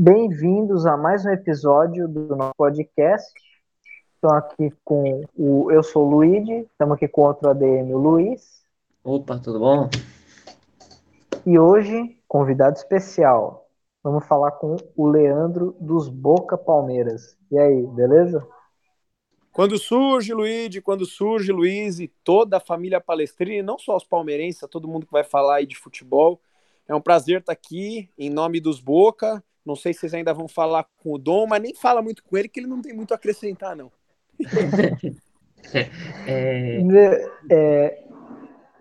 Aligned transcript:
Bem-vindos 0.00 0.86
a 0.86 0.96
mais 0.96 1.26
um 1.26 1.30
episódio 1.30 2.06
do 2.06 2.36
nosso 2.36 2.54
podcast. 2.56 3.28
Estou 4.14 4.30
aqui 4.30 4.72
com 4.84 5.24
o. 5.36 5.72
Eu 5.72 5.82
sou 5.82 6.06
o 6.06 6.10
Luigi, 6.10 6.68
estamos 6.70 6.94
aqui 6.94 7.08
com 7.08 7.22
outro 7.22 7.50
ADM, 7.50 7.92
o 7.92 7.98
Luiz. 7.98 8.62
Opa, 9.02 9.40
tudo 9.40 9.58
bom? 9.58 9.90
E 11.44 11.58
hoje, 11.58 12.16
convidado 12.28 12.76
especial, 12.76 13.68
vamos 14.00 14.24
falar 14.24 14.52
com 14.52 14.76
o 14.94 15.08
Leandro 15.08 15.74
dos 15.80 16.08
Boca 16.08 16.56
Palmeiras. 16.56 17.36
E 17.50 17.58
aí, 17.58 17.84
beleza? 17.88 18.46
Quando 19.50 19.76
surge 19.78 20.32
Luigi, 20.32 20.80
quando 20.80 21.04
surge 21.04 21.50
Luiz 21.50 21.98
e 21.98 22.06
toda 22.22 22.58
a 22.58 22.60
família 22.60 23.00
palestrina, 23.00 23.56
e 23.56 23.62
não 23.62 23.76
só 23.76 23.96
os 23.96 24.04
palmeirenses, 24.04 24.62
todo 24.70 24.86
mundo 24.86 25.06
que 25.06 25.12
vai 25.12 25.24
falar 25.24 25.56
aí 25.56 25.66
de 25.66 25.74
futebol. 25.74 26.40
É 26.86 26.94
um 26.94 27.00
prazer 27.00 27.40
estar 27.40 27.52
aqui 27.52 28.08
em 28.16 28.30
nome 28.30 28.60
dos 28.60 28.78
Boca. 28.78 29.42
Não 29.64 29.76
sei 29.76 29.92
se 29.92 30.00
vocês 30.00 30.14
ainda 30.14 30.32
vão 30.32 30.48
falar 30.48 30.86
com 30.98 31.12
o 31.12 31.18
Dom, 31.18 31.46
mas 31.46 31.62
nem 31.62 31.74
fala 31.74 32.02
muito 32.02 32.22
com 32.22 32.36
ele, 32.36 32.48
que 32.48 32.60
ele 32.60 32.66
não 32.66 32.80
tem 32.80 32.94
muito 32.94 33.12
a 33.12 33.16
acrescentar, 33.16 33.76
não. 33.76 33.92
é... 36.26 36.80
É, 37.50 38.04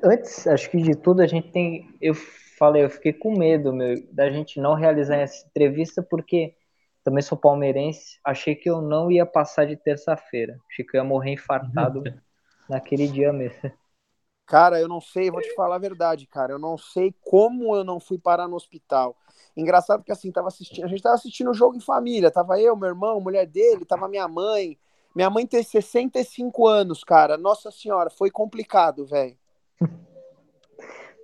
antes, 0.03 0.47
acho 0.47 0.69
que 0.69 0.77
de 0.77 0.95
tudo, 0.95 1.21
a 1.21 1.27
gente 1.27 1.51
tem. 1.51 1.89
Eu 2.01 2.13
falei, 2.57 2.83
eu 2.83 2.89
fiquei 2.89 3.13
com 3.13 3.37
medo 3.37 3.73
meu, 3.73 3.95
da 4.11 4.29
gente 4.29 4.59
não 4.59 4.73
realizar 4.73 5.17
essa 5.17 5.45
entrevista, 5.47 6.01
porque 6.01 6.55
também 7.03 7.21
sou 7.21 7.37
palmeirense, 7.37 8.19
achei 8.23 8.53
que 8.55 8.69
eu 8.69 8.81
não 8.81 9.09
ia 9.11 9.25
passar 9.25 9.65
de 9.65 9.77
terça-feira. 9.77 10.59
Achei 10.69 10.83
que 10.83 10.97
eu 10.97 10.99
ia 10.99 11.07
morrer 11.07 11.31
infartado 11.31 12.03
naquele 12.69 13.07
dia 13.07 13.31
mesmo. 13.31 13.71
Cara, 14.47 14.79
eu 14.79 14.87
não 14.87 15.01
sei, 15.01 15.29
vou 15.29 15.41
te 15.41 15.53
falar 15.53 15.75
a 15.75 15.79
verdade, 15.79 16.25
cara. 16.25 16.53
Eu 16.53 16.59
não 16.59 16.77
sei 16.77 17.13
como 17.21 17.75
eu 17.75 17.83
não 17.83 17.99
fui 17.99 18.17
parar 18.17 18.47
no 18.47 18.55
hospital. 18.55 19.15
Engraçado 19.57 20.03
que 20.03 20.11
assim, 20.11 20.31
tava 20.31 20.47
assistindo, 20.47 20.85
a 20.85 20.87
gente 20.87 21.03
tava 21.03 21.15
assistindo 21.15 21.51
o 21.51 21.53
jogo 21.53 21.75
em 21.75 21.81
família, 21.81 22.31
tava 22.31 22.59
eu, 22.59 22.75
meu 22.75 22.87
irmão, 22.87 23.19
mulher 23.19 23.45
dele, 23.45 23.83
tava 23.83 24.07
minha 24.07 24.27
mãe. 24.27 24.79
Minha 25.13 25.29
mãe 25.29 25.45
tem 25.45 25.61
65 25.61 26.65
anos, 26.65 27.03
cara. 27.03 27.37
Nossa 27.37 27.69
senhora, 27.71 28.09
foi 28.09 28.31
complicado, 28.31 29.05
velho. 29.05 29.37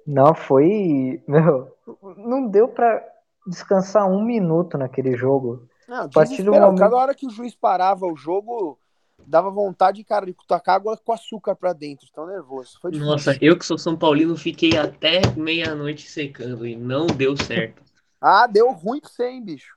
Não, 0.06 0.36
foi. 0.36 1.24
Meu, 1.26 1.74
não 2.18 2.46
deu 2.46 2.68
para 2.68 3.08
descansar 3.48 4.06
um 4.10 4.22
minuto 4.22 4.78
naquele 4.78 5.16
jogo. 5.16 5.66
Não, 5.88 6.06
a 6.06 6.10
partir 6.10 6.44
do 6.44 6.52
momento... 6.52 6.80
Cada 6.80 6.96
hora 6.98 7.16
que 7.16 7.26
o 7.26 7.30
juiz 7.30 7.56
parava 7.56 8.06
o 8.06 8.18
jogo, 8.18 8.78
dava 9.28 9.50
vontade, 9.50 10.04
cara, 10.04 10.26
de 10.26 10.36
tacar 10.48 10.76
água 10.76 10.98
com 10.98 11.14
açúcar 11.14 11.56
pra 11.56 11.74
dentro, 11.74 12.08
tão 12.14 12.28
nervoso. 12.28 12.78
Foi 12.82 12.92
Nossa, 12.92 13.38
eu 13.42 13.58
que 13.58 13.66
sou 13.66 13.78
São 13.78 13.98
Paulino 13.98 14.38
fiquei 14.38 14.78
até 14.78 15.22
meia-noite 15.36 16.10
secando 16.10 16.66
e 16.66 16.76
não 16.76 17.08
deu 17.08 17.36
certo. 17.38 17.82
ah, 18.22 18.48
deu 18.48 18.72
ruim 18.72 19.00
pra 19.00 19.10
você, 19.10 19.28
hein, 19.28 19.44
bicho? 19.44 19.76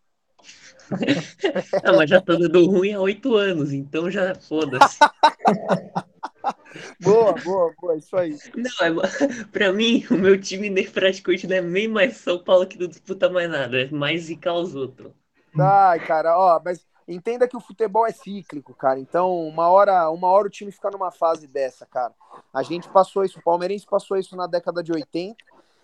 não, 1.85 1.97
mas 1.97 2.11
já 2.11 2.21
tá 2.21 2.35
dando 2.35 2.67
ruim 2.67 2.93
há 2.93 3.01
oito 3.01 3.35
anos, 3.35 3.73
então 3.73 4.11
já 4.11 4.35
foda-se. 4.35 4.99
boa, 7.01 7.33
boa, 7.33 7.75
boa, 7.81 7.97
isso 7.97 8.17
aí. 8.17 8.37
Não, 8.55 9.03
é, 9.03 9.45
pra 9.51 9.73
mim, 9.73 10.07
o 10.11 10.15
meu 10.15 10.41
time 10.41 10.71
nem 10.71 10.89
praticamente 10.89 11.47
não 11.47 11.57
é 11.57 11.61
nem 11.61 11.89
mais 11.89 12.19
São 12.19 12.39
Paulo 12.39 12.67
que 12.67 12.79
não 12.79 12.87
disputa 12.87 13.29
mais 13.29 13.51
nada, 13.51 13.83
é 13.83 13.91
mais 13.91 14.25
zicar 14.25 14.55
os 14.55 14.75
outros. 14.75 15.11
Ai, 15.59 15.99
cara, 16.07 16.39
ó, 16.39 16.61
mas 16.65 16.87
entenda 17.09 17.47
que 17.47 17.57
o 17.57 17.61
futebol 17.61 18.07
é 18.07 18.13
cíclico, 18.13 18.75
cara. 18.75 18.99
Então, 18.99 19.47
uma 19.47 19.69
hora, 19.69 20.11
uma 20.11 20.29
hora 20.29 20.47
o 20.47 20.51
time 20.51 20.73
fica 20.73 20.91
numa 20.91 21.11
fase 21.11 21.47
dessa, 21.47 21.87
cara. 21.87 22.13
A 22.53 22.63
gente 22.63 22.89
passou 22.89 23.25
isso, 23.25 23.39
o 23.39 23.43
Palmeirense 23.43 23.87
passou 23.87 24.17
isso 24.17 24.37
na 24.37 24.47
década 24.47 24.83
de 24.83 24.93
80 24.93 25.37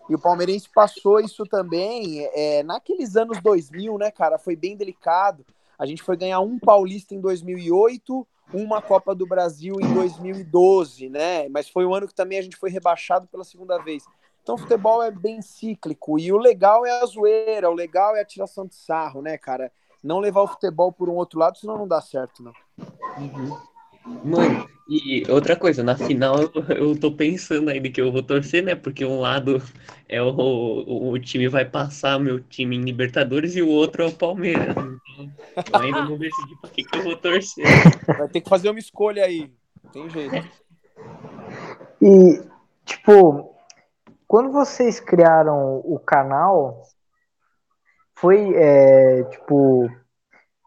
e 0.08 0.14
o 0.14 0.18
Palmeirense 0.18 0.68
passou 0.68 1.20
isso 1.20 1.44
também 1.44 2.28
é, 2.34 2.62
naqueles 2.62 3.16
anos 3.16 3.40
2000, 3.40 3.98
né, 3.98 4.10
cara? 4.10 4.38
Foi 4.38 4.56
bem 4.56 4.76
delicado. 4.76 5.46
A 5.78 5.86
gente 5.86 6.02
foi 6.02 6.16
ganhar 6.16 6.40
um 6.40 6.58
Paulista 6.58 7.14
em 7.14 7.20
2008, 7.20 8.26
uma 8.52 8.82
Copa 8.82 9.14
do 9.14 9.26
Brasil 9.26 9.76
em 9.80 9.94
2012, 9.94 11.08
né? 11.08 11.48
Mas 11.48 11.68
foi 11.68 11.86
um 11.86 11.94
ano 11.94 12.08
que 12.08 12.14
também 12.14 12.38
a 12.38 12.42
gente 12.42 12.56
foi 12.56 12.70
rebaixado 12.70 13.26
pela 13.28 13.44
segunda 13.44 13.78
vez. 13.78 14.04
Então, 14.42 14.56
o 14.56 14.58
futebol 14.58 15.02
é 15.02 15.10
bem 15.10 15.40
cíclico. 15.40 16.18
E 16.18 16.32
o 16.32 16.38
legal 16.38 16.84
é 16.84 17.00
a 17.00 17.06
zoeira, 17.06 17.70
o 17.70 17.74
legal 17.74 18.16
é 18.16 18.20
a 18.20 18.24
tiração 18.24 18.66
de 18.66 18.74
sarro, 18.74 19.22
né, 19.22 19.38
cara? 19.38 19.72
Não 20.02 20.18
levar 20.18 20.42
o 20.42 20.48
futebol 20.48 20.92
por 20.92 21.08
um 21.08 21.14
outro 21.14 21.38
lado, 21.38 21.58
senão 21.58 21.78
não 21.78 21.86
dá 21.86 22.00
certo, 22.00 22.42
não. 22.42 22.52
Uhum. 23.18 23.56
Mano, 24.24 24.68
e 24.88 25.24
outra 25.30 25.54
coisa, 25.54 25.82
na 25.82 25.96
final 25.96 26.42
eu, 26.42 26.50
eu 26.70 26.98
tô 26.98 27.12
pensando 27.12 27.70
ainda 27.70 27.88
que 27.88 28.00
eu 28.00 28.10
vou 28.10 28.22
torcer, 28.22 28.62
né? 28.62 28.74
Porque 28.74 29.04
um 29.04 29.20
lado 29.20 29.62
é 30.08 30.20
o, 30.20 30.28
o, 30.28 31.12
o 31.12 31.18
time 31.18 31.48
vai 31.48 31.64
passar 31.64 32.18
meu 32.18 32.40
time 32.40 32.76
em 32.76 32.82
Libertadores 32.82 33.54
e 33.54 33.62
o 33.62 33.68
outro 33.68 34.02
é 34.02 34.06
o 34.06 34.12
Palmeiras. 34.12 34.74
Então, 35.56 35.80
eu 35.80 35.80
ainda 35.80 36.04
não 36.04 36.18
decidi 36.18 36.56
pra 36.60 36.70
que, 36.70 36.82
que 36.82 36.98
eu 36.98 37.04
vou 37.04 37.16
torcer. 37.16 37.64
Vai 38.06 38.28
ter 38.28 38.40
que 38.40 38.48
fazer 38.48 38.70
uma 38.70 38.80
escolha 38.80 39.24
aí. 39.24 39.52
Tem 39.92 40.10
jeito. 40.10 40.48
E, 42.00 42.42
tipo, 42.84 43.54
quando 44.26 44.50
vocês 44.50 44.98
criaram 44.98 45.80
o 45.84 45.98
canal, 45.98 46.82
foi, 48.22 48.54
é, 48.54 49.24
tipo, 49.24 49.90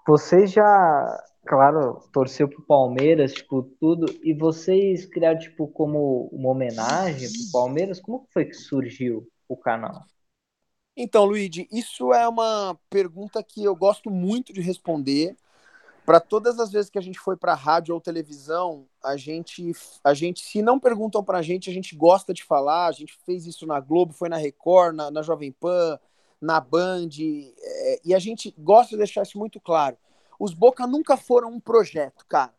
vocês 0.05 0.51
já 0.51 1.23
claro, 1.45 2.01
torceu 2.11 2.49
pro 2.49 2.61
Palmeiras, 2.63 3.33
tipo, 3.33 3.63
tudo, 3.79 4.07
e 4.23 4.33
vocês 4.33 5.05
criaram, 5.05 5.39
tipo, 5.39 5.67
como 5.67 6.27
uma 6.33 6.49
homenagem 6.49 7.29
pro 7.31 7.51
Palmeiras? 7.51 8.01
Como 8.01 8.27
foi 8.33 8.45
que 8.45 8.55
surgiu 8.55 9.27
o 9.47 9.55
canal? 9.55 10.03
Então, 10.97 11.25
Luigi, 11.25 11.67
isso 11.71 12.13
é 12.13 12.27
uma 12.27 12.77
pergunta 12.89 13.43
que 13.43 13.63
eu 13.63 13.75
gosto 13.75 14.09
muito 14.09 14.51
de 14.51 14.61
responder. 14.61 15.35
Para 16.05 16.19
todas 16.19 16.59
as 16.59 16.71
vezes 16.71 16.89
que 16.89 16.99
a 16.99 17.01
gente 17.01 17.19
foi 17.19 17.35
para 17.35 17.55
rádio 17.55 17.95
ou 17.95 18.01
televisão, 18.01 18.85
a 19.03 19.17
gente, 19.17 19.71
a 20.03 20.13
gente, 20.13 20.41
se 20.45 20.61
não 20.61 20.79
perguntam 20.79 21.23
para 21.23 21.39
a 21.39 21.41
gente, 21.41 21.69
a 21.69 21.73
gente 21.73 21.95
gosta 21.95 22.33
de 22.33 22.43
falar. 22.43 22.87
A 22.87 22.91
gente 22.91 23.17
fez 23.25 23.45
isso 23.45 23.65
na 23.65 23.79
Globo, 23.79 24.13
foi 24.13 24.29
na 24.29 24.37
Record, 24.37 24.95
na, 24.95 25.09
na 25.09 25.21
Jovem 25.21 25.51
Pan, 25.51 25.99
na 26.45 26.59
Band, 26.59 27.09
é, 27.19 28.01
e 28.05 28.13
a 28.13 28.19
gente 28.19 28.53
gosta 28.57 28.91
de 28.91 28.97
deixar 28.97 29.23
isso 29.23 29.37
muito 29.37 29.59
claro. 29.59 29.97
Os 30.39 30.53
Boca 30.53 30.85
nunca 30.85 31.17
foram 31.17 31.49
um 31.49 31.59
projeto, 31.59 32.25
cara. 32.27 32.53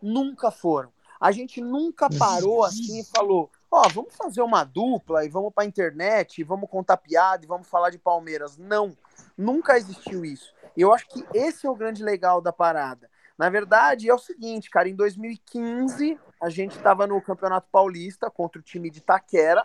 Nunca 0.00 0.50
foram. 0.50 0.92
A 1.20 1.32
gente 1.32 1.60
nunca 1.60 2.08
parou 2.10 2.62
assim 2.62 3.00
e 3.00 3.04
falou: 3.04 3.50
Ó, 3.70 3.82
oh, 3.84 3.88
vamos 3.88 4.14
fazer 4.14 4.42
uma 4.42 4.64
dupla 4.64 5.24
e 5.24 5.28
vamos 5.28 5.52
pra 5.52 5.64
internet 5.64 6.38
e 6.40 6.44
vamos 6.44 6.68
contar 6.70 6.98
piada 6.98 7.44
e 7.44 7.48
vamos 7.48 7.66
falar 7.66 7.90
de 7.90 7.98
Palmeiras. 7.98 8.56
Não, 8.58 8.96
nunca 9.36 9.76
existiu 9.76 10.24
isso. 10.24 10.54
E 10.76 10.82
eu 10.82 10.92
acho 10.92 11.08
que 11.08 11.24
esse 11.34 11.66
é 11.66 11.70
o 11.70 11.74
grande 11.74 12.04
legal 12.04 12.40
da 12.40 12.52
parada. 12.52 13.10
Na 13.36 13.50
verdade, 13.50 14.08
é 14.08 14.14
o 14.14 14.18
seguinte, 14.18 14.70
cara, 14.70 14.88
em 14.88 14.94
2015 14.94 16.18
a 16.40 16.48
gente 16.48 16.76
estava 16.76 17.06
no 17.06 17.20
Campeonato 17.20 17.68
Paulista 17.72 18.30
contra 18.30 18.60
o 18.60 18.62
time 18.62 18.90
de 18.90 18.98
Itaquera, 18.98 19.64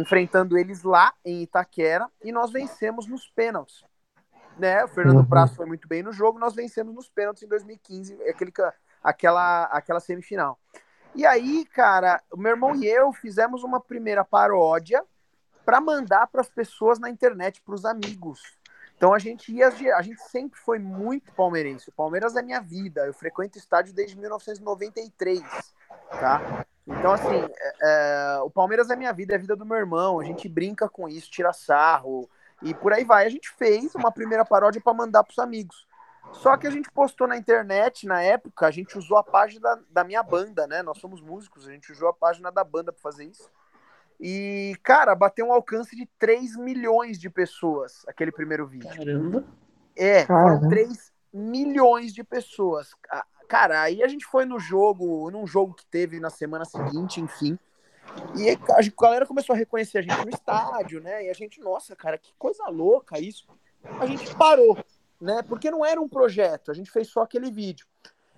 enfrentando 0.00 0.56
eles 0.56 0.82
lá 0.82 1.12
em 1.24 1.42
Itaquera, 1.42 2.08
e 2.22 2.32
nós 2.32 2.50
vencemos 2.50 3.06
nos 3.06 3.28
pênaltis 3.28 3.84
né? 4.58 4.84
O 4.84 4.88
Fernando 4.88 5.18
uhum. 5.18 5.24
Prazo 5.24 5.54
foi 5.54 5.66
muito 5.66 5.86
bem 5.88 6.02
no 6.02 6.12
jogo, 6.12 6.38
nós 6.38 6.54
vencemos 6.54 6.94
nos 6.94 7.08
pênaltis 7.08 7.42
em 7.42 7.48
2015, 7.48 8.14
aquele, 8.28 8.52
aquela, 9.02 9.64
aquela 9.64 10.00
semifinal. 10.00 10.58
E 11.14 11.24
aí, 11.24 11.64
cara, 11.66 12.22
o 12.32 12.36
meu 12.36 12.52
irmão 12.52 12.74
e 12.74 12.86
eu 12.86 13.12
fizemos 13.12 13.62
uma 13.62 13.80
primeira 13.80 14.24
paródia 14.24 15.02
para 15.64 15.80
mandar 15.80 16.26
para 16.26 16.40
as 16.40 16.48
pessoas 16.48 16.98
na 16.98 17.08
internet, 17.08 17.62
para 17.62 17.74
os 17.74 17.84
amigos. 17.84 18.40
Então 18.96 19.14
a 19.14 19.18
gente 19.18 19.52
ia, 19.52 19.68
a 19.68 20.02
gente 20.02 20.20
sempre 20.22 20.58
foi 20.58 20.78
muito 20.78 21.32
palmeirense. 21.32 21.88
O 21.88 21.92
Palmeiras 21.92 22.34
é 22.34 22.42
minha 22.42 22.60
vida. 22.60 23.06
Eu 23.06 23.14
frequento 23.14 23.56
estádio 23.56 23.94
desde 23.94 24.18
1993, 24.18 25.40
tá? 26.10 26.66
Então 26.88 27.12
assim, 27.12 27.46
é, 27.56 27.74
é, 27.82 28.40
o 28.40 28.50
Palmeiras 28.50 28.88
é 28.90 28.96
minha 28.96 29.12
vida, 29.12 29.34
é 29.34 29.36
a 29.36 29.40
vida 29.40 29.54
do 29.54 29.66
meu 29.66 29.76
irmão. 29.76 30.18
A 30.18 30.24
gente 30.24 30.48
brinca 30.48 30.88
com 30.88 31.08
isso, 31.08 31.30
tira 31.30 31.52
sarro. 31.52 32.28
E 32.62 32.74
por 32.74 32.92
aí 32.92 33.04
vai. 33.04 33.26
A 33.26 33.28
gente 33.28 33.50
fez 33.50 33.94
uma 33.94 34.10
primeira 34.10 34.44
paródia 34.44 34.80
para 34.80 34.94
mandar 34.94 35.22
para 35.22 35.32
os 35.32 35.38
amigos. 35.38 35.86
Só 36.32 36.56
que 36.56 36.66
a 36.66 36.70
gente 36.70 36.90
postou 36.90 37.26
na 37.26 37.36
internet, 37.36 38.06
na 38.06 38.22
época, 38.22 38.66
a 38.66 38.70
gente 38.70 38.98
usou 38.98 39.16
a 39.16 39.22
página 39.24 39.60
da, 39.60 39.80
da 39.90 40.04
minha 40.04 40.22
banda, 40.22 40.66
né? 40.66 40.82
Nós 40.82 40.98
somos 40.98 41.20
músicos, 41.20 41.66
a 41.66 41.72
gente 41.72 41.90
usou 41.90 42.08
a 42.08 42.12
página 42.12 42.50
da 42.50 42.62
banda 42.62 42.92
para 42.92 43.00
fazer 43.00 43.24
isso. 43.24 43.50
E, 44.20 44.76
cara, 44.82 45.14
bateu 45.14 45.46
um 45.46 45.52
alcance 45.52 45.94
de 45.94 46.06
3 46.18 46.56
milhões 46.56 47.18
de 47.18 47.30
pessoas 47.30 48.04
aquele 48.06 48.32
primeiro 48.32 48.66
vídeo. 48.66 48.90
Caramba! 48.94 49.44
É, 49.96 50.26
foram 50.26 50.68
3 50.68 51.12
milhões 51.32 52.12
de 52.12 52.24
pessoas. 52.24 52.90
Cara, 53.48 53.80
aí 53.80 54.02
a 54.02 54.08
gente 54.08 54.26
foi 54.26 54.44
no 54.44 54.58
jogo, 54.60 55.30
num 55.30 55.46
jogo 55.46 55.72
que 55.72 55.86
teve 55.86 56.20
na 56.20 56.28
semana 56.28 56.66
seguinte, 56.66 57.18
enfim. 57.20 57.58
E 58.36 58.50
a 58.50 59.00
galera 59.00 59.26
começou 59.26 59.54
a 59.54 59.58
reconhecer 59.58 59.98
a 59.98 60.02
gente 60.02 60.24
no 60.24 60.30
estádio, 60.30 61.00
né? 61.00 61.24
E 61.24 61.30
a 61.30 61.32
gente, 61.32 61.60
nossa, 61.60 61.96
cara, 61.96 62.18
que 62.18 62.32
coisa 62.38 62.68
louca 62.68 63.18
isso. 63.18 63.48
A 63.98 64.06
gente 64.06 64.34
parou, 64.36 64.76
né? 65.20 65.42
Porque 65.42 65.70
não 65.70 65.84
era 65.84 66.00
um 66.00 66.08
projeto, 66.08 66.70
a 66.70 66.74
gente 66.74 66.90
fez 66.90 67.08
só 67.08 67.22
aquele 67.22 67.50
vídeo. 67.50 67.86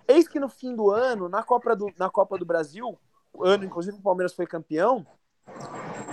Eis 0.07 0.27
que 0.27 0.39
no 0.39 0.49
fim 0.49 0.75
do 0.75 0.89
ano, 0.89 1.27
na 1.27 1.43
Copa 1.43 1.75
do, 1.75 1.91
na 1.97 2.09
Copa 2.09 2.37
do 2.37 2.45
Brasil, 2.45 2.97
ano 3.39 3.65
inclusive 3.65 3.97
o 3.97 4.01
Palmeiras 4.01 4.33
foi 4.33 4.47
campeão, 4.47 5.05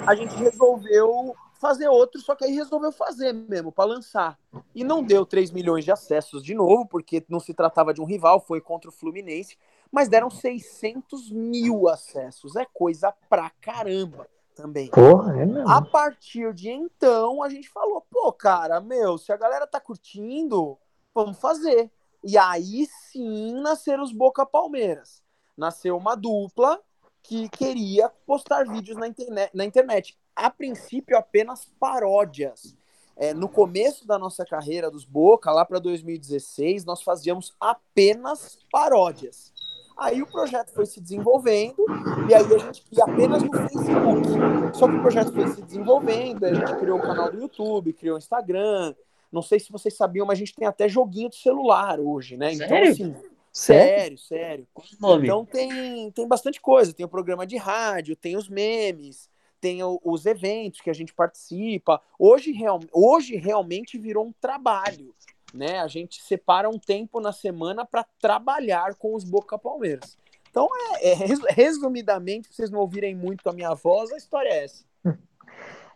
a 0.06 0.14
gente 0.14 0.34
resolveu 0.36 1.34
fazer 1.58 1.88
outro, 1.88 2.20
só 2.20 2.34
que 2.34 2.44
aí 2.44 2.52
resolveu 2.52 2.92
fazer 2.92 3.32
mesmo, 3.32 3.70
para 3.70 3.84
lançar. 3.84 4.38
E 4.74 4.84
não 4.84 5.02
deu 5.02 5.26
3 5.26 5.50
milhões 5.50 5.84
de 5.84 5.92
acessos 5.92 6.42
de 6.42 6.54
novo, 6.54 6.86
porque 6.86 7.24
não 7.28 7.40
se 7.40 7.52
tratava 7.52 7.92
de 7.92 8.00
um 8.00 8.04
rival, 8.04 8.40
foi 8.40 8.60
contra 8.60 8.88
o 8.88 8.92
Fluminense, 8.92 9.58
mas 9.90 10.08
deram 10.08 10.30
600 10.30 11.30
mil 11.30 11.88
acessos. 11.88 12.56
É 12.56 12.64
coisa 12.64 13.12
pra 13.28 13.50
caramba 13.60 14.28
também. 14.54 14.90
Porra, 14.90 15.40
é 15.40 15.46
mesmo. 15.46 15.68
A 15.68 15.82
partir 15.82 16.52
de 16.54 16.70
então, 16.70 17.42
a 17.42 17.48
gente 17.48 17.68
falou, 17.68 18.04
pô, 18.10 18.32
cara, 18.32 18.80
meu, 18.80 19.18
se 19.18 19.32
a 19.32 19.36
galera 19.36 19.66
tá 19.66 19.80
curtindo, 19.80 20.78
vamos 21.14 21.38
fazer. 21.38 21.90
E 22.22 22.36
aí 22.36 22.86
sim 22.86 23.52
nasceram 23.60 24.02
os 24.02 24.12
Boca 24.12 24.44
Palmeiras. 24.44 25.22
Nasceu 25.56 25.96
uma 25.96 26.14
dupla 26.14 26.80
que 27.22 27.48
queria 27.48 28.08
postar 28.26 28.66
vídeos 28.66 28.96
na 28.96 29.06
internet. 29.06 29.50
Na 29.54 29.64
internet 29.64 30.18
a 30.38 30.50
princípio 30.50 31.16
apenas 31.16 31.66
paródias. 31.80 32.76
É, 33.16 33.34
no 33.34 33.48
começo 33.48 34.06
da 34.06 34.16
nossa 34.16 34.44
carreira 34.44 34.88
dos 34.88 35.04
Boca, 35.04 35.50
lá 35.50 35.64
para 35.64 35.80
2016, 35.80 36.84
nós 36.84 37.02
fazíamos 37.02 37.56
apenas 37.60 38.58
paródias. 38.70 39.52
Aí 39.96 40.22
o 40.22 40.26
projeto 40.26 40.72
foi 40.72 40.86
se 40.86 41.00
desenvolvendo, 41.00 41.84
e 42.30 42.34
aí 42.34 42.44
a 42.44 42.58
gente 42.58 42.84
ia 42.92 43.02
apenas 43.02 43.42
no 43.42 43.52
Facebook. 43.52 44.28
Só 44.74 44.86
que 44.86 44.94
o 44.94 45.00
projeto 45.00 45.32
foi 45.32 45.48
se 45.48 45.60
desenvolvendo, 45.60 46.44
a 46.44 46.54
gente 46.54 46.76
criou 46.76 46.98
o 46.98 47.02
canal 47.02 47.32
do 47.32 47.40
YouTube, 47.40 47.92
criou 47.92 48.14
o 48.14 48.18
Instagram. 48.18 48.94
Não 49.32 49.42
sei 49.42 49.58
se 49.58 49.72
vocês 49.72 49.96
sabiam, 49.96 50.24
mas 50.24 50.38
a 50.38 50.38
gente 50.38 50.54
tem 50.54 50.68
até 50.68 50.88
joguinho 50.88 51.28
de 51.28 51.36
celular 51.36 51.98
hoje, 51.98 52.36
né? 52.36 52.54
Sério? 52.54 52.92
Então, 52.92 52.92
assim, 52.92 53.16
sério, 53.52 54.16
sério. 54.18 54.68
Qual 54.72 54.86
o 54.86 55.02
nome? 55.02 55.26
Então 55.26 55.44
tem, 55.44 56.12
tem 56.12 56.28
bastante 56.28 56.60
coisa. 56.60 56.94
Tem 56.94 57.04
o 57.04 57.08
programa 57.08 57.44
de 57.44 57.56
rádio, 57.56 58.14
tem 58.14 58.36
os 58.36 58.48
memes, 58.48 59.28
tem 59.60 59.80
os 59.82 60.26
eventos 60.26 60.80
que 60.80 60.90
a 60.90 60.94
gente 60.94 61.12
participa. 61.12 62.00
Hoje, 62.18 62.52
real, 62.52 62.80
hoje 62.92 63.36
realmente 63.36 63.98
virou 63.98 64.26
um 64.26 64.32
trabalho. 64.32 65.14
Né? 65.52 65.78
A 65.78 65.88
gente 65.88 66.22
separa 66.22 66.68
um 66.68 66.78
tempo 66.78 67.20
na 67.20 67.32
semana 67.32 67.84
para 67.84 68.04
trabalhar 68.20 68.94
com 68.94 69.14
os 69.14 69.24
Boca 69.24 69.58
Palmeiras. 69.58 70.18
Então, 70.50 70.68
é, 70.74 71.10
é, 71.10 71.14
res- 71.14 71.44
resumidamente, 71.48 72.52
vocês 72.52 72.70
não 72.70 72.80
ouvirem 72.80 73.14
muito 73.14 73.48
a 73.48 73.52
minha 73.52 73.74
voz, 73.74 74.12
a 74.12 74.16
história 74.16 74.48
é 74.48 74.64
essa. 74.64 74.84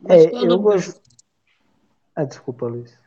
É, 0.09 0.25
eu 0.35 0.49
do 0.49 0.59
gosto. 0.59 1.01
Ah, 2.15 2.25
desculpa, 2.25 2.67
Luiz. 2.67 2.99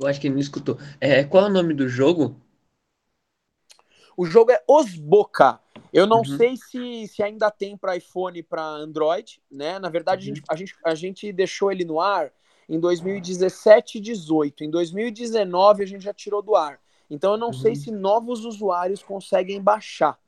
Eu 0.00 0.06
acho 0.06 0.20
que 0.20 0.26
ele 0.28 0.34
não 0.34 0.40
escutou. 0.40 0.78
É, 1.00 1.24
qual 1.24 1.44
é 1.44 1.46
o 1.48 1.52
nome 1.52 1.74
do 1.74 1.88
jogo? 1.88 2.40
O 4.18 4.26
jogo 4.26 4.50
é 4.50 4.60
Os 4.66 4.96
Boca. 4.96 5.60
Eu 5.92 6.04
não 6.04 6.18
Uhum. 6.18 6.24
sei 6.36 6.56
se, 6.56 7.06
se 7.06 7.22
ainda 7.22 7.52
tem 7.52 7.76
para 7.76 7.96
iPhone 7.96 8.40
e 8.40 8.42
para 8.42 8.60
Android, 8.62 9.40
né? 9.48 9.78
Na 9.78 9.88
verdade, 9.88 10.22
a, 10.22 10.34
gente, 10.34 10.42
a, 10.50 10.56
gente, 10.56 10.74
a 10.84 10.94
gente 10.96 11.32
deixou 11.32 11.70
ele 11.70 11.84
no 11.84 12.00
ar 12.00 12.32
em 12.68 12.80
2017 12.80 13.98
e 13.98 14.00
18. 14.00 14.64
Em 14.64 14.70
2019 14.70 15.84
a 15.84 15.86
gente 15.86 16.02
já 16.02 16.12
tirou 16.12 16.42
do 16.42 16.56
ar. 16.56 16.80
Então 17.08 17.32
eu 17.32 17.38
não 17.38 17.52
sei 17.52 17.76
se 17.76 17.92
novos 17.92 18.44
usuários 18.44 19.04
conseguem 19.04 19.62
baixar, 19.62 20.18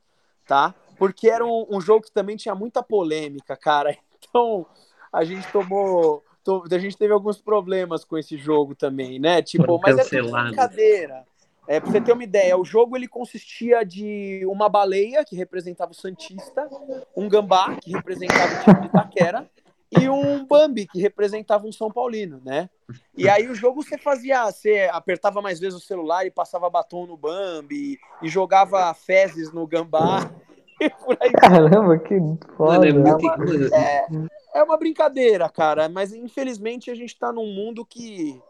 tá? 0.47 0.73
Porque 0.97 1.29
era 1.29 1.45
um, 1.45 1.67
um 1.69 1.81
jogo 1.81 2.05
que 2.05 2.11
também 2.11 2.37
tinha 2.37 2.55
muita 2.55 2.81
polêmica, 2.81 3.55
cara. 3.57 3.95
Então 4.29 4.65
a 5.11 5.25
gente 5.25 5.45
tomou. 5.51 6.23
to- 6.43 6.63
A 6.71 6.77
gente 6.77 6.95
teve 6.95 7.11
alguns 7.11 7.41
problemas 7.41 8.05
com 8.05 8.17
esse 8.17 8.37
jogo 8.37 8.73
também, 8.73 9.19
né? 9.19 9.41
Tipo, 9.41 9.65
Foram 9.65 9.79
mas 9.81 9.97
é 9.97 10.03
tudo 10.03 10.09
cancelados. 10.09 10.47
brincadeira. 10.51 11.27
É, 11.67 11.79
pra 11.79 11.91
você 11.91 12.01
ter 12.01 12.11
uma 12.11 12.23
ideia, 12.23 12.57
o 12.57 12.65
jogo 12.65 12.97
ele 12.97 13.07
consistia 13.07 13.85
de 13.85 14.43
uma 14.45 14.67
baleia, 14.67 15.23
que 15.23 15.35
representava 15.35 15.91
o 15.91 15.95
Santista, 15.95 16.67
um 17.15 17.29
gambá, 17.29 17.75
que 17.75 17.91
representava 17.91 18.55
o 18.55 18.63
time 18.63 18.81
de 18.81 18.87
Itaquera, 18.87 19.49
e 19.91 20.09
um 20.09 20.45
Bambi, 20.45 20.87
que 20.87 20.99
representava 20.99 21.67
um 21.67 21.71
São 21.71 21.91
Paulino, 21.91 22.41
né? 22.43 22.69
E 23.15 23.27
aí 23.29 23.47
o 23.47 23.55
jogo 23.55 23.83
você 23.83 23.97
fazia, 23.97 24.45
você 24.45 24.89
apertava 24.91 25.41
mais 25.41 25.59
vezes 25.59 25.77
o 25.77 25.85
celular 25.85 26.25
e 26.25 26.31
passava 26.31 26.69
batom 26.69 27.05
no 27.05 27.17
Bambi, 27.17 27.99
e 28.21 28.27
jogava 28.29 28.93
fezes 28.93 29.51
no 29.51 29.67
gambá, 29.67 30.31
e 30.79 30.89
por 30.89 31.17
aí 31.21 31.31
Caramba, 31.33 31.97
que 31.99 32.17
foda. 32.55 32.79
Mano, 32.79 32.85
é 32.85 32.93
né? 32.93 33.11
muito... 33.11 33.25
mano, 33.25 34.29
é 34.53 34.63
uma 34.63 34.77
brincadeira, 34.77 35.49
cara, 35.49 35.87
mas 35.87 36.13
infelizmente 36.13 36.89
a 36.89 36.95
gente 36.95 37.17
tá 37.17 37.31
num 37.31 37.53
mundo 37.53 37.85
que 37.85 38.41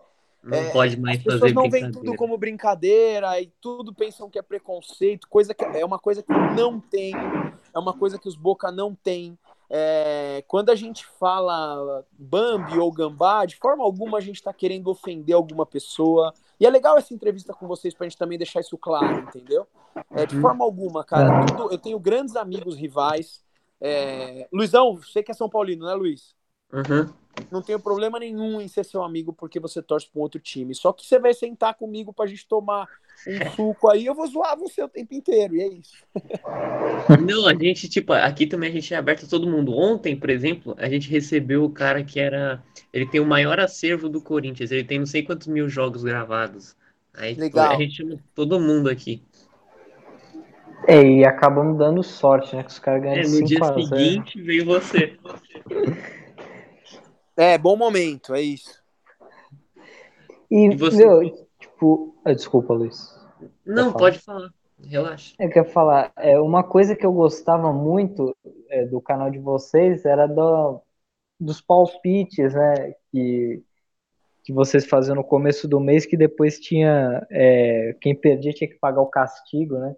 não 0.44 0.58
É, 0.58 0.72
pode 0.72 1.00
mais 1.00 1.18
as 1.18 1.24
pessoas 1.24 1.40
fazer 1.42 1.54
não 1.54 1.70
veem 1.70 1.92
tudo 1.92 2.16
como 2.16 2.38
brincadeira 2.38 3.40
e 3.40 3.48
tudo 3.62 3.94
pensam 3.94 4.30
que 4.30 4.40
é 4.40 4.42
preconceito, 4.42 5.28
coisa 5.28 5.54
que 5.54 5.64
é 5.64 5.86
uma 5.86 6.00
coisa 6.00 6.24
que 6.24 6.32
não 6.32 6.80
tem, 6.80 7.14
é 7.74 7.80
uma 7.80 7.94
coisa 7.94 8.18
que 8.18 8.28
os 8.28 8.36
Boca 8.36 8.72
não 8.72 8.96
tem. 8.96 9.38
É, 9.74 10.44
quando 10.48 10.70
a 10.70 10.76
gente 10.76 11.06
fala 11.06 12.06
Bambi 12.12 12.78
ou 12.78 12.92
Gambá, 12.92 13.46
de 13.46 13.56
forma 13.56 13.84
alguma 13.84 14.18
a 14.18 14.22
gente 14.22 14.36
está 14.36 14.52
querendo 14.52 14.90
ofender 14.90 15.34
alguma 15.36 15.66
pessoa. 15.66 16.34
E 16.60 16.66
é 16.66 16.70
legal 16.70 16.98
essa 16.98 17.14
entrevista 17.14 17.54
com 17.54 17.68
vocês 17.68 17.94
para 17.94 18.06
a 18.06 18.10
gente 18.10 18.18
também 18.18 18.38
deixar 18.38 18.60
isso 18.60 18.78
claro, 18.78 19.20
entendeu? 19.22 19.66
É, 20.12 20.26
de 20.26 20.36
forma 20.42 20.66
alguma, 20.66 21.04
cara. 21.06 21.46
tudo- 21.46 21.72
eu 21.72 21.78
tenho 21.78 22.00
grandes 22.00 22.36
amigos 22.36 22.76
rivais. 22.76 23.42
É, 23.80 24.48
Luizão, 24.52 24.96
você 24.98 25.24
que 25.24 25.32
é 25.32 25.34
São 25.34 25.50
Paulino, 25.50 25.86
né, 25.86 25.94
Luiz? 25.94 26.36
Uhum. 26.74 27.14
Não 27.52 27.62
tenho 27.62 27.80
problema 27.80 28.20
nenhum 28.20 28.60
em 28.60 28.68
ser 28.68 28.84
seu 28.84 29.04
amigo 29.04 29.34
porque 29.34 29.60
você 29.60 29.82
torce 29.82 30.08
para 30.10 30.20
um 30.20 30.24
outro 30.24 30.40
time. 30.40 30.74
Só 30.76 30.92
que 30.92 31.06
você 31.06 31.20
vai 31.20 31.34
sentar 31.34 31.74
comigo 31.76 32.14
pra 32.14 32.28
gente 32.28 32.48
tomar 32.48 32.88
um 33.28 33.52
suco 33.56 33.90
aí, 33.90 34.06
eu 34.06 34.16
vou 34.16 34.28
zoar 34.28 34.58
você 34.58 34.82
o 34.84 34.90
tempo 34.90 35.14
inteiro, 35.14 35.56
e 35.56 35.62
é 35.62 35.68
isso. 35.68 35.94
Não, 37.26 37.48
a 37.48 37.54
gente, 37.54 37.88
tipo, 37.90 38.14
aqui 38.14 38.48
também 38.48 38.70
a 38.70 38.74
gente 38.74 38.94
é 38.94 38.98
aberto 38.98 39.26
a 39.26 39.30
todo 39.30 39.50
mundo. 39.50 39.76
Ontem, 39.76 40.16
por 40.16 40.30
exemplo, 40.30 40.76
a 40.78 40.90
gente 40.90 41.10
recebeu 41.10 41.64
o 41.64 41.70
cara 41.70 42.04
que 42.04 42.20
era. 42.20 42.64
Ele 42.94 43.06
tem 43.06 43.22
o 43.22 43.26
maior 43.26 43.60
acervo 43.60 44.10
do 44.10 44.22
Corinthians, 44.22 44.72
ele 44.72 44.84
tem 44.84 45.00
não 45.00 45.06
sei 45.06 45.24
quantos 45.24 45.48
mil 45.48 45.70
jogos 45.70 46.04
gravados. 46.04 46.76
Aí 47.14 47.32
tipo, 47.32 47.42
Legal. 47.42 47.72
a 47.72 47.78
gente 47.78 47.96
chama 47.96 48.18
todo 48.34 48.60
mundo 48.60 48.90
aqui. 48.90 49.22
É, 50.88 51.04
e 51.04 51.26
acabamos 51.26 51.78
dando 51.78 52.02
sorte, 52.02 52.56
né? 52.56 52.64
Que 52.64 52.72
os 52.72 52.80
caras 52.80 53.04
É, 53.04 53.06
ganham 53.06 53.30
no 53.30 53.38
5 53.38 53.48
dia 53.48 53.60
a 53.62 53.68
0 53.68 53.84
seguinte 53.84 54.42
veio 54.42 54.66
você. 54.66 55.18
É, 57.42 57.58
bom 57.58 57.76
momento, 57.76 58.36
é 58.36 58.42
isso. 58.42 58.80
E, 60.52 60.68
E 60.68 60.76
você? 60.76 61.04
meu, 61.04 61.48
tipo. 61.60 62.16
ah, 62.24 62.34
desculpa, 62.34 62.72
Luiz. 62.72 63.20
Não, 63.66 63.86
falar? 63.86 63.98
pode 63.98 64.20
falar. 64.20 64.50
Relaxa. 64.80 65.36
Eu 65.40 65.50
quero 65.50 65.70
falar, 65.72 66.12
é, 66.18 66.40
uma 66.40 66.64
coisa 66.64 66.96
que 66.96 67.04
eu 67.04 67.12
gostava 67.12 67.74
muito 67.74 68.38
é, 68.70 68.86
do 68.86 69.02
canal 69.02 69.32
de 69.32 69.40
vocês 69.40 70.06
era 70.06 70.28
do, 70.28 70.82
dos 71.40 71.60
palpites, 71.60 72.54
né? 72.54 72.94
Que, 73.12 73.64
que 74.44 74.54
vocês 74.54 74.86
faziam 74.86 75.16
no 75.16 75.24
começo 75.24 75.68
do 75.68 75.80
mês, 75.80 76.06
que 76.06 76.16
depois 76.16 76.60
tinha. 76.60 77.26
é, 77.32 77.96
quem 78.00 78.16
perdia 78.16 78.54
tinha 78.54 78.70
que 78.70 78.78
pagar 78.78 79.02
o 79.02 79.10
castigo, 79.10 79.80
né? 79.80 79.96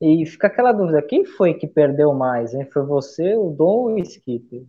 E 0.00 0.24
fica 0.26 0.46
aquela 0.46 0.70
dúvida, 0.70 1.02
quem 1.02 1.24
foi 1.24 1.54
que 1.54 1.66
perdeu 1.66 2.14
mais, 2.14 2.54
hein? 2.54 2.68
Foi 2.72 2.84
você, 2.86 3.34
o 3.34 3.50
Dom 3.50 3.64
ou 3.66 3.94
o 3.94 3.98
Skitter? 3.98 4.62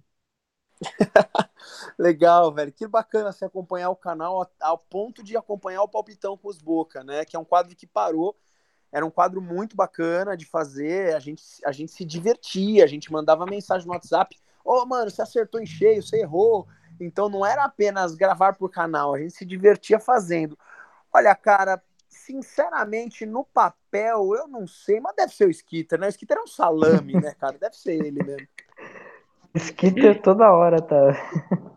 Legal, 1.97 2.53
velho. 2.53 2.71
Que 2.71 2.87
bacana 2.87 3.31
você 3.31 3.45
acompanhar 3.45 3.89
o 3.89 3.95
canal 3.95 4.49
ao 4.59 4.77
ponto 4.77 5.23
de 5.23 5.35
acompanhar 5.37 5.81
o 5.83 5.87
Palpitão 5.87 6.37
com 6.37 6.47
os 6.47 6.57
Boca, 6.57 7.03
né? 7.03 7.25
Que 7.25 7.35
é 7.35 7.39
um 7.39 7.45
quadro 7.45 7.75
que 7.75 7.87
parou. 7.87 8.35
Era 8.91 9.05
um 9.05 9.11
quadro 9.11 9.41
muito 9.41 9.75
bacana 9.75 10.37
de 10.37 10.45
fazer. 10.45 11.15
A 11.15 11.19
gente, 11.19 11.43
a 11.65 11.71
gente 11.71 11.91
se 11.91 12.05
divertia, 12.05 12.83
a 12.83 12.87
gente 12.87 13.11
mandava 13.11 13.45
mensagem 13.45 13.87
no 13.87 13.93
WhatsApp. 13.93 14.37
Ô, 14.63 14.85
mano, 14.85 15.11
você 15.11 15.21
acertou 15.21 15.61
em 15.61 15.65
cheio, 15.65 16.01
você 16.01 16.21
errou. 16.21 16.67
Então 16.99 17.29
não 17.29 17.45
era 17.45 17.63
apenas 17.63 18.15
gravar 18.15 18.53
por 18.53 18.69
canal, 18.69 19.13
a 19.13 19.19
gente 19.19 19.33
se 19.33 19.45
divertia 19.45 19.99
fazendo. 19.99 20.57
Olha, 21.13 21.35
cara, 21.35 21.81
sinceramente, 22.07 23.25
no 23.25 23.43
papel, 23.43 24.33
eu 24.35 24.47
não 24.47 24.65
sei, 24.67 24.99
mas 24.99 25.15
deve 25.15 25.33
ser 25.33 25.47
o 25.47 25.51
Skitter, 25.51 25.99
né? 25.99 26.07
O 26.07 26.09
Skitter 26.09 26.37
é 26.37 26.41
um 26.41 26.47
salame, 26.47 27.13
né, 27.13 27.33
cara? 27.33 27.57
Deve 27.57 27.75
ser 27.75 27.93
ele 27.93 28.23
mesmo. 28.23 28.47
Skitter 29.55 30.21
toda 30.21 30.51
hora 30.51 30.81
tá. 30.81 31.75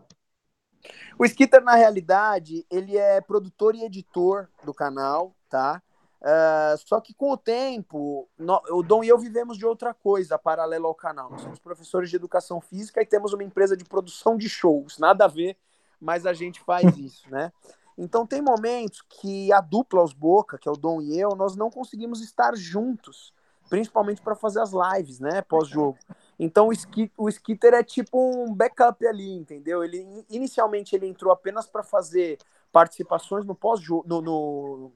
O 1.17 1.25
Skitter, 1.25 1.61
na 1.63 1.75
realidade, 1.75 2.65
ele 2.71 2.97
é 2.97 3.19
produtor 3.19 3.75
e 3.75 3.83
editor 3.83 4.47
do 4.63 4.73
canal, 4.73 5.35
tá? 5.49 5.81
Ah, 6.21 6.75
só 6.77 6.99
que 6.99 7.13
com 7.13 7.31
o 7.31 7.37
tempo, 7.37 8.27
o 8.71 8.83
Dom 8.83 9.03
e 9.03 9.07
eu 9.07 9.17
vivemos 9.17 9.57
de 9.57 9.65
outra 9.65 9.93
coisa 9.93 10.37
paralela 10.37 10.87
ao 10.87 10.95
canal. 10.95 11.29
Nós 11.29 11.41
somos 11.41 11.59
professores 11.59 12.09
de 12.09 12.15
educação 12.15 12.59
física 12.59 13.01
e 13.01 13.05
temos 13.05 13.33
uma 13.33 13.43
empresa 13.43 13.75
de 13.75 13.85
produção 13.85 14.37
de 14.37 14.49
shows. 14.49 14.97
Nada 14.97 15.25
a 15.25 15.27
ver, 15.27 15.57
mas 15.99 16.25
a 16.25 16.33
gente 16.33 16.59
faz 16.61 16.83
isso, 16.97 17.29
né? 17.29 17.51
Então 17.97 18.25
tem 18.25 18.41
momentos 18.41 19.01
que 19.01 19.51
a 19.51 19.59
dupla 19.59 20.03
Os 20.03 20.13
Boca, 20.13 20.57
que 20.57 20.69
é 20.69 20.71
o 20.71 20.77
Dom 20.77 21.01
e 21.01 21.19
eu, 21.19 21.35
nós 21.35 21.55
não 21.55 21.69
conseguimos 21.69 22.21
estar 22.21 22.55
juntos, 22.55 23.33
principalmente 23.69 24.21
para 24.21 24.35
fazer 24.35 24.61
as 24.61 24.71
lives, 24.71 25.19
né, 25.19 25.41
pós-jogo. 25.41 25.97
Então 26.39 26.69
o, 26.69 26.71
Ski, 26.71 27.11
o 27.17 27.27
Skitter 27.27 27.73
é 27.73 27.83
tipo 27.83 28.17
um 28.17 28.53
backup 28.53 29.05
ali, 29.05 29.31
entendeu? 29.33 29.83
Ele 29.83 30.25
inicialmente 30.29 30.95
ele 30.95 31.05
entrou 31.05 31.31
apenas 31.33 31.67
para 31.67 31.83
fazer 31.83 32.37
participações 32.71 33.45
no 33.45 33.53
pós-jogo, 33.53 34.07
no, 34.07 34.21
no, 34.21 34.91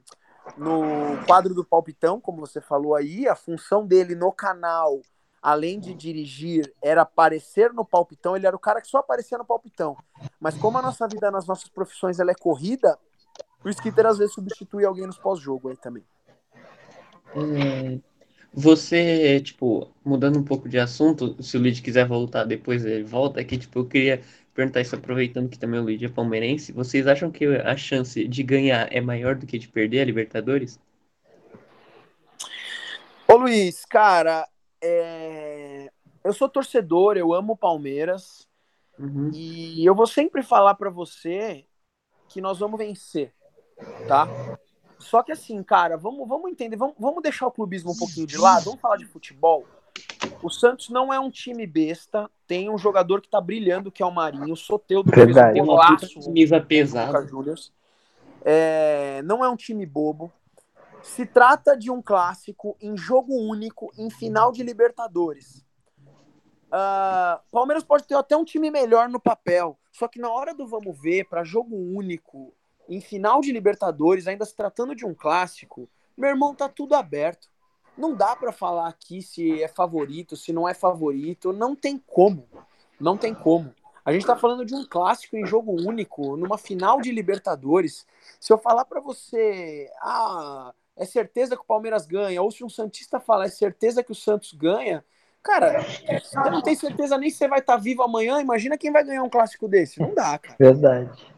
no 0.56 1.26
quadro 1.26 1.54
do 1.54 1.64
palpitão, 1.64 2.18
como 2.20 2.40
você 2.40 2.60
falou 2.60 2.94
aí. 2.94 3.28
A 3.28 3.36
função 3.36 3.86
dele 3.86 4.14
no 4.14 4.32
canal 4.32 5.02
além 5.44 5.78
de 5.78 5.92
dirigir, 5.92 6.72
era 6.80 7.02
aparecer 7.02 7.70
no 7.70 7.84
palpitão, 7.84 8.34
ele 8.34 8.46
era 8.46 8.56
o 8.56 8.58
cara 8.58 8.80
que 8.80 8.88
só 8.88 8.96
aparecia 8.96 9.36
no 9.36 9.44
palpitão. 9.44 9.94
Mas 10.40 10.56
como 10.56 10.78
a 10.78 10.82
nossa 10.82 11.06
vida 11.06 11.30
nas 11.30 11.46
nossas 11.46 11.68
profissões 11.68 12.18
ela 12.18 12.30
é 12.30 12.34
corrida, 12.34 12.98
o 13.62 13.68
Skitter 13.68 14.06
às 14.06 14.16
vezes 14.16 14.32
substitui 14.32 14.86
alguém 14.86 15.06
nos 15.06 15.18
pós-jogo 15.18 15.68
aí 15.68 15.76
também. 15.76 16.02
É, 17.36 18.00
você, 18.56 19.40
tipo, 19.40 19.90
mudando 20.04 20.38
um 20.38 20.44
pouco 20.44 20.68
de 20.68 20.78
assunto, 20.78 21.42
se 21.42 21.56
o 21.56 21.60
Luiz 21.60 21.80
quiser 21.80 22.06
voltar 22.06 22.44
depois 22.44 22.84
ele 22.84 23.02
volta, 23.02 23.40
aqui, 23.40 23.58
tipo, 23.58 23.80
eu 23.80 23.86
queria 23.86 24.22
perguntar 24.54 24.80
isso 24.80 24.94
aproveitando 24.94 25.48
que 25.48 25.58
também 25.58 25.80
o 25.80 25.82
Luiz 25.82 26.00
é 26.00 26.08
palmeirense, 26.08 26.70
vocês 26.70 27.08
acham 27.08 27.32
que 27.32 27.44
a 27.44 27.76
chance 27.76 28.26
de 28.28 28.42
ganhar 28.44 28.88
é 28.92 29.00
maior 29.00 29.34
do 29.34 29.44
que 29.44 29.58
de 29.58 29.66
perder 29.66 30.00
a 30.00 30.04
Libertadores? 30.04 30.78
Ô 33.26 33.34
Luiz, 33.34 33.84
cara, 33.84 34.48
é... 34.80 35.90
eu 36.22 36.32
sou 36.32 36.48
torcedor, 36.48 37.16
eu 37.16 37.34
amo 37.34 37.56
Palmeiras 37.56 38.46
uhum. 38.96 39.30
e 39.34 39.84
eu 39.84 39.96
vou 39.96 40.06
sempre 40.06 40.44
falar 40.44 40.76
para 40.76 40.90
você 40.90 41.64
que 42.28 42.40
nós 42.40 42.60
vamos 42.60 42.78
vencer, 42.78 43.32
tá? 44.06 44.28
Só 44.98 45.22
que 45.22 45.32
assim, 45.32 45.62
cara, 45.62 45.96
vamos, 45.96 46.26
vamos 46.28 46.50
entender, 46.50 46.76
vamos, 46.76 46.94
vamos 46.98 47.22
deixar 47.22 47.46
o 47.46 47.50
clubismo 47.50 47.92
um 47.92 47.96
pouquinho 47.96 48.26
de 48.26 48.38
lado, 48.38 48.64
vamos 48.64 48.80
falar 48.80 48.96
de 48.96 49.06
futebol. 49.06 49.66
O 50.42 50.50
Santos 50.50 50.90
não 50.90 51.12
é 51.12 51.18
um 51.18 51.30
time 51.30 51.66
besta, 51.66 52.30
tem 52.46 52.70
um 52.70 52.78
jogador 52.78 53.20
que 53.20 53.28
tá 53.28 53.40
brilhando, 53.40 53.90
que 53.90 54.02
é 54.02 54.06
o 54.06 54.10
Marinho, 54.10 54.52
o 54.52 54.56
Soteudo 54.56 55.10
Verdade. 55.10 55.52
fez 55.52 55.62
um 55.62 55.66
golaço. 55.66 56.20
Camisa 56.20 56.60
pesada. 56.60 57.26
É, 58.44 59.22
não 59.22 59.44
é 59.44 59.48
um 59.48 59.56
time 59.56 59.86
bobo. 59.86 60.32
Se 61.02 61.26
trata 61.26 61.76
de 61.76 61.90
um 61.90 62.00
clássico 62.00 62.76
em 62.80 62.96
jogo 62.96 63.34
único, 63.34 63.92
em 63.96 64.10
final 64.10 64.52
de 64.52 64.62
Libertadores. 64.62 65.64
Uh, 66.68 67.38
Palmeiras 67.52 67.84
pode 67.84 68.04
ter 68.04 68.14
até 68.14 68.36
um 68.36 68.44
time 68.44 68.70
melhor 68.70 69.08
no 69.08 69.20
papel, 69.20 69.78
só 69.92 70.08
que 70.08 70.18
na 70.18 70.28
hora 70.28 70.52
do 70.52 70.66
vamos 70.66 71.00
ver, 71.00 71.24
para 71.28 71.44
jogo 71.44 71.76
único, 71.76 72.52
em 72.88 73.00
final 73.00 73.40
de 73.40 73.52
Libertadores, 73.52 74.26
ainda 74.26 74.44
se 74.44 74.54
tratando 74.54 74.94
de 74.94 75.04
um 75.04 75.14
clássico, 75.14 75.88
meu 76.16 76.30
irmão, 76.30 76.54
tá 76.54 76.68
tudo 76.68 76.94
aberto. 76.94 77.48
Não 77.96 78.14
dá 78.14 78.34
para 78.34 78.52
falar 78.52 78.88
aqui 78.88 79.22
se 79.22 79.62
é 79.62 79.68
favorito, 79.68 80.36
se 80.36 80.52
não 80.52 80.68
é 80.68 80.74
favorito, 80.74 81.52
não 81.52 81.74
tem 81.76 81.98
como. 81.98 82.48
Não 83.00 83.16
tem 83.16 83.34
como. 83.34 83.72
A 84.04 84.12
gente 84.12 84.26
tá 84.26 84.36
falando 84.36 84.64
de 84.64 84.74
um 84.74 84.84
clássico 84.84 85.36
em 85.36 85.46
jogo 85.46 85.72
único, 85.72 86.36
numa 86.36 86.58
final 86.58 87.00
de 87.00 87.10
Libertadores. 87.10 88.06
Se 88.38 88.52
eu 88.52 88.58
falar 88.58 88.84
para 88.84 89.00
você, 89.00 89.90
ah, 90.02 90.72
é 90.96 91.04
certeza 91.04 91.56
que 91.56 91.62
o 91.62 91.66
Palmeiras 91.66 92.06
ganha, 92.06 92.42
ou 92.42 92.50
se 92.50 92.62
um 92.62 92.68
Santista 92.68 93.18
falar, 93.18 93.46
é 93.46 93.48
certeza 93.48 94.02
que 94.02 94.12
o 94.12 94.14
Santos 94.14 94.52
ganha, 94.52 95.04
cara, 95.42 95.80
você 96.22 96.50
não 96.50 96.60
tem 96.60 96.74
certeza 96.74 97.16
nem 97.16 97.30
se 97.30 97.38
você 97.38 97.48
vai 97.48 97.60
estar 97.60 97.76
tá 97.76 97.78
vivo 97.78 98.02
amanhã, 98.02 98.40
imagina 98.40 98.76
quem 98.76 98.92
vai 98.92 99.04
ganhar 99.04 99.22
um 99.22 99.30
clássico 99.30 99.66
desse. 99.66 100.00
Não 100.00 100.14
dá, 100.14 100.38
cara. 100.38 100.56
Verdade. 100.58 101.33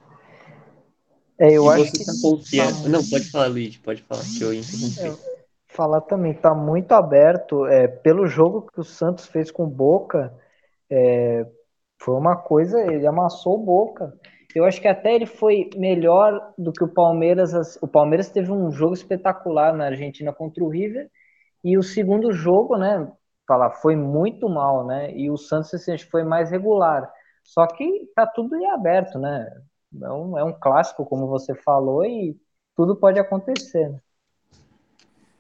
É, 1.39 1.53
eu 1.53 1.65
e 1.65 1.83
acho 1.83 1.93
que... 1.93 2.05
tá 2.05 2.13
confiando. 2.23 2.89
Não, 2.89 3.05
pode 3.05 3.31
falar, 3.31 3.47
Luiz, 3.47 3.77
pode 3.77 4.03
falar, 4.03 4.23
que 4.23 4.43
eu 4.43 4.55
interrompi. 4.55 5.01
É, 5.01 5.37
falar 5.69 6.01
também, 6.03 6.35
tá 6.35 6.55
muito 6.55 6.93
aberto. 6.93 7.67
É, 7.67 7.87
pelo 7.87 8.27
jogo 8.27 8.67
que 8.73 8.81
o 8.81 8.85
Santos 8.85 9.27
fez 9.27 9.51
com 9.51 9.65
o 9.65 9.71
Boca, 9.71 10.33
é, 10.91 11.47
foi 12.01 12.15
uma 12.15 12.37
coisa, 12.37 12.81
ele 12.81 13.07
amassou 13.07 13.55
o 13.57 13.65
Boca. 13.65 14.13
Eu 14.55 14.65
acho 14.65 14.81
que 14.81 14.89
até 14.89 15.15
ele 15.15 15.27
foi 15.27 15.69
melhor 15.77 16.55
do 16.57 16.73
que 16.73 16.83
o 16.83 16.89
Palmeiras. 16.89 17.77
O 17.83 17.87
Palmeiras 17.87 18.31
teve 18.31 18.51
um 18.51 18.71
jogo 18.71 18.95
espetacular 18.95 19.75
na 19.75 19.87
Argentina 19.87 20.33
contra 20.33 20.65
o 20.65 20.69
River. 20.69 21.11
E 21.63 21.77
o 21.77 21.83
segundo 21.83 22.33
jogo, 22.33 22.79
né? 22.79 23.07
Falar, 23.47 23.73
foi 23.73 23.95
muito 23.95 24.49
mal, 24.49 24.87
né? 24.87 25.13
E 25.15 25.31
o 25.31 25.37
Santos 25.37 25.75
assim, 25.75 25.99
foi 25.99 26.25
mais 26.25 26.51
regular. 26.51 27.13
Só 27.45 27.67
que 27.67 28.11
tá 28.15 28.27
tudo 28.27 28.57
em 28.57 28.67
aberto, 28.71 29.19
né? 29.19 29.47
É 30.03 30.13
um, 30.13 30.39
é 30.39 30.45
um 30.45 30.53
clássico, 30.53 31.07
como 31.07 31.27
você 31.27 31.55
falou, 31.55 32.05
e 32.05 32.39
tudo 32.75 32.97
pode 32.97 33.19
acontecer. 33.19 33.89
Né? 33.89 34.01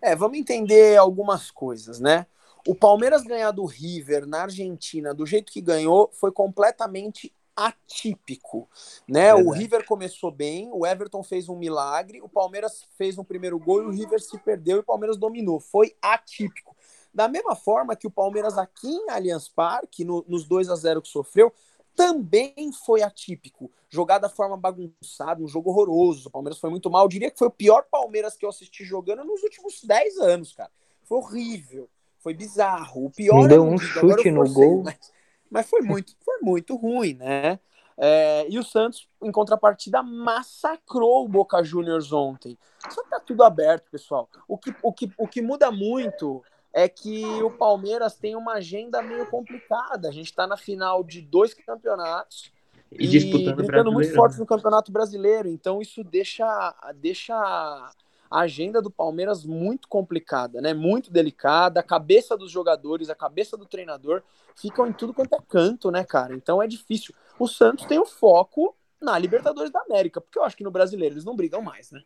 É, 0.00 0.16
vamos 0.16 0.38
entender 0.38 0.96
algumas 0.96 1.50
coisas, 1.50 2.00
né? 2.00 2.26
O 2.66 2.74
Palmeiras 2.74 3.22
ganhar 3.22 3.52
do 3.52 3.64
River 3.64 4.26
na 4.26 4.42
Argentina 4.42 5.14
do 5.14 5.24
jeito 5.24 5.52
que 5.52 5.60
ganhou 5.60 6.10
foi 6.12 6.32
completamente 6.32 7.32
atípico, 7.56 8.68
né? 9.08 9.34
O 9.34 9.50
River 9.50 9.86
começou 9.86 10.30
bem, 10.30 10.68
o 10.72 10.86
Everton 10.86 11.22
fez 11.22 11.48
um 11.48 11.56
milagre, 11.56 12.20
o 12.20 12.28
Palmeiras 12.28 12.84
fez 12.98 13.16
um 13.16 13.24
primeiro 13.24 13.58
gol 13.58 13.82
e 13.82 13.86
o 13.86 13.90
River 13.90 14.20
se 14.20 14.36
perdeu 14.38 14.76
e 14.76 14.80
o 14.80 14.84
Palmeiras 14.84 15.16
dominou. 15.16 15.58
Foi 15.58 15.96
atípico. 16.02 16.76
Da 17.14 17.28
mesma 17.28 17.56
forma 17.56 17.96
que 17.96 18.06
o 18.06 18.10
Palmeiras 18.10 18.58
aqui 18.58 18.88
em 18.88 19.08
Allianz 19.08 19.48
Parque, 19.48 20.04
no, 20.04 20.22
nos 20.28 20.44
2 20.44 20.68
a 20.68 20.76
0 20.76 21.00
que 21.00 21.08
sofreu, 21.08 21.50
também 21.96 22.70
foi 22.84 23.02
atípico. 23.02 23.70
Jogar 23.88 24.18
da 24.18 24.28
forma 24.28 24.56
bagunçada, 24.56 25.42
um 25.42 25.48
jogo 25.48 25.70
horroroso. 25.70 26.28
O 26.28 26.30
Palmeiras 26.30 26.60
foi 26.60 26.68
muito 26.68 26.90
mal. 26.90 27.04
Eu 27.04 27.08
diria 27.08 27.30
que 27.30 27.38
foi 27.38 27.48
o 27.48 27.50
pior 27.50 27.86
Palmeiras 27.90 28.36
que 28.36 28.44
eu 28.44 28.50
assisti 28.50 28.84
jogando 28.84 29.24
nos 29.24 29.42
últimos 29.42 29.82
10 29.82 30.18
anos, 30.18 30.52
cara. 30.52 30.70
Foi 31.04 31.18
horrível. 31.18 31.88
Foi 32.18 32.34
bizarro. 32.34 33.06
O 33.06 33.10
pior. 33.10 33.40
Não 33.40 33.48
deu 33.48 33.64
um 33.64 33.78
chute 33.78 34.30
no 34.30 34.44
gol. 34.52 34.82
Mas, 34.84 35.12
mas, 35.50 35.70
foi 35.70 35.80
muito, 35.80 36.14
foi 36.22 36.38
muito 36.40 36.76
ruim, 36.76 37.14
né? 37.14 37.58
É, 37.96 38.46
e 38.50 38.58
o 38.58 38.62
Santos, 38.62 39.08
em 39.22 39.32
contrapartida, 39.32 40.02
massacrou 40.02 41.24
o 41.24 41.28
Boca 41.28 41.62
Juniors 41.62 42.12
ontem. 42.12 42.58
Só 42.90 43.02
tá 43.04 43.18
tudo 43.18 43.42
aberto, 43.42 43.90
pessoal. 43.90 44.28
O 44.46 44.58
que, 44.58 44.74
o 44.82 44.92
que, 44.92 45.10
o 45.16 45.26
que 45.26 45.40
muda 45.40 45.70
muito 45.70 46.44
é 46.76 46.90
que 46.90 47.24
o 47.42 47.50
Palmeiras 47.50 48.16
tem 48.16 48.36
uma 48.36 48.56
agenda 48.56 49.00
meio 49.00 49.24
complicada. 49.30 50.10
A 50.10 50.12
gente 50.12 50.26
está 50.26 50.46
na 50.46 50.58
final 50.58 51.02
de 51.02 51.22
dois 51.22 51.54
campeonatos 51.54 52.52
e, 52.92 53.06
e 53.06 53.08
disputando 53.08 53.90
muito 53.90 54.12
forte 54.12 54.38
no 54.38 54.44
Campeonato 54.44 54.92
Brasileiro. 54.92 55.48
Então 55.48 55.80
isso 55.80 56.04
deixa, 56.04 56.74
deixa 56.96 57.34
a 57.34 58.40
agenda 58.40 58.82
do 58.82 58.90
Palmeiras 58.90 59.42
muito 59.42 59.88
complicada, 59.88 60.60
né? 60.60 60.74
Muito 60.74 61.10
delicada. 61.10 61.80
A 61.80 61.82
cabeça 61.82 62.36
dos 62.36 62.50
jogadores, 62.50 63.08
a 63.08 63.14
cabeça 63.14 63.56
do 63.56 63.64
treinador 63.64 64.22
ficam 64.54 64.86
em 64.86 64.92
tudo 64.92 65.14
quanto 65.14 65.34
é 65.34 65.38
canto, 65.48 65.90
né, 65.90 66.04
cara? 66.04 66.34
Então 66.34 66.62
é 66.62 66.66
difícil. 66.66 67.14
O 67.38 67.48
Santos 67.48 67.86
tem 67.86 67.98
o 67.98 68.04
foco 68.04 68.76
na 69.00 69.18
Libertadores 69.18 69.70
da 69.70 69.80
América, 69.80 70.20
porque 70.20 70.38
eu 70.38 70.44
acho 70.44 70.54
que 70.54 70.64
no 70.64 70.70
Brasileiro 70.70 71.14
eles 71.14 71.24
não 71.24 71.34
brigam 71.34 71.62
mais, 71.62 71.90
né? 71.90 72.02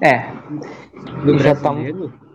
É. 0.00 0.30
No 1.26 1.36
já 1.36 1.56
tá 1.56 1.72
brasileiro, 1.72 2.31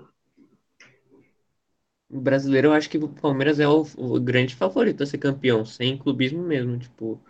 brasileiro, 2.10 2.70
eu 2.70 2.74
acho 2.74 2.90
que 2.90 2.98
o 2.98 3.10
Palmeiras 3.10 3.60
é 3.60 3.68
o, 3.68 3.86
o, 3.98 4.20
grande 4.20 4.56
favorito 4.56 5.04
a 5.04 5.06
ser 5.06 5.18
campeão, 5.18 5.66
sem 5.66 5.98
clubismo 5.98 6.44
mesmo, 6.44 6.78
tipo, 6.80 7.22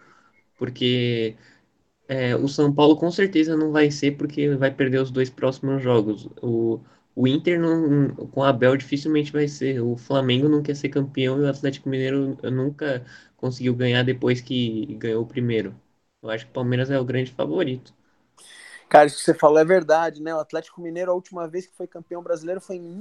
porque 0.58 1.36
é, 2.08 2.36
o 2.36 2.48
São 2.48 2.74
Paulo 2.74 2.98
com 2.98 3.12
certeza 3.12 3.56
não 3.58 3.72
vai 3.72 3.92
ser 3.92 4.18
porque 4.18 4.56
vai 4.56 4.72
perder 4.74 5.02
os 5.02 5.12
dois 5.12 5.30
próximos 5.30 5.84
jogos. 5.84 6.28
O, 6.42 6.82
o 7.16 7.28
Inter 7.28 7.60
não, 7.60 8.10
com 8.30 8.44
a 8.44 8.50
Abel 8.50 8.78
dificilmente 8.78 9.32
vai 9.32 9.48
ser. 9.48 9.82
O 9.82 9.98
Flamengo 9.98 10.50
não 10.50 10.64
quer 10.64 10.76
ser 10.76 10.90
campeão 10.90 11.40
e 11.40 11.42
o 11.44 11.50
Atlético 11.50 11.90
Mineiro 11.90 12.38
nunca 12.52 13.06
conseguiu 13.38 13.76
ganhar 13.76 14.04
depois 14.04 14.42
que 14.42 14.86
ganhou 14.96 15.24
o 15.24 15.28
primeiro. 15.28 15.76
Eu 16.22 16.30
acho 16.30 16.46
que 16.46 16.52
o 16.52 16.54
Palmeiras 16.54 16.90
é 16.92 17.00
o 17.00 17.06
grande 17.06 17.32
favorito. 17.32 17.94
Cara, 18.90 19.08
isso 19.08 19.18
que 19.18 19.24
você 19.24 19.34
falou 19.34 19.60
é 19.60 19.66
verdade, 19.66 20.22
né? 20.22 20.34
O 20.34 20.40
Atlético 20.40 20.82
Mineiro, 20.82 21.12
a 21.12 21.16
última 21.16 21.48
vez 21.48 21.68
que 21.68 21.76
foi 21.76 21.88
campeão 21.88 22.24
brasileiro 22.24 22.62
foi 22.62 22.78
em 22.78 23.00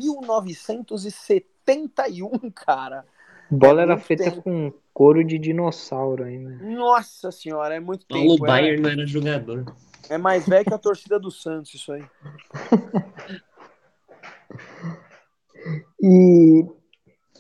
1971, 1.67 2.51
cara. 2.53 3.05
Bola 3.51 3.81
é 3.81 3.85
era 3.85 3.99
feita 3.99 4.25
tempo. 4.25 4.43
com 4.43 4.73
couro 4.93 5.25
de 5.25 5.39
dinossauro 5.39 6.25
ainda. 6.25 6.65
Nossa 6.65 7.31
senhora, 7.31 7.75
é 7.75 7.81
muito 7.81 8.07
Paulo 8.07 8.31
tempo. 8.31 8.45
O 8.45 8.47
Baier 8.47 8.79
é... 8.79 8.81
não 8.81 8.91
era 8.91 9.07
jogador. 9.07 9.65
É 10.09 10.19
mais 10.19 10.47
velho 10.47 10.65
que 10.65 10.75
a 10.75 10.79
torcida 10.79 11.19
do 11.19 11.31
Santos, 11.31 11.75
isso 11.75 11.93
aí. 11.93 12.05
e 16.03 16.65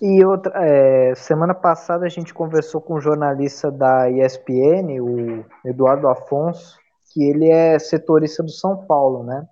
e 0.00 0.24
outra, 0.24 0.52
é, 0.56 1.14
semana 1.14 1.54
passada 1.54 2.04
a 2.04 2.08
gente 2.08 2.34
conversou 2.34 2.80
com 2.80 2.96
um 2.96 3.00
jornalista 3.00 3.70
da 3.70 4.10
ESPN, 4.10 5.00
o 5.00 5.44
Eduardo 5.64 6.08
Afonso, 6.08 6.78
que 7.12 7.24
ele 7.24 7.48
é 7.48 7.78
setorista 7.78 8.42
do 8.42 8.50
São 8.50 8.86
Paulo, 8.86 9.24
né? 9.24 9.46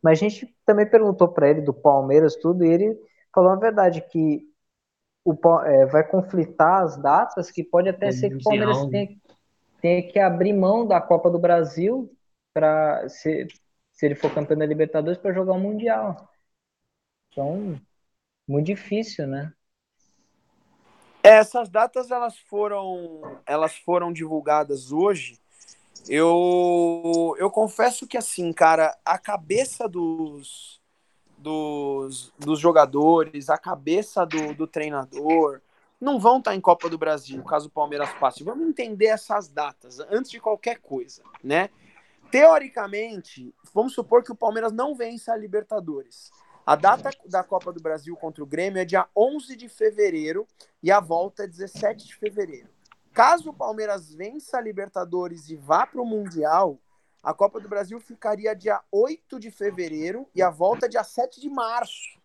Mas 0.00 0.18
a 0.18 0.20
gente 0.20 0.54
também 0.64 0.88
perguntou 0.88 1.28
para 1.28 1.48
ele 1.48 1.60
do 1.60 1.74
Palmeiras 1.74 2.36
tudo 2.36 2.64
e 2.64 2.68
ele 2.68 2.96
falou 3.34 3.50
a 3.50 3.56
verdade 3.56 4.00
que 4.00 4.46
o, 5.24 5.34
é, 5.60 5.86
vai 5.86 6.06
conflitar 6.06 6.82
as 6.82 6.96
datas, 6.96 7.50
que 7.50 7.62
pode 7.62 7.88
até 7.88 8.08
é 8.08 8.12
ser 8.12 8.30
que 8.30 8.36
o 8.36 8.42
Palmeiras 8.42 8.86
tenha, 8.86 9.16
tenha, 9.80 10.12
que 10.12 10.18
abrir 10.18 10.52
mão 10.52 10.86
da 10.86 11.00
Copa 11.00 11.30
do 11.30 11.38
Brasil 11.38 12.12
para 12.52 13.08
se, 13.08 13.46
se 13.92 14.06
ele 14.06 14.14
for 14.14 14.32
campeão 14.32 14.58
da 14.58 14.66
Libertadores 14.66 15.18
para 15.18 15.32
jogar 15.32 15.52
o 15.52 15.60
Mundial. 15.60 16.28
Então, 17.30 17.80
muito 18.46 18.66
difícil, 18.66 19.26
né? 19.26 19.52
Essas 21.22 21.68
datas 21.68 22.10
elas 22.10 22.36
foram 22.36 23.40
elas 23.46 23.76
foram 23.76 24.12
divulgadas 24.12 24.90
hoje 24.90 25.40
eu, 26.08 27.36
eu 27.38 27.50
confesso 27.50 28.06
que, 28.06 28.16
assim, 28.16 28.52
cara, 28.52 28.96
a 29.04 29.18
cabeça 29.18 29.88
dos, 29.88 30.80
dos, 31.42 32.32
dos 32.38 32.58
jogadores, 32.58 33.50
a 33.50 33.58
cabeça 33.58 34.24
do, 34.24 34.54
do 34.54 34.66
treinador, 34.66 35.60
não 36.00 36.18
vão 36.18 36.38
estar 36.38 36.54
em 36.54 36.60
Copa 36.60 36.88
do 36.88 36.98
Brasil, 36.98 37.42
caso 37.44 37.68
o 37.68 37.70
Palmeiras 37.70 38.10
passe. 38.14 38.42
Vamos 38.42 38.66
entender 38.66 39.06
essas 39.06 39.48
datas 39.48 40.00
antes 40.10 40.30
de 40.30 40.40
qualquer 40.40 40.78
coisa, 40.78 41.22
né? 41.42 41.70
Teoricamente, 42.30 43.54
vamos 43.74 43.92
supor 43.92 44.22
que 44.22 44.32
o 44.32 44.36
Palmeiras 44.36 44.72
não 44.72 44.94
vença 44.94 45.32
a 45.32 45.36
Libertadores. 45.36 46.30
A 46.64 46.76
data 46.76 47.10
da 47.26 47.44
Copa 47.44 47.72
do 47.72 47.82
Brasil 47.82 48.16
contra 48.16 48.42
o 48.42 48.46
Grêmio 48.46 48.80
é 48.80 48.84
dia 48.84 49.06
11 49.16 49.54
de 49.56 49.68
fevereiro 49.68 50.46
e 50.82 50.90
a 50.90 50.98
volta 50.98 51.44
é 51.44 51.46
17 51.46 52.06
de 52.06 52.16
fevereiro. 52.16 52.68
Caso 53.12 53.50
o 53.50 53.54
Palmeiras 53.54 54.14
vença 54.14 54.56
a 54.56 54.60
Libertadores 54.60 55.50
e 55.50 55.56
vá 55.56 55.86
para 55.86 56.00
o 56.00 56.06
Mundial, 56.06 56.78
a 57.22 57.32
Copa 57.32 57.60
do 57.60 57.68
Brasil 57.68 58.00
ficaria 58.00 58.54
dia 58.54 58.80
8 58.90 59.38
de 59.38 59.50
fevereiro 59.50 60.26
e 60.34 60.42
a 60.42 60.50
volta 60.50 60.88
dia 60.88 61.04
7 61.04 61.40
de 61.40 61.48
março. 61.48 62.20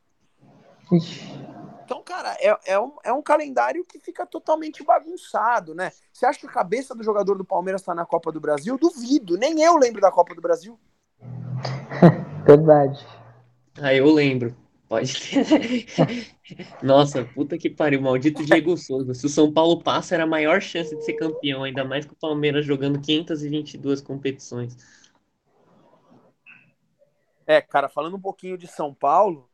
Então, 1.85 2.01
cara, 2.03 2.35
é, 2.39 2.57
é, 2.65 2.79
um, 2.79 2.93
é 3.03 3.13
um 3.13 3.21
calendário 3.21 3.85
que 3.85 3.99
fica 3.99 4.25
totalmente 4.25 4.83
bagunçado, 4.83 5.75
né? 5.75 5.91
Você 6.11 6.25
acha 6.25 6.39
que 6.39 6.47
a 6.47 6.51
cabeça 6.51 6.95
do 6.95 7.03
jogador 7.03 7.37
do 7.37 7.45
Palmeiras 7.45 7.81
está 7.81 7.93
na 7.93 8.05
Copa 8.05 8.31
do 8.31 8.41
Brasil? 8.41 8.77
Duvido, 8.77 9.37
nem 9.37 9.61
eu 9.61 9.77
lembro 9.77 10.01
da 10.01 10.11
Copa 10.11 10.33
do 10.33 10.41
Brasil. 10.41 10.79
Verdade. 12.45 13.05
Ah, 13.79 13.93
eu 13.93 14.11
lembro. 14.11 14.55
Pode 14.87 15.13
ter. 15.19 15.45
Nossa, 16.81 17.25
puta 17.25 17.57
que 17.57 17.69
pariu, 17.69 18.01
maldito 18.01 18.45
Diego 18.45 18.77
Souza. 18.77 19.13
Se 19.13 19.25
o 19.25 19.29
São 19.29 19.51
Paulo 19.51 19.81
passa, 19.83 20.15
era 20.15 20.23
a 20.23 20.27
maior 20.27 20.61
chance 20.61 20.95
de 20.95 21.03
ser 21.03 21.13
campeão, 21.13 21.63
ainda 21.63 21.83
mais 21.83 22.05
que 22.05 22.13
o 22.13 22.17
Palmeiras 22.17 22.65
jogando 22.65 23.01
522 23.01 23.99
competições. 24.01 24.77
É, 27.45 27.61
cara, 27.61 27.89
falando 27.89 28.15
um 28.15 28.21
pouquinho 28.21 28.57
de 28.57 28.67
São 28.67 28.93
Paulo, 28.93 29.49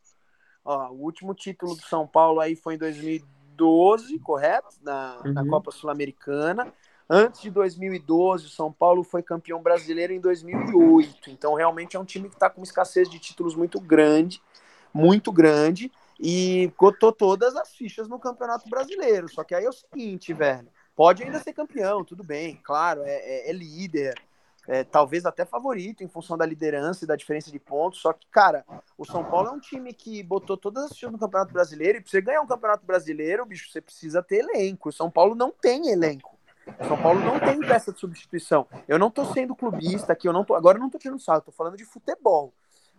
ó, 0.63 0.89
o 0.89 1.01
último 1.01 1.33
título 1.33 1.75
do 1.75 1.81
São 1.81 2.07
Paulo 2.07 2.39
aí 2.39 2.55
foi 2.55 2.75
em 2.75 2.77
2012, 2.77 4.19
correto? 4.19 4.75
Na, 4.83 5.19
uhum. 5.25 5.33
na 5.33 5.47
Copa 5.47 5.71
Sul-Americana. 5.71 6.71
Antes 7.09 7.41
de 7.41 7.49
2012, 7.49 8.45
o 8.45 8.49
São 8.49 8.71
Paulo 8.71 9.03
foi 9.03 9.23
campeão 9.23 9.61
brasileiro 9.61 10.13
em 10.13 10.19
2008. 10.19 11.31
Então, 11.31 11.55
realmente 11.55 11.95
é 11.95 11.99
um 11.99 12.05
time 12.05 12.29
que 12.29 12.35
está 12.35 12.49
com 12.49 12.61
uma 12.61 12.65
escassez 12.65 13.09
de 13.09 13.19
títulos 13.19 13.55
muito 13.55 13.79
grande 13.79 14.41
muito 14.93 15.31
grande 15.31 15.91
e 16.19 16.71
cotou 16.77 17.11
todas 17.11 17.55
as 17.55 17.75
fichas 17.75 18.07
no 18.07 18.19
Campeonato 18.19 18.69
Brasileiro. 18.69 19.27
Só 19.27 19.43
que 19.43 19.55
aí 19.55 19.65
é 19.65 19.69
o 19.69 19.73
seguinte, 19.73 20.33
velho, 20.33 20.69
pode 20.95 21.23
ainda 21.23 21.39
ser 21.39 21.53
campeão, 21.53 22.03
tudo 22.03 22.23
bem, 22.23 22.59
claro, 22.63 23.01
é, 23.03 23.15
é, 23.15 23.49
é 23.49 23.53
líder, 23.53 24.15
é, 24.67 24.83
talvez 24.83 25.25
até 25.25 25.43
favorito 25.43 26.03
em 26.03 26.07
função 26.07 26.37
da 26.37 26.45
liderança 26.45 27.03
e 27.03 27.07
da 27.07 27.15
diferença 27.15 27.51
de 27.51 27.59
pontos. 27.59 27.99
Só 27.99 28.13
que, 28.13 28.25
cara, 28.27 28.63
o 28.97 29.05
São 29.05 29.23
Paulo 29.25 29.49
é 29.49 29.51
um 29.51 29.59
time 29.59 29.93
que 29.93 30.23
botou 30.23 30.55
todas 30.55 30.85
as 30.85 30.93
fichas 30.93 31.11
no 31.11 31.19
Campeonato 31.19 31.51
Brasileiro 31.51 31.97
e 31.97 32.01
pra 32.01 32.09
você 32.09 32.21
ganhar 32.21 32.41
um 32.41 32.47
Campeonato 32.47 32.85
Brasileiro, 32.85 33.45
bicho, 33.45 33.69
você 33.69 33.81
precisa 33.81 34.23
ter 34.23 34.37
elenco. 34.37 34.89
O 34.89 34.93
São 34.93 35.11
Paulo 35.11 35.35
não 35.35 35.51
tem 35.51 35.89
elenco. 35.89 36.37
O 36.79 36.87
São 36.87 37.01
Paulo 37.01 37.19
não 37.19 37.37
tem 37.39 37.59
peça 37.59 37.91
de 37.91 37.99
substituição. 37.99 38.65
Eu 38.87 38.97
não 38.97 39.11
tô 39.11 39.25
sendo 39.25 39.53
clubista 39.53 40.13
aqui, 40.13 40.29
eu 40.29 40.33
não 40.33 40.45
tô, 40.45 40.55
agora 40.55 40.77
eu 40.77 40.81
não 40.81 40.89
tô 40.89 40.97
tirando 40.97 41.19
salto, 41.19 41.45
tô 41.45 41.51
falando 41.51 41.75
de 41.75 41.83
futebol 41.83 42.53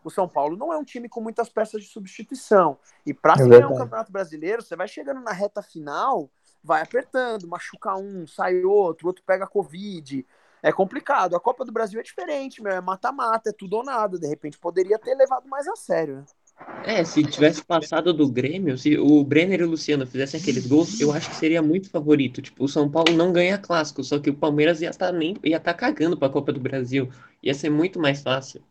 o 0.05 0.11
São 0.11 0.29
Paulo 0.29 0.57
não 0.57 0.73
é 0.73 0.77
um 0.77 0.85
time 0.85 1.09
com 1.09 1.21
muitas 1.21 1.49
peças 1.49 1.83
de 1.83 1.89
substituição. 1.89 2.79
E 3.07 3.15
para 3.15 3.35
é 3.43 3.49
ganhar 3.49 3.69
um 3.69 3.77
campeonato 3.77 4.13
brasileiro, 4.13 4.63
você 4.63 4.77
vai 4.77 4.87
chegando 4.87 5.21
na 5.21 5.33
reta 5.33 5.63
final, 5.63 6.31
vai 6.63 6.83
apertando, 6.83 7.49
machuca 7.49 7.97
um, 7.97 8.27
sai 8.27 8.63
outro, 8.63 9.09
outro 9.09 9.25
pega 9.27 9.47
Covid. 9.47 10.27
É 10.63 10.73
complicado. 10.73 11.35
A 11.35 11.41
Copa 11.41 11.65
do 11.65 11.73
Brasil 11.73 11.99
é 11.99 12.03
diferente, 12.03 12.63
meu. 12.63 12.73
É 12.73 12.81
mata-mata, 12.81 13.51
é 13.51 13.53
tudo 13.53 13.77
ou 13.77 13.85
nada. 13.85 14.19
De 14.19 14.27
repente 14.27 14.59
poderia 14.59 14.99
ter 14.99 15.15
levado 15.15 15.49
mais 15.49 15.67
a 15.67 15.77
sério, 15.77 16.17
né? 16.17 16.25
É, 16.85 17.05
se 17.05 17.25
tivesse 17.25 17.65
passado 17.65 18.13
do 18.13 18.31
Grêmio, 18.31 18.79
se 18.79 18.97
o 18.97 19.25
Brenner 19.25 19.61
e 19.61 19.65
o 19.65 19.71
Luciano 19.71 20.07
fizessem 20.07 20.41
aqueles 20.41 20.67
gols, 20.67 21.01
eu 21.01 21.13
acho 21.13 21.29
que 21.29 21.37
seria 21.37 21.61
muito 21.61 21.91
favorito. 21.91 22.41
Tipo, 22.41 22.65
o 22.65 22.69
São 22.69 22.89
Paulo 22.89 23.13
não 23.13 23.33
ganha 23.33 23.59
clássico, 23.59 24.05
só 24.05 24.19
que 24.19 24.31
o 24.31 24.35
Palmeiras 24.35 24.81
ia 24.81 24.91
estar 24.91 25.07
tá 25.07 25.13
nem 25.13 25.37
ia 25.43 25.57
estar 25.57 25.73
tá 25.73 25.79
cagando 25.79 26.17
para 26.17 26.29
a 26.29 26.31
Copa 26.31 26.53
do 26.53 26.61
Brasil. 26.61 27.11
Ia 27.43 27.55
ser 27.55 27.71
muito 27.71 27.99
mais 27.99 28.23
fácil. 28.23 28.63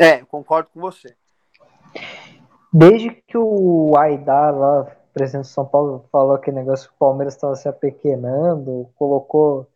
É, 0.00 0.24
concordo 0.24 0.70
com 0.70 0.80
você. 0.80 1.16
Desde 2.72 3.10
que 3.10 3.38
o 3.38 3.96
Aidar 3.96 4.52
lá, 4.52 4.84
presidente 5.12 5.46
de 5.46 5.52
São 5.52 5.64
Paulo, 5.64 6.08
falou 6.10 6.38
que 6.38 6.50
o 6.50 6.54
negócio 6.54 6.88
que 6.88 6.94
o 6.94 6.98
Palmeiras 6.98 7.34
estava 7.34 7.54
se 7.54 7.68
apequenando, 7.68 8.90
colocou 8.96 9.70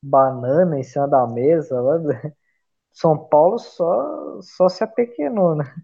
banana 0.00 0.78
em 0.78 0.84
cima 0.84 1.08
da 1.08 1.26
mesa 1.26 1.80
lá, 1.80 1.96
São 2.92 3.18
Paulo 3.18 3.58
só, 3.58 4.40
só 4.40 4.68
se 4.68 4.84
apequenou, 4.84 5.56
né? 5.56 5.74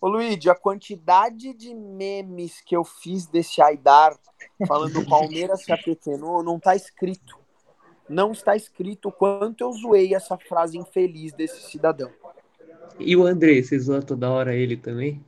Ô 0.00 0.06
Luigi, 0.06 0.48
a 0.48 0.54
quantidade 0.54 1.52
de 1.52 1.74
memes 1.74 2.60
que 2.60 2.76
eu 2.76 2.84
fiz 2.84 3.26
desse 3.26 3.60
Aidar 3.60 4.16
falando 4.66 5.00
o 5.00 5.08
Palmeiras 5.08 5.64
se 5.64 5.72
apequenou 5.72 6.42
não 6.42 6.60
tá 6.60 6.76
escrito. 6.76 7.36
Não 8.08 8.30
está 8.30 8.54
escrito 8.54 9.08
o 9.08 9.12
quanto 9.12 9.62
eu 9.62 9.72
zoei 9.72 10.14
essa 10.14 10.38
frase 10.38 10.78
infeliz 10.78 11.32
desse 11.32 11.68
cidadão. 11.68 12.10
E 12.98 13.16
o 13.16 13.24
André, 13.24 13.62
você 13.62 13.78
zoa 13.78 14.02
toda 14.02 14.30
hora 14.30 14.54
ele 14.54 14.76
também? 14.76 15.24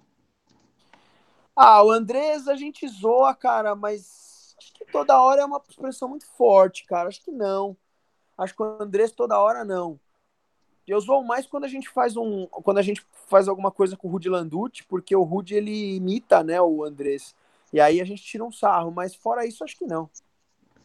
Ah, 1.54 1.82
o 1.84 1.90
Andrés 1.90 2.48
a 2.48 2.56
gente 2.56 2.86
zoa, 2.88 3.34
cara, 3.34 3.74
mas 3.74 4.54
acho 4.58 4.72
que 4.72 4.84
toda 4.86 5.20
hora 5.20 5.42
é 5.42 5.44
uma 5.44 5.62
expressão 5.68 6.08
muito 6.08 6.26
forte, 6.26 6.84
cara. 6.86 7.08
Acho 7.08 7.22
que 7.22 7.30
não. 7.30 7.76
Acho 8.36 8.54
que 8.54 8.62
o 8.62 8.82
Andrés 8.82 9.12
toda 9.12 9.38
hora 9.38 9.64
não. 9.64 10.00
Eu 10.86 11.00
zoo 11.00 11.22
mais 11.22 11.46
quando 11.46 11.64
a 11.64 11.68
gente 11.68 11.88
faz 11.88 12.16
um, 12.16 12.46
quando 12.46 12.78
a 12.78 12.82
gente 12.82 13.04
faz 13.28 13.46
alguma 13.46 13.70
coisa 13.70 13.96
com 13.96 14.08
o 14.08 14.10
Rudy 14.10 14.28
Landucci, 14.28 14.84
porque 14.84 15.14
o 15.14 15.22
Rudy 15.22 15.54
ele 15.54 15.96
imita, 15.96 16.42
né, 16.42 16.60
o 16.60 16.82
Andrés. 16.82 17.34
E 17.72 17.80
aí 17.80 18.00
a 18.00 18.04
gente 18.04 18.22
tira 18.22 18.44
um 18.44 18.50
sarro, 18.50 18.90
mas 18.90 19.14
fora 19.14 19.46
isso 19.46 19.62
acho 19.62 19.78
que 19.78 19.84
não. 19.84 20.10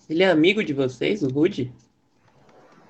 Ele 0.07 0.21
é 0.21 0.29
amigo 0.29 0.63
de 0.63 0.73
vocês, 0.73 1.23
o 1.23 1.29
Rudy? 1.29 1.73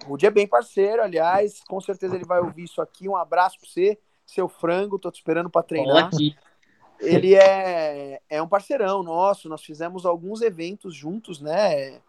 O 0.05 0.11
Rudy 0.11 0.27
é 0.27 0.31
bem 0.31 0.47
parceiro, 0.47 1.01
aliás, 1.01 1.61
com 1.67 1.81
certeza 1.81 2.15
ele 2.15 2.25
vai 2.25 2.39
ouvir 2.39 2.63
isso 2.63 2.81
aqui. 2.81 3.09
Um 3.09 3.15
abraço 3.15 3.59
para 3.59 3.67
você, 3.67 3.97
seu 4.25 4.47
frango, 4.47 4.99
tô 4.99 5.11
te 5.11 5.15
esperando 5.15 5.49
para 5.49 5.63
treinar. 5.63 6.09
Ele 6.99 7.35
é, 7.35 8.21
é 8.29 8.41
um 8.41 8.47
parceirão 8.47 9.03
nosso, 9.03 9.49
nós 9.49 9.63
fizemos 9.63 10.05
alguns 10.05 10.41
eventos 10.41 10.95
juntos, 10.95 11.41
né? 11.41 11.99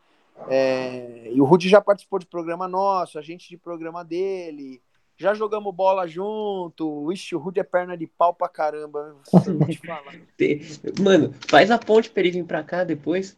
É, 0.49 1.31
e 1.33 1.41
o 1.41 1.45
Rudy 1.45 1.69
já 1.69 1.81
participou 1.81 2.19
de 2.19 2.27
programa 2.27 2.69
nosso, 2.69 3.19
a 3.19 3.23
gente 3.23 3.49
de 3.49 3.57
programa 3.57 4.05
dele. 4.05 4.81
Já 5.19 5.33
jogamos 5.33 5.75
bola 5.75 6.07
junto. 6.07 7.11
Ixi, 7.11 7.35
o 7.35 7.39
Rudy 7.39 7.61
é 7.61 7.65
perna 7.65 7.97
de 7.97 8.07
pau 8.07 8.35
pra 8.35 8.51
caramba. 8.51 9.17
Mano, 11.01 11.35
faz 11.49 11.71
a 11.71 11.79
ponte 11.79 12.11
pra 12.11 12.21
ele 12.21 12.33
vir 12.33 12.45
pra 12.45 12.63
cá 12.63 12.85
depois. 12.85 13.35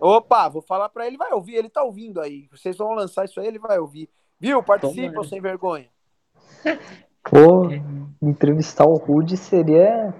Opa, 0.00 0.48
vou 0.48 0.62
falar 0.62 0.88
para 0.88 1.06
ele, 1.06 1.16
vai 1.16 1.32
ouvir, 1.32 1.56
ele 1.56 1.68
tá 1.68 1.82
ouvindo 1.82 2.20
aí. 2.20 2.48
Vocês 2.50 2.76
vão 2.76 2.92
lançar 2.92 3.24
isso 3.24 3.40
aí, 3.40 3.46
ele 3.46 3.58
vai 3.58 3.78
ouvir. 3.78 4.08
Viu? 4.38 4.62
Participam 4.62 5.24
sem 5.24 5.40
vergonha. 5.40 5.88
Pô, 7.22 7.68
entrevistar 8.22 8.86
o 8.86 8.96
Rude 8.96 9.36
seria. 9.36 10.14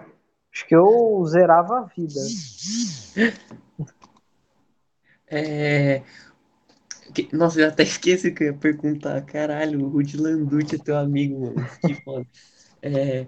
Acho 0.52 0.66
que 0.66 0.74
eu 0.74 1.24
zerava 1.26 1.78
a 1.78 1.82
vida. 1.84 2.20
É. 5.30 6.02
Nossa, 7.34 7.60
eu 7.60 7.68
até 7.68 7.82
esqueci 7.82 8.32
que 8.32 8.44
eu 8.44 8.46
ia 8.48 8.54
perguntar. 8.54 9.20
Caralho, 9.26 9.84
o 9.84 9.88
Rudy 9.88 10.16
Landucci 10.16 10.76
é 10.76 10.78
teu 10.78 10.96
amigo, 10.96 11.40
mano. 11.40 11.68
Que 11.86 11.94
foda. 12.02 12.26
É, 12.80 13.26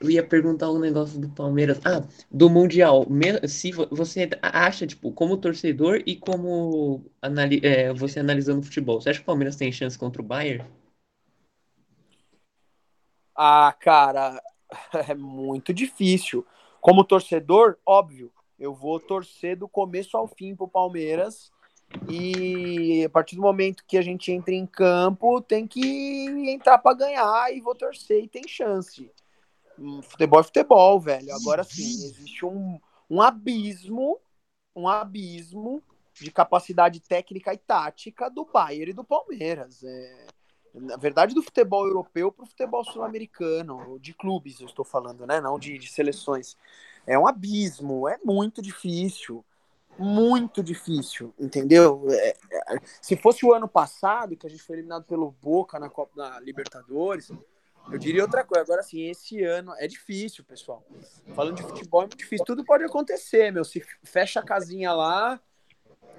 eu 0.00 0.10
ia 0.10 0.26
perguntar 0.26 0.70
um 0.70 0.78
negócio 0.78 1.18
do 1.20 1.28
Palmeiras. 1.28 1.80
Ah, 1.84 2.06
do 2.30 2.48
Mundial. 2.48 3.06
Se 3.46 3.72
você 3.90 4.28
acha, 4.42 4.86
tipo, 4.86 5.12
como 5.12 5.36
torcedor 5.36 6.02
e 6.06 6.16
como 6.16 7.04
anali 7.20 7.60
é, 7.62 7.92
você 7.92 8.20
analisando 8.20 8.60
o 8.60 8.62
futebol, 8.62 9.00
você 9.00 9.10
acha 9.10 9.18
que 9.18 9.24
o 9.24 9.26
Palmeiras 9.26 9.56
tem 9.56 9.72
chance 9.72 9.98
contra 9.98 10.22
o 10.22 10.24
Bayern? 10.24 10.64
Ah, 13.34 13.74
cara, 13.78 14.40
é 15.08 15.14
muito 15.14 15.72
difícil. 15.72 16.46
Como 16.80 17.04
torcedor, 17.04 17.76
óbvio, 17.84 18.32
eu 18.58 18.74
vou 18.74 19.00
torcer 19.00 19.56
do 19.56 19.68
começo 19.68 20.16
ao 20.16 20.28
fim 20.28 20.54
pro 20.54 20.68
Palmeiras. 20.68 21.50
E 22.08 23.02
a 23.04 23.08
partir 23.08 23.34
do 23.34 23.42
momento 23.42 23.82
que 23.86 23.96
a 23.96 24.02
gente 24.02 24.30
entra 24.30 24.54
em 24.54 24.66
campo, 24.66 25.40
tem 25.40 25.66
que 25.66 26.26
entrar 26.50 26.78
para 26.78 26.96
ganhar 26.96 27.52
e 27.52 27.60
vou 27.60 27.74
torcer 27.74 28.24
e 28.24 28.28
tem 28.28 28.46
chance 28.46 29.10
futebol 30.02 30.40
é 30.40 30.44
futebol, 30.44 31.00
velho. 31.00 31.34
Agora 31.34 31.64
sim, 31.64 31.82
existe 31.82 32.44
um, 32.44 32.78
um 33.08 33.22
abismo, 33.22 34.18
um 34.74 34.88
abismo 34.88 35.82
de 36.14 36.30
capacidade 36.30 37.00
técnica 37.00 37.54
e 37.54 37.58
tática 37.58 38.28
do 38.28 38.44
Bayern 38.44 38.90
e 38.90 38.94
do 38.94 39.04
Palmeiras. 39.04 39.82
É, 39.84 40.26
na 40.74 40.96
verdade, 40.96 41.34
do 41.34 41.42
futebol 41.42 41.86
europeu 41.86 42.30
para 42.30 42.44
o 42.44 42.46
futebol 42.46 42.84
sul-americano, 42.84 43.98
de 44.00 44.12
clubes, 44.12 44.60
eu 44.60 44.66
estou 44.66 44.84
falando, 44.84 45.26
né? 45.26 45.40
Não 45.40 45.58
de, 45.58 45.78
de, 45.78 45.90
seleções. 45.90 46.56
É 47.06 47.18
um 47.18 47.26
abismo, 47.26 48.08
é 48.08 48.18
muito 48.24 48.60
difícil. 48.60 49.44
muito 49.98 50.62
difícil, 50.62 51.34
entendeu? 51.38 52.06
É, 52.08 52.36
é, 52.52 52.80
se 53.00 53.16
fosse 53.16 53.44
o 53.44 53.52
ano 53.52 53.66
passado, 53.66 54.36
que 54.36 54.46
a 54.46 54.50
gente 54.50 54.62
foi 54.62 54.76
eliminado 54.76 55.04
pelo 55.04 55.30
Boca 55.30 55.78
na 55.78 55.88
Copa 55.88 56.16
da 56.16 56.40
Libertadores, 56.40 57.32
eu 57.90 57.98
diria 57.98 58.22
outra 58.22 58.44
coisa. 58.44 58.62
Agora, 58.64 58.80
assim, 58.80 59.08
esse 59.08 59.42
ano 59.42 59.74
é 59.78 59.86
difícil, 59.86 60.44
pessoal. 60.44 60.84
Falando 61.34 61.56
de 61.56 61.62
futebol 61.62 62.02
é 62.02 62.04
muito 62.04 62.16
difícil. 62.16 62.44
Tudo 62.44 62.64
pode 62.64 62.84
acontecer, 62.84 63.52
meu. 63.52 63.64
Se 63.64 63.82
fecha 64.02 64.40
a 64.40 64.44
casinha 64.44 64.92
lá, 64.92 65.40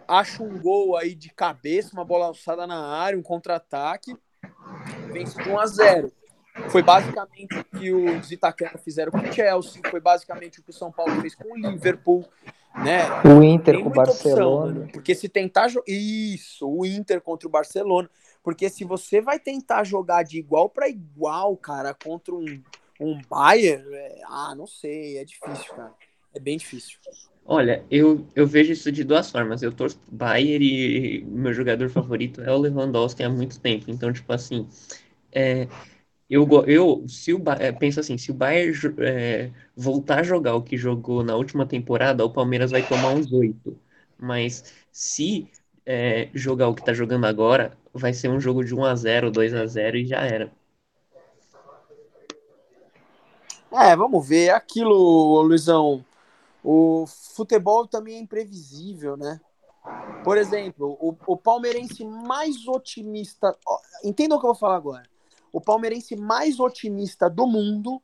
acha 0.07 0.41
um 0.43 0.59
gol 0.59 0.97
aí 0.97 1.13
de 1.13 1.29
cabeça, 1.29 1.93
uma 1.93 2.05
bola 2.05 2.25
alçada 2.25 2.65
na 2.65 2.79
área, 2.79 3.17
um 3.17 3.23
contra-ataque, 3.23 4.15
vence 5.11 5.41
de 5.41 5.49
1 5.49 5.59
a 5.59 5.65
0 5.65 6.13
foi 6.67 6.83
basicamente 6.83 7.57
o 7.57 7.63
que 7.63 7.93
os 7.93 8.31
Itaquera 8.31 8.77
fizeram 8.77 9.11
com 9.11 9.19
o 9.19 9.33
Chelsea, 9.33 9.81
foi 9.89 9.99
basicamente 9.99 10.59
o 10.59 10.63
que 10.63 10.71
o 10.71 10.73
São 10.73 10.91
Paulo 10.91 11.21
fez 11.21 11.33
com 11.35 11.53
o 11.53 11.55
Liverpool, 11.55 12.25
né? 12.75 13.03
O 13.23 13.41
Inter 13.41 13.81
com 13.81 13.89
o 13.89 13.93
Barcelona. 13.93 14.81
Opção, 14.81 14.87
porque 14.91 15.15
se 15.15 15.29
tentar 15.29 15.67
isso, 15.87 16.67
o 16.67 16.85
Inter 16.85 17.21
contra 17.21 17.47
o 17.47 17.51
Barcelona, 17.51 18.09
porque 18.43 18.69
se 18.69 18.83
você 18.83 19.21
vai 19.21 19.39
tentar 19.39 19.83
jogar 19.83 20.23
de 20.23 20.37
igual 20.39 20.69
para 20.69 20.89
igual, 20.89 21.55
cara, 21.57 21.93
contra 21.93 22.33
um 22.33 22.61
um 22.99 23.19
Bayern, 23.29 23.95
é... 23.95 24.21
ah, 24.25 24.53
não 24.55 24.67
sei, 24.67 25.17
é 25.17 25.23
difícil, 25.23 25.73
cara. 25.73 25.93
É 26.33 26.39
bem 26.39 26.57
difícil. 26.57 26.99
Olha, 27.45 27.83
eu, 27.89 28.27
eu 28.35 28.45
vejo 28.45 28.73
isso 28.73 28.91
de 28.91 29.03
duas 29.03 29.31
formas. 29.31 29.63
Eu 29.63 29.71
torço 29.71 29.99
Bayern 30.11 30.63
e 30.63 31.23
meu 31.23 31.53
jogador 31.53 31.89
favorito 31.89 32.41
é 32.41 32.51
o 32.51 32.57
Lewandowski 32.57 33.23
há 33.23 33.29
muito 33.29 33.59
tempo. 33.59 33.89
Então, 33.89 34.13
tipo 34.13 34.31
assim, 34.31 34.67
é, 35.31 35.67
eu, 36.29 36.47
eu 36.67 37.03
se 37.07 37.33
o 37.33 37.41
é, 37.59 37.71
penso 37.71 37.99
assim, 37.99 38.17
se 38.17 38.29
o 38.29 38.35
Bayern 38.35 38.77
é, 38.99 39.51
voltar 39.75 40.19
a 40.19 40.23
jogar 40.23 40.55
o 40.55 40.61
que 40.61 40.77
jogou 40.77 41.23
na 41.23 41.35
última 41.35 41.65
temporada, 41.65 42.23
o 42.23 42.31
Palmeiras 42.31 42.69
vai 42.69 42.87
tomar 42.87 43.09
uns 43.09 43.31
oito. 43.31 43.79
Mas 44.19 44.75
se 44.91 45.49
é, 45.85 46.29
jogar 46.35 46.67
o 46.67 46.75
que 46.75 46.85
tá 46.85 46.93
jogando 46.93 47.25
agora, 47.25 47.75
vai 47.99 48.13
ser 48.13 48.29
um 48.29 48.39
jogo 48.39 48.63
de 48.63 48.73
1 48.73 48.85
a 48.85 48.95
0 48.95 49.31
2 49.31 49.53
a 49.53 49.65
0 49.65 49.97
e 49.97 50.05
já 50.05 50.21
era. 50.21 50.51
É, 53.71 53.95
vamos 53.95 54.27
ver. 54.27 54.49
Aquilo, 54.49 55.41
Luizão, 55.41 56.03
o 56.63 57.05
futebol 57.07 57.87
também 57.87 58.15
é 58.15 58.19
imprevisível, 58.19 59.15
né? 59.15 59.39
Por 60.23 60.37
exemplo, 60.37 60.97
o, 60.99 61.15
o 61.27 61.37
palmeirense 61.37 62.03
mais 62.03 62.67
otimista. 62.67 63.55
Ó, 63.65 63.79
entendam 64.03 64.37
o 64.37 64.41
que 64.41 64.45
eu 64.45 64.53
vou 64.53 64.59
falar 64.59 64.75
agora 64.75 65.03
o 65.51 65.59
palmeirense 65.59 66.15
mais 66.15 66.59
otimista 66.59 67.29
do 67.29 67.47
mundo 67.47 68.01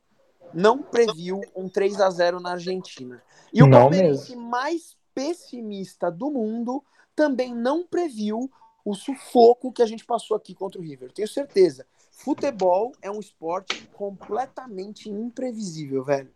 não 0.52 0.82
previu 0.82 1.40
um 1.54 1.68
3 1.68 2.00
a 2.00 2.10
0 2.10 2.40
na 2.40 2.52
Argentina. 2.52 3.22
E 3.52 3.62
o 3.62 3.66
não 3.66 3.80
palmeirense 3.80 4.30
mesmo. 4.30 4.48
mais 4.48 4.96
pessimista 5.14 6.10
do 6.10 6.30
mundo 6.30 6.82
também 7.14 7.54
não 7.54 7.86
previu 7.86 8.50
o 8.86 8.94
sufoco 8.94 9.72
que 9.72 9.82
a 9.82 9.86
gente 9.86 10.06
passou 10.06 10.36
aqui 10.36 10.54
contra 10.54 10.80
o 10.80 10.84
River. 10.84 11.12
Tenho 11.12 11.26
certeza. 11.26 11.84
Futebol 12.12 12.92
é 13.02 13.10
um 13.10 13.18
esporte 13.18 13.84
completamente 13.88 15.10
imprevisível, 15.10 16.04
velho. 16.04 16.30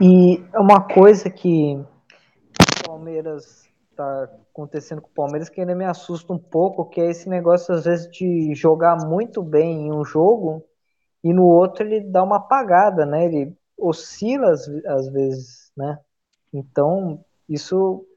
E 0.00 0.42
é 0.50 0.58
uma 0.58 0.80
coisa 0.88 1.28
que 1.28 1.74
o 1.74 2.86
Palmeiras 2.86 3.68
está 3.90 4.24
acontecendo 4.50 5.02
com 5.02 5.08
o 5.08 5.14
Palmeiras 5.14 5.50
que 5.50 5.60
ainda 5.60 5.74
me 5.74 5.84
assusta 5.84 6.32
um 6.32 6.38
pouco, 6.38 6.86
que 6.86 7.02
é 7.02 7.10
esse 7.10 7.28
negócio, 7.28 7.74
às 7.74 7.84
vezes, 7.84 8.10
de 8.10 8.54
jogar 8.54 8.96
muito 8.96 9.42
bem 9.42 9.88
em 9.88 9.92
um 9.92 10.06
jogo 10.06 10.64
e 11.22 11.34
no 11.34 11.44
outro 11.44 11.84
ele 11.84 12.00
dá 12.00 12.22
uma 12.22 12.36
apagada, 12.36 13.04
né? 13.04 13.26
Ele 13.26 13.54
oscila 13.76 14.52
às, 14.52 14.66
às 14.86 15.08
vezes, 15.08 15.70
né? 15.76 15.98
Então, 16.50 17.22
isso 17.46 18.07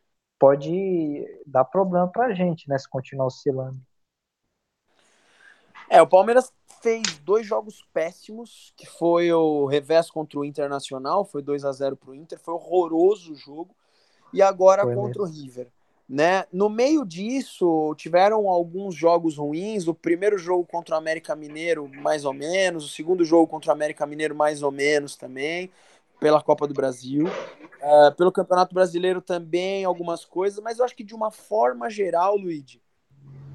pode 0.41 1.23
dar 1.45 1.63
problema 1.63 2.07
para 2.07 2.25
a 2.25 2.33
gente, 2.33 2.67
né? 2.67 2.75
Se 2.75 2.89
continuar 2.89 3.27
oscilando. 3.27 3.79
É, 5.87 6.01
o 6.01 6.07
Palmeiras 6.07 6.51
fez 6.81 7.03
dois 7.19 7.45
jogos 7.45 7.85
péssimos, 7.93 8.73
que 8.75 8.87
foi 8.87 9.31
o 9.31 9.67
revés 9.67 10.09
contra 10.09 10.39
o 10.39 10.45
Internacional, 10.45 11.23
foi 11.23 11.43
2 11.43 11.63
a 11.63 11.71
0 11.71 11.95
para 11.95 12.09
o 12.09 12.15
Inter, 12.15 12.39
foi 12.39 12.55
horroroso 12.55 13.33
o 13.33 13.35
jogo 13.35 13.75
e 14.33 14.41
agora 14.41 14.81
Foi 14.81 14.95
contra 14.95 15.21
mesmo. 15.21 15.37
o 15.37 15.43
River. 15.43 15.67
Né? 16.09 16.45
No 16.51 16.69
meio 16.69 17.05
disso, 17.05 17.93
tiveram 17.95 18.49
alguns 18.49 18.95
jogos 18.95 19.37
ruins. 19.37 19.87
O 19.87 19.93
primeiro 19.93 20.37
jogo 20.37 20.65
contra 20.65 20.95
o 20.95 20.97
América 20.97 21.35
Mineiro, 21.35 21.87
mais 22.01 22.25
ou 22.25 22.33
menos. 22.33 22.83
O 22.83 22.89
segundo 22.89 23.23
jogo 23.23 23.47
contra 23.47 23.69
o 23.69 23.73
América 23.73 24.05
Mineiro, 24.05 24.35
mais 24.35 24.63
ou 24.63 24.71
menos 24.71 25.15
também, 25.15 25.71
pela 26.21 26.41
Copa 26.41 26.65
do 26.65 26.73
Brasil. 26.73 27.25
Uh, 27.25 28.15
pelo 28.15 28.31
Campeonato 28.31 28.73
Brasileiro 28.73 29.21
também, 29.21 29.83
algumas 29.83 30.23
coisas. 30.23 30.63
Mas 30.63 30.79
eu 30.79 30.85
acho 30.85 30.95
que 30.95 31.03
de 31.03 31.13
uma 31.13 31.31
forma 31.31 31.89
geral, 31.89 32.37
Luigi, 32.37 32.81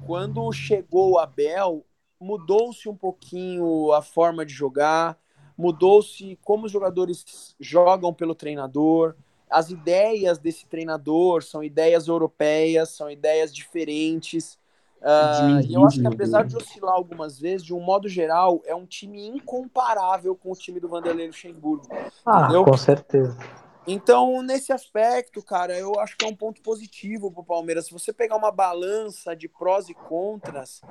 quando 0.05 0.51
chegou 0.51 1.13
o 1.13 1.17
Abel, 1.17 1.83
mudou-se 2.19 2.87
um 2.87 2.95
pouquinho 2.95 3.91
a 3.93 4.03
forma 4.03 4.45
de 4.45 4.53
jogar, 4.53 5.17
mudou-se 5.57 6.37
como 6.43 6.67
os 6.67 6.71
jogadores 6.71 7.55
jogam 7.59 8.13
pelo 8.13 8.35
treinador 8.35 9.15
as 9.49 9.69
ideias 9.69 10.37
desse 10.37 10.65
treinador 10.65 11.41
são 11.41 11.63
ideias 11.63 12.07
europeias, 12.07 12.89
são 12.89 13.09
ideias 13.09 13.53
diferentes. 13.53 14.59
Uh, 15.01 15.61
e 15.67 15.73
eu 15.73 15.85
acho 15.85 15.99
que 16.01 16.07
apesar 16.07 16.43
de 16.43 16.57
oscilar 16.57 16.93
algumas 16.93 17.39
vezes, 17.39 17.65
de 17.65 17.73
um 17.73 17.79
modo 17.79 18.09
geral, 18.09 18.61
é 18.65 18.75
um 18.75 18.85
time 18.85 19.27
incomparável 19.27 20.35
com 20.35 20.51
o 20.51 20.55
time 20.55 20.79
do 20.79 20.89
Vanderlei 20.89 21.27
Luxemburgo. 21.27 21.87
Ah, 22.25 22.43
entendeu? 22.43 22.65
com 22.65 22.77
certeza. 22.77 23.37
Então, 23.85 24.41
nesse 24.41 24.73
aspecto, 24.73 25.41
cara, 25.41 25.77
eu 25.77 25.97
acho 25.99 26.17
que 26.17 26.25
é 26.25 26.27
um 26.27 26.35
ponto 26.35 26.61
positivo 26.61 27.31
para 27.31 27.41
o 27.41 27.45
Palmeiras. 27.45 27.85
Se 27.85 27.93
você 27.93 28.11
pegar 28.11 28.35
uma 28.35 28.51
balança 28.51 29.33
de 29.33 29.47
prós 29.47 29.87
e 29.87 29.93
contras, 29.93 30.81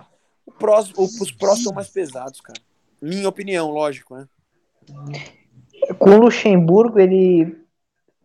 prós, 0.59 0.91
os 0.97 1.31
prós 1.33 1.63
são 1.63 1.75
mais 1.75 1.91
pesados, 1.91 2.41
cara. 2.41 2.59
Minha 3.03 3.29
opinião, 3.29 3.71
lógico, 3.71 4.17
né? 4.17 4.27
Com 5.99 6.11
o 6.11 6.21
Luxemburgo, 6.21 6.99
ele 6.99 7.66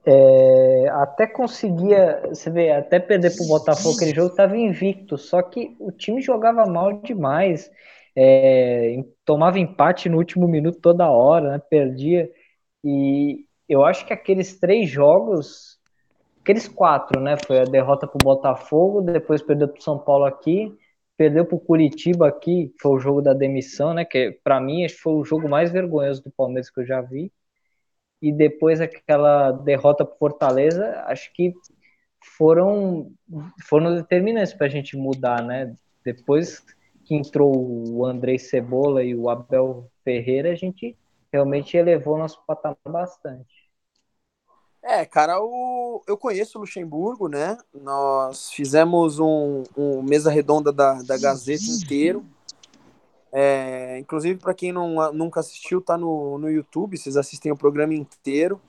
é, 0.06 0.90
até 0.90 1.28
conseguia, 1.28 2.22
você 2.30 2.50
vê, 2.50 2.72
até 2.72 3.00
perder 3.00 3.36
pro 3.36 3.48
Botafogo 3.48 3.96
aquele 3.96 4.16
jogo, 4.16 4.30
estava 4.32 4.58
invicto, 4.58 5.18
só 5.18 5.42
que 5.42 5.76
o 5.80 5.92
time 5.92 6.22
jogava 6.22 6.66
mal 6.66 7.02
demais, 7.02 7.72
é, 8.16 9.04
tomava 9.24 9.60
empate 9.60 10.10
no 10.10 10.18
último 10.18 10.48
minuto 10.48 10.80
toda 10.82 11.10
hora, 11.10 11.52
né, 11.52 11.62
perdia, 11.70 12.30
e 12.84 13.46
eu 13.70 13.86
acho 13.86 14.06
que 14.06 14.14
aqueles 14.14 14.60
três 14.60 14.90
jogos, 14.90 15.78
aqueles 16.42 16.68
quatro, 16.68 17.22
né, 17.22 17.38
foi 17.46 17.60
a 17.60 17.66
derrota 17.66 18.08
pro 18.08 18.18
Botafogo, 18.24 19.02
depois 19.02 19.42
perdeu 19.44 19.68
pro 19.68 19.84
São 19.84 20.00
Paulo 20.00 20.26
aqui, 20.26 20.76
perdeu 21.16 21.46
pro 21.46 21.60
Curitiba 21.60 22.28
aqui, 22.28 22.74
foi 22.82 22.94
o 22.94 23.00
jogo 23.00 23.22
da 23.22 23.34
demissão, 23.34 23.94
né, 23.94 24.04
que 24.04 24.32
para 24.44 24.60
mim 24.60 24.90
foi 24.90 25.14
o 25.14 25.24
jogo 25.24 25.48
mais 25.48 25.72
vergonhoso 25.72 26.24
do 26.24 26.32
Palmeiras 26.32 26.72
que 26.72 26.82
eu 26.82 26.86
já 26.86 27.02
vi, 27.02 27.32
e 28.21 28.31
depois 28.31 28.79
aquela 28.79 29.51
derrota 29.51 30.05
para 30.05 30.17
Fortaleza, 30.17 31.03
acho 31.07 31.34
que 31.34 31.53
foram 32.38 33.12
foram 33.67 33.95
determinantes 33.95 34.53
para 34.53 34.67
a 34.67 34.69
gente 34.69 34.95
mudar, 34.95 35.43
né? 35.43 35.75
Depois 36.03 36.63
que 37.03 37.15
entrou 37.15 37.51
o 37.89 38.05
Andrei 38.05 38.38
Cebola 38.38 39.03
e 39.03 39.15
o 39.15 39.29
Abel 39.29 39.89
Ferreira, 40.03 40.51
a 40.51 40.55
gente 40.55 40.95
realmente 41.31 41.75
elevou 41.75 42.17
nosso 42.17 42.43
patamar 42.45 42.77
bastante. 42.86 43.69
É, 44.84 45.05
cara, 45.05 45.39
o... 45.39 46.01
eu 46.07 46.17
conheço 46.17 46.57
o 46.57 46.62
Luxemburgo, 46.62 47.27
né? 47.27 47.57
Nós 47.73 48.51
fizemos 48.51 49.19
um, 49.19 49.63
um 49.77 50.01
mesa 50.01 50.31
redonda 50.31 50.71
da, 50.71 51.01
da 51.03 51.17
Gazeta 51.17 51.65
inteiro 51.65 52.25
é, 53.32 53.98
inclusive, 53.98 54.39
para 54.39 54.54
quem 54.54 54.74
não, 54.74 55.12
nunca 55.13 55.39
assistiu, 55.39 55.82
tá 55.82 55.98
no, 55.98 56.38
no 56.38 56.50
YouTube, 56.50 56.98
vocês 56.98 57.15
assistem 57.15 57.52
o 57.52 57.58
programa 57.58 57.94
inteiro. 57.94 58.62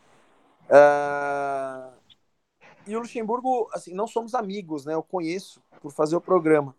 É, 0.69 1.91
e 2.87 2.97
o 2.97 3.01
Luxemburgo, 3.01 3.69
assim, 3.73 3.93
não 3.93 4.07
somos 4.07 4.35
amigos, 4.35 4.85
né? 4.85 4.95
Eu 4.95 5.03
conheço 5.03 5.63
por 5.81 5.91
fazer 5.91 6.15
o 6.15 6.21
programa. 6.21 6.77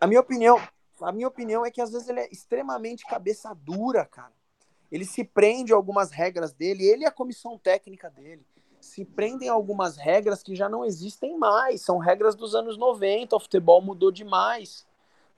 A 0.00 0.06
minha 0.06 0.20
opinião, 0.20 0.60
a 1.00 1.12
minha 1.12 1.28
opinião 1.28 1.64
é 1.64 1.70
que 1.70 1.80
às 1.80 1.92
vezes 1.92 2.08
ele 2.08 2.20
é 2.20 2.28
extremamente 2.30 3.06
cabeça 3.06 3.54
dura, 3.54 4.04
cara. 4.04 4.32
Ele 4.90 5.04
se 5.04 5.24
prende 5.24 5.72
a 5.72 5.76
algumas 5.76 6.10
regras 6.10 6.52
dele, 6.52 6.84
ele 6.84 7.02
e 7.02 7.06
a 7.06 7.10
comissão 7.10 7.58
técnica 7.58 8.10
dele 8.10 8.44
se 8.80 9.02
prendem 9.02 9.48
a 9.48 9.52
algumas 9.52 9.96
regras 9.96 10.42
que 10.42 10.54
já 10.54 10.68
não 10.68 10.84
existem 10.84 11.38
mais, 11.38 11.80
são 11.80 11.96
regras 11.96 12.34
dos 12.34 12.54
anos 12.54 12.76
90, 12.76 13.34
o 13.34 13.40
futebol 13.40 13.80
mudou 13.80 14.12
demais 14.12 14.86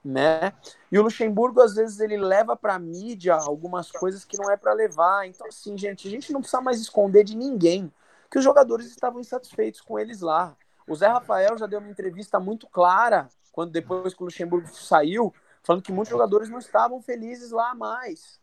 né? 0.07 0.53
E 0.89 0.97
o 0.97 1.01
Luxemburgo, 1.01 1.61
às 1.61 1.75
vezes, 1.75 1.99
ele 1.99 2.15
leva 2.15 2.55
para 2.55 2.75
a 2.75 2.79
mídia 2.79 3.35
algumas 3.35 3.91
coisas 3.91 4.23
que 4.23 4.37
não 4.37 4.49
é 4.49 4.55
para 4.55 4.71
levar. 4.71 5.27
Então, 5.27 5.45
assim, 5.47 5.77
gente, 5.77 6.07
a 6.07 6.11
gente 6.11 6.31
não 6.31 6.39
precisa 6.39 6.61
mais 6.61 6.79
esconder 6.79 7.25
de 7.25 7.35
ninguém 7.35 7.91
que 8.31 8.37
os 8.37 8.43
jogadores 8.43 8.87
estavam 8.87 9.19
insatisfeitos 9.19 9.81
com 9.81 9.99
eles 9.99 10.21
lá. 10.21 10.55
O 10.87 10.95
Zé 10.95 11.07
Rafael 11.07 11.57
já 11.57 11.67
deu 11.67 11.79
uma 11.79 11.89
entrevista 11.89 12.39
muito 12.39 12.67
clara, 12.67 13.27
quando 13.51 13.71
depois 13.71 14.13
que 14.13 14.21
o 14.21 14.25
Luxemburgo 14.25 14.69
saiu, 14.69 15.33
falando 15.61 15.83
que 15.83 15.91
muitos 15.91 16.11
jogadores 16.11 16.47
não 16.47 16.59
estavam 16.59 17.01
felizes 17.01 17.51
lá 17.51 17.75
mais. 17.75 18.39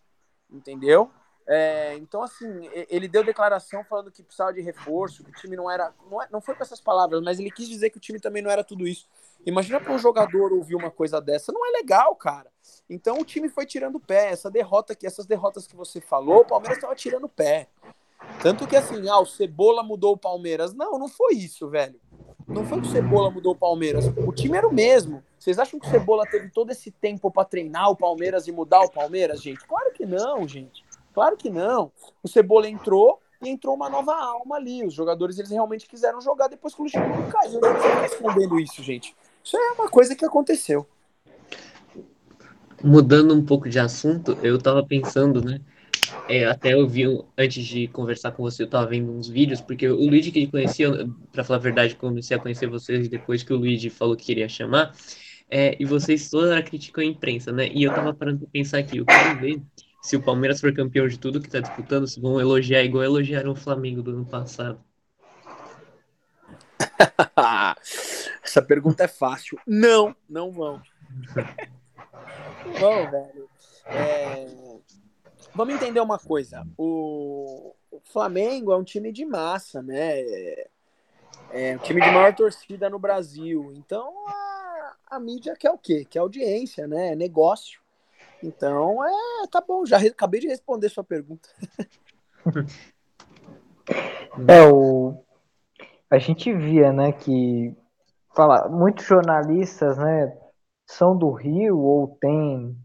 Entendeu? 0.51 1.11
É, 1.47 1.95
então, 1.97 2.23
assim, 2.23 2.47
ele 2.89 3.09
deu 3.09 3.25
declaração 3.25 3.85
falando 3.85 4.11
que 4.11 4.23
precisava 4.23 4.53
de 4.53 4.61
reforço, 4.61 5.25
que 5.25 5.31
o 5.31 5.35
time 5.35 5.57
não 5.57 5.71
era. 5.71 5.93
Não, 6.11 6.23
é, 6.23 6.29
não 6.31 6.41
foi 6.41 6.55
com 6.55 6.63
essas 6.63 6.81
palavras, 6.81 7.23
mas 7.23 7.39
ele 7.39 7.51
quis 7.51 7.69
dizer 7.69 7.91
que 7.91 7.97
o 7.97 8.01
time 8.01 8.21
também 8.21 8.43
não 8.43 8.51
era 8.51 8.65
tudo 8.65 8.87
isso. 8.87 9.09
Imagina 9.47 9.81
para 9.81 9.93
um 9.93 9.99
jogador 9.99 10.53
ouvir 10.53 10.75
uma 10.75 10.91
coisa 10.91 11.21
dessa, 11.21 11.53
não 11.53 11.67
é 11.67 11.71
legal, 11.71 12.15
cara. 12.17 12.51
Então 12.89 13.19
o 13.19 13.25
time 13.25 13.49
foi 13.49 13.67
tirando 13.67 14.01
pé. 14.01 14.31
Essa 14.31 14.51
derrota 14.51 14.93
aqui, 14.93 15.07
essas 15.07 15.27
derrotas 15.27 15.67
que 15.67 15.77
você 15.77 16.01
falou, 16.01 16.41
o 16.41 16.45
Palmeiras 16.45 16.79
estava 16.79 16.95
tirando 16.95 17.29
pé. 17.29 17.69
Tanto 18.43 18.67
que 18.67 18.77
assim, 18.77 19.09
ah, 19.09 19.19
o 19.19 19.27
Cebola 19.27 19.83
mudou 19.83 20.15
o 20.15 20.19
Palmeiras. 20.19 20.73
Não, 20.73 20.99
não 20.99 21.09
foi 21.09 21.35
isso, 21.35 21.69
velho. 21.69 22.01
Não 22.47 22.65
foi 22.65 22.81
que 22.81 22.89
o 22.89 22.91
Cebola 22.91 23.31
mudou 23.31 23.53
o 23.53 23.57
Palmeiras. 23.57 24.07
O 24.07 24.33
time 24.33 24.57
era 24.57 24.69
o 24.69 24.73
mesmo. 24.73 25.23
Vocês 25.39 25.59
acham 25.59 25.79
que 25.79 25.87
o 25.87 25.91
Cebola 25.91 26.25
teve 26.27 26.51
todo 26.51 26.71
esse 26.71 26.91
tempo 26.91 27.31
para 27.31 27.45
treinar 27.45 27.91
o 27.91 27.97
Palmeiras 27.97 28.47
e 28.47 28.53
mudar 28.53 28.83
o 28.83 28.91
Palmeiras, 28.91 29.43
gente? 29.43 29.67
Claro 29.67 29.93
que 29.93 30.05
não, 30.05 30.47
gente. 30.47 30.85
Claro 31.13 31.37
que 31.37 31.49
não. 31.49 31.93
O 32.23 32.29
Cebola 32.29 32.69
entrou 32.69 33.21
e 33.43 33.49
entrou 33.49 33.75
uma 33.75 33.89
nova 33.89 34.15
alma 34.15 34.57
ali. 34.57 34.85
Os 34.85 34.93
jogadores 34.93 35.39
eles 35.39 35.51
realmente 35.51 35.87
quiseram 35.87 36.21
jogar 36.21 36.49
depois 36.49 36.75
que 36.75 36.81
o 36.81 36.85
Luxemburgo 36.85 37.31
caiu. 37.31 37.61
Não 37.61 38.05
escondendo 38.05 38.59
isso, 38.59 38.83
gente. 38.83 39.17
Isso 39.45 39.57
é 39.57 39.73
uma 39.73 39.91
coisa 39.91 40.17
que 40.17 40.25
aconteceu. 40.25 40.89
Mudando 42.83 43.35
um 43.35 43.45
pouco 43.45 43.69
de 43.69 43.79
assunto, 43.79 44.39
eu 44.43 44.59
tava 44.59 44.85
pensando, 44.85 45.45
né? 45.45 45.61
É, 46.29 46.47
até 46.47 46.73
eu 46.73 46.87
vi, 46.89 47.05
antes 47.37 47.65
de 47.65 47.89
conversar 47.89 48.33
com 48.33 48.43
você, 48.43 48.63
eu 48.63 48.69
tava 48.69 48.87
vendo 48.87 49.13
uns 49.13 49.29
vídeos, 49.29 49.61
porque 49.61 49.87
o 49.89 49.97
Luigi 49.97 50.31
que 50.31 50.47
conhecia, 50.47 50.91
para 51.33 51.45
falar 51.45 51.59
a 51.59 51.63
verdade, 51.63 51.95
comecei 51.97 52.37
a 52.37 52.41
conhecer 52.41 52.67
vocês 52.67 53.09
depois 53.09 53.43
que 53.43 53.53
o 53.53 53.57
Luigi 53.57 53.91
falou 53.91 54.17
que 54.17 54.25
queria 54.25 54.49
chamar, 54.49 54.95
é, 55.51 55.77
e 55.79 55.85
vocês 55.85 56.29
toda 56.31 56.51
hora 56.51 56.63
criticam 56.63 57.03
a 57.05 57.07
imprensa, 57.07 57.53
né? 57.53 57.69
E 57.69 57.83
eu 57.83 57.95
tava 57.95 58.15
parando 58.15 58.41
pra 58.41 58.49
pensar 58.51 58.79
aqui, 58.79 58.99
eu 58.99 59.07
quero 59.07 59.41
ver 59.41 59.63
se 60.03 60.17
o 60.17 60.23
Palmeiras 60.23 60.61
for 60.61 60.73
campeão 60.75 61.07
de 61.09 61.19
tudo 61.19 61.41
que 61.41 61.49
tá 61.49 61.61
disputando, 61.61 62.07
se 62.07 62.21
vão 62.21 62.41
elogiar 62.41 62.83
igual 62.83 63.05
elogiaram 63.05 63.53
o 63.53 63.57
Flamengo 63.57 64.03
do 64.03 64.11
ano 64.11 64.27
passado. 64.27 64.79
Essa 68.55 68.63
pergunta 68.63 69.03
é 69.03 69.09
fácil. 69.09 69.59
Não, 69.67 70.15
não 70.31 70.53
vão. 70.53 70.81
Bom, 72.79 73.11
velho. 73.11 73.51
É... 73.87 74.47
Vamos 75.53 75.75
entender 75.75 75.99
uma 75.99 76.21
coisa. 76.21 76.65
O... 76.79 77.75
o, 77.91 78.01
Flamengo 78.05 78.71
é 78.71 78.77
um 78.77 78.85
time 78.85 79.11
de 79.11 79.25
massa, 79.25 79.83
né? 79.83 80.21
É 81.51 81.75
um 81.75 81.79
time 81.79 82.01
de 82.01 82.09
maior 82.13 82.33
torcida 82.33 82.89
no 82.89 82.97
Brasil. 82.97 83.73
Então 83.75 84.15
a, 84.29 84.95
a 85.09 85.19
mídia 85.19 85.57
quer 85.59 85.73
o 85.73 85.79
quê? 85.79 86.07
Quer 86.09 86.21
audiência, 86.21 86.87
né? 86.87 87.09
É 87.09 87.17
negócio. 87.17 87.81
Então, 88.41 89.05
é, 89.05 89.49
tá 89.51 89.61
bom, 89.61 89.85
já 89.85 89.99
acabei 89.99 90.41
de 90.41 90.47
responder 90.47 90.91
sua 90.91 91.03
pergunta. 91.03 91.49
é, 94.47 94.63
o, 94.71 95.25
a 96.09 96.19
gente 96.19 96.55
via, 96.55 96.93
né, 96.93 97.11
que 97.11 97.75
fala, 98.35 98.69
muitos 98.69 99.07
jornalistas, 99.07 99.97
né, 99.97 100.37
são 100.87 101.17
do 101.17 101.31
Rio 101.31 101.79
ou 101.79 102.17
têm 102.21 102.77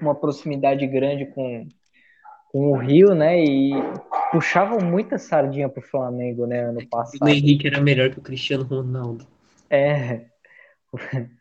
uma 0.00 0.14
proximidade 0.14 0.86
grande 0.86 1.26
com, 1.26 1.66
com 2.50 2.72
o 2.72 2.76
Rio, 2.76 3.14
né, 3.14 3.42
e 3.42 3.72
puxavam 4.30 4.78
muita 4.80 5.18
sardinha 5.18 5.68
pro 5.68 5.82
Flamengo, 5.82 6.46
né, 6.46 6.64
ano 6.64 6.86
passado. 6.88 7.22
O 7.22 7.28
Henrique 7.28 7.66
era 7.66 7.80
melhor 7.80 8.10
que 8.10 8.18
o 8.18 8.22
Cristiano 8.22 8.64
Ronaldo. 8.64 9.26
É. 9.70 10.26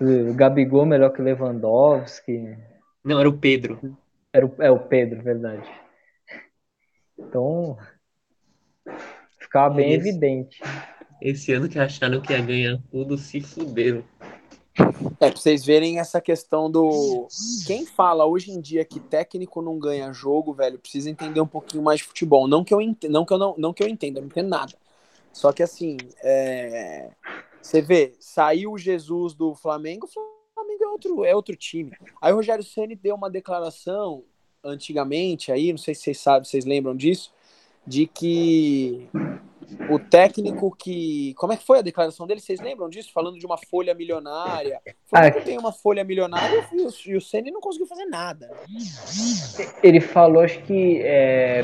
O 0.00 0.34
Gabigol 0.34 0.84
melhor 0.84 1.12
que 1.12 1.22
Lewandowski. 1.22 2.58
Não, 3.04 3.20
era 3.20 3.28
o 3.28 3.38
Pedro. 3.38 3.96
Era 4.32 4.46
o, 4.46 4.54
é 4.58 4.70
o 4.70 4.80
Pedro, 4.80 5.22
verdade. 5.22 5.68
Então, 7.16 7.78
ficava 9.38 9.74
bem 9.74 9.92
esse, 9.92 10.08
evidente. 10.08 10.60
Esse 11.24 11.52
ano 11.52 11.68
que 11.68 11.78
acharam 11.78 12.20
que 12.20 12.32
ia 12.32 12.40
ganhar 12.40 12.82
tudo, 12.90 13.16
se 13.16 13.40
fuderam. 13.40 14.02
É, 15.20 15.30
pra 15.30 15.36
vocês 15.36 15.64
verem 15.64 16.00
essa 16.00 16.20
questão 16.20 16.68
do. 16.68 17.28
Quem 17.64 17.86
fala 17.86 18.26
hoje 18.26 18.50
em 18.50 18.60
dia 18.60 18.84
que 18.84 18.98
técnico 18.98 19.62
não 19.62 19.78
ganha 19.78 20.12
jogo, 20.12 20.52
velho, 20.52 20.80
precisa 20.80 21.08
entender 21.08 21.40
um 21.40 21.46
pouquinho 21.46 21.84
mais 21.84 22.00
de 22.00 22.06
futebol. 22.06 22.48
Não 22.48 22.64
que 22.64 22.74
eu, 22.74 22.80
ent... 22.80 23.04
não 23.04 23.24
que 23.24 23.32
eu, 23.32 23.38
não, 23.38 23.54
não 23.56 23.72
que 23.72 23.84
eu 23.84 23.88
entenda, 23.88 24.20
não 24.20 24.26
entendo 24.26 24.48
nada. 24.48 24.72
Só 25.32 25.52
que 25.52 25.62
assim, 25.62 25.96
é... 26.24 27.10
Você 27.62 27.80
vê, 27.80 28.14
saiu 28.18 28.72
o 28.72 28.78
Jesus 28.78 29.32
do 29.34 29.54
Flamengo, 29.54 30.06
o 30.06 30.08
Flamengo 30.54 30.82
é 30.82 30.88
outro, 30.88 31.24
é 31.24 31.36
outro 31.36 31.54
time. 31.54 31.92
Aí 32.20 32.32
o 32.32 32.36
Rogério 32.36 32.64
Ceni 32.64 32.96
deu 32.96 33.14
uma 33.14 33.30
declaração 33.30 34.24
antigamente 34.64 35.52
aí, 35.52 35.70
não 35.70 35.78
sei 35.78 35.94
se 35.94 36.02
vocês 36.02 36.18
sabem, 36.18 36.44
vocês 36.44 36.64
lembram 36.64 36.96
disso, 36.96 37.32
de 37.86 38.06
que 38.06 39.08
o 39.90 39.98
técnico 39.98 40.74
que. 40.76 41.34
Como 41.34 41.52
é 41.52 41.56
que 41.56 41.64
foi 41.64 41.78
a 41.78 41.82
declaração 41.82 42.26
dele? 42.26 42.40
Vocês 42.40 42.60
lembram 42.60 42.88
disso? 42.88 43.12
Falando 43.12 43.38
de 43.38 43.46
uma 43.46 43.58
folha 43.58 43.94
milionária. 43.94 44.80
Ah, 45.10 45.30
que 45.30 45.40
tem 45.40 45.58
uma 45.58 45.72
folha 45.72 46.04
milionária 46.04 46.68
e 46.72 46.80
o, 46.82 46.90
e 47.06 47.16
o 47.16 47.20
Ceni 47.20 47.50
não 47.50 47.60
conseguiu 47.60 47.86
fazer 47.86 48.06
nada. 48.06 48.50
Ele 49.82 50.00
falou, 50.00 50.42
acho 50.42 50.62
que 50.62 51.00
é, 51.02 51.62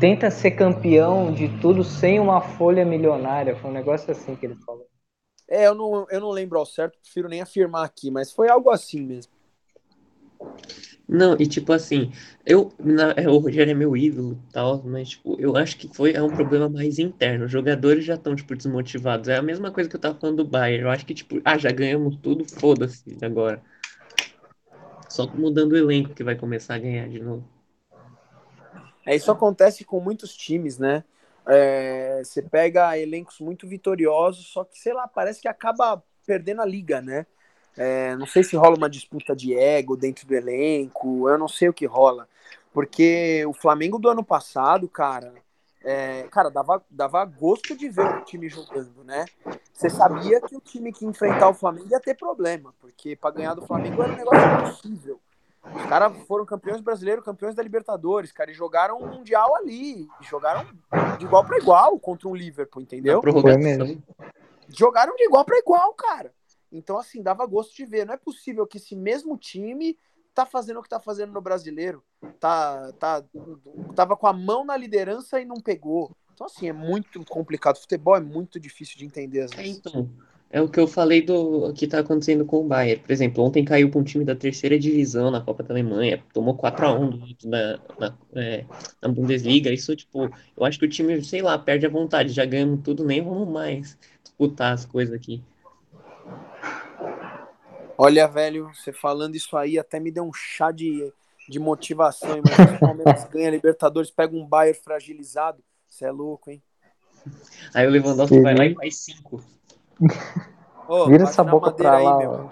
tenta 0.00 0.30
ser 0.30 0.52
campeão 0.52 1.32
de 1.32 1.48
tudo 1.60 1.84
sem 1.84 2.18
uma 2.18 2.40
folha 2.40 2.84
milionária. 2.84 3.56
Foi 3.56 3.70
um 3.70 3.74
negócio 3.74 4.10
assim 4.10 4.34
que 4.34 4.46
ele 4.46 4.56
falou. 4.56 4.86
É, 5.48 5.66
eu 5.66 5.74
não, 5.74 6.06
eu 6.10 6.20
não 6.20 6.30
lembro 6.30 6.58
ao 6.58 6.66
certo, 6.66 6.98
prefiro 7.00 7.28
nem 7.28 7.40
afirmar 7.40 7.84
aqui, 7.84 8.10
mas 8.10 8.30
foi 8.30 8.50
algo 8.50 8.68
assim 8.70 9.00
mesmo. 9.00 9.32
Não, 11.08 11.34
e 11.38 11.46
tipo 11.46 11.72
assim, 11.72 12.12
eu, 12.44 12.70
na, 12.78 13.14
é, 13.16 13.26
o 13.26 13.38
Rogério 13.38 13.70
é 13.70 13.74
meu 13.74 13.96
ídolo 13.96 14.38
tal, 14.52 14.82
mas 14.84 15.10
tipo, 15.10 15.40
eu 15.40 15.56
acho 15.56 15.78
que 15.78 15.88
foi 15.88 16.12
é 16.12 16.22
um 16.22 16.28
problema 16.28 16.68
mais 16.68 16.98
interno. 16.98 17.46
Os 17.46 17.50
jogadores 17.50 18.04
já 18.04 18.14
estão, 18.14 18.36
tipo, 18.36 18.54
desmotivados. 18.54 19.26
É 19.28 19.36
a 19.36 19.42
mesma 19.42 19.70
coisa 19.70 19.88
que 19.88 19.96
eu 19.96 20.00
tava 20.00 20.18
falando 20.20 20.44
do 20.44 20.44
Bayern. 20.44 20.82
Eu 20.82 20.90
acho 20.90 21.06
que, 21.06 21.14
tipo, 21.14 21.40
ah, 21.46 21.56
já 21.56 21.72
ganhamos 21.72 22.16
tudo, 22.16 22.44
foda-se 22.44 23.16
agora. 23.22 23.62
Só 25.08 25.26
mudando 25.28 25.72
o 25.72 25.76
elenco 25.78 26.14
que 26.14 26.22
vai 26.22 26.36
começar 26.36 26.74
a 26.74 26.78
ganhar 26.78 27.08
de 27.08 27.22
novo. 27.22 27.42
É, 29.06 29.16
isso 29.16 29.30
acontece 29.30 29.86
com 29.86 30.00
muitos 30.00 30.36
times, 30.36 30.78
né? 30.78 31.02
É, 31.46 32.20
você 32.22 32.42
pega 32.42 32.98
elencos 32.98 33.40
muito 33.40 33.66
vitoriosos, 33.66 34.48
só 34.48 34.62
que, 34.62 34.78
sei 34.78 34.92
lá, 34.92 35.08
parece 35.08 35.40
que 35.40 35.48
acaba 35.48 36.02
perdendo 36.26 36.60
a 36.60 36.66
liga, 36.66 37.00
né? 37.00 37.24
É, 37.78 38.16
não 38.16 38.26
sei 38.26 38.42
se 38.42 38.56
rola 38.56 38.76
uma 38.76 38.90
disputa 38.90 39.36
de 39.36 39.54
ego 39.56 39.96
dentro 39.96 40.26
do 40.26 40.34
elenco, 40.34 41.28
eu 41.28 41.38
não 41.38 41.48
sei 41.48 41.68
o 41.68 41.72
que 41.72 41.86
rola. 41.86 42.28
Porque 42.72 43.44
o 43.46 43.52
Flamengo 43.52 43.98
do 43.98 44.08
ano 44.08 44.24
passado, 44.24 44.88
cara, 44.88 45.32
é, 45.82 46.24
cara, 46.30 46.50
dava, 46.50 46.84
dava 46.90 47.24
gosto 47.24 47.76
de 47.76 47.88
ver 47.88 48.04
o 48.04 48.24
time 48.24 48.48
jogando, 48.48 49.04
né? 49.04 49.24
Você 49.72 49.88
sabia 49.88 50.40
que 50.40 50.56
o 50.56 50.60
time 50.60 50.92
que 50.92 51.06
enfrentar 51.06 51.48
o 51.48 51.54
Flamengo 51.54 51.88
ia 51.90 52.00
ter 52.00 52.14
problema, 52.14 52.74
porque 52.80 53.14
para 53.14 53.30
ganhar 53.30 53.54
do 53.54 53.64
Flamengo 53.64 54.02
era 54.02 54.12
um 54.12 54.16
negócio 54.16 54.42
impossível. 54.42 55.20
Os 55.64 55.86
caras 55.86 56.16
foram 56.26 56.44
campeões 56.44 56.80
brasileiros, 56.80 57.24
campeões 57.24 57.54
da 57.54 57.62
Libertadores, 57.62 58.32
cara, 58.32 58.50
e 58.50 58.54
jogaram 58.54 58.98
um 58.98 59.06
Mundial 59.06 59.54
ali. 59.54 60.08
Jogaram 60.22 60.66
de 61.18 61.24
igual 61.24 61.44
para 61.44 61.58
igual 61.58 61.98
contra 61.98 62.28
um 62.28 62.34
Liverpool, 62.34 62.82
entendeu? 62.82 63.20
Jogaram 64.68 65.14
de 65.14 65.24
igual 65.24 65.44
para 65.44 65.58
igual, 65.58 65.92
cara. 65.94 66.32
Então, 66.70 66.98
assim, 66.98 67.22
dava 67.22 67.46
gosto 67.46 67.74
de 67.74 67.84
ver. 67.84 68.06
Não 68.06 68.14
é 68.14 68.18
possível 68.18 68.66
que 68.66 68.76
esse 68.76 68.94
mesmo 68.94 69.36
time 69.36 69.96
tá 70.34 70.46
fazendo 70.46 70.78
o 70.78 70.82
que 70.82 70.88
tá 70.88 71.00
fazendo 71.00 71.32
no 71.32 71.40
brasileiro. 71.40 72.02
Tá, 72.38 72.92
tá, 72.98 73.24
tava 73.94 74.16
com 74.16 74.26
a 74.26 74.32
mão 74.32 74.64
na 74.64 74.76
liderança 74.76 75.40
e 75.40 75.44
não 75.44 75.56
pegou. 75.56 76.14
Então, 76.32 76.46
assim, 76.46 76.68
é 76.68 76.72
muito 76.72 77.24
complicado. 77.24 77.78
Futebol 77.78 78.16
é 78.16 78.20
muito 78.20 78.60
difícil 78.60 78.98
de 78.98 79.04
entender 79.04 79.40
às 79.40 79.50
vezes. 79.50 79.76
É, 79.76 79.78
então, 79.78 80.08
é 80.50 80.62
o 80.62 80.68
que 80.68 80.80
eu 80.80 80.86
falei 80.86 81.20
do 81.20 81.72
que 81.74 81.86
tá 81.86 81.98
acontecendo 81.98 82.44
com 82.44 82.60
o 82.60 82.64
Bayern. 82.64 83.02
Por 83.02 83.12
exemplo, 83.12 83.44
ontem 83.44 83.64
caiu 83.64 83.90
para 83.90 84.00
um 84.00 84.04
time 84.04 84.24
da 84.24 84.34
terceira 84.34 84.78
divisão 84.78 85.30
na 85.30 85.40
Copa 85.40 85.62
da 85.62 85.74
Alemanha, 85.74 86.22
tomou 86.32 86.54
4 86.54 86.86
a 86.86 86.98
1 86.98 87.36
na, 87.44 87.78
na, 87.98 88.18
é, 88.34 88.64
na, 89.02 89.08
Bundesliga. 89.08 89.70
Isso, 89.70 89.94
tipo, 89.94 90.30
eu 90.56 90.64
acho 90.64 90.78
que 90.78 90.86
o 90.86 90.88
time, 90.88 91.22
sei 91.22 91.42
lá, 91.42 91.58
perde 91.58 91.84
a 91.84 91.90
vontade. 91.90 92.32
Já 92.32 92.46
ganhamos 92.46 92.80
tudo, 92.82 93.04
nem 93.04 93.20
vamos 93.20 93.48
mais 93.48 93.98
disputar 94.22 94.72
as 94.72 94.86
coisas 94.86 95.14
aqui. 95.14 95.42
Olha, 98.00 98.28
velho, 98.28 98.70
você 98.72 98.92
falando 98.92 99.34
isso 99.34 99.56
aí 99.56 99.76
até 99.76 99.98
me 99.98 100.12
deu 100.12 100.22
um 100.22 100.32
chá 100.32 100.70
de, 100.70 101.12
de 101.48 101.58
motivação. 101.58 102.36
Imagina 102.36 102.76
o 102.76 102.78
Palmeiras 102.78 103.24
ganha 103.28 103.50
Libertadores, 103.50 104.08
pega 104.08 104.36
um 104.36 104.46
Bayern 104.46 104.78
fragilizado. 104.78 105.64
Você 105.88 106.04
é 106.04 106.10
louco, 106.12 106.48
hein? 106.48 106.62
Aí 107.74 107.84
o 107.88 107.90
Lewandowski 107.90 108.40
vai 108.40 108.54
lá 108.54 108.66
e 108.66 108.74
faz 108.76 108.98
5. 109.00 109.42
Oh, 110.86 111.06
Vira 111.06 111.24
essa 111.24 111.42
boca 111.42 111.72
pra 111.72 111.96
aí, 111.96 112.04
lá. 112.04 112.18
Meu. 112.18 112.50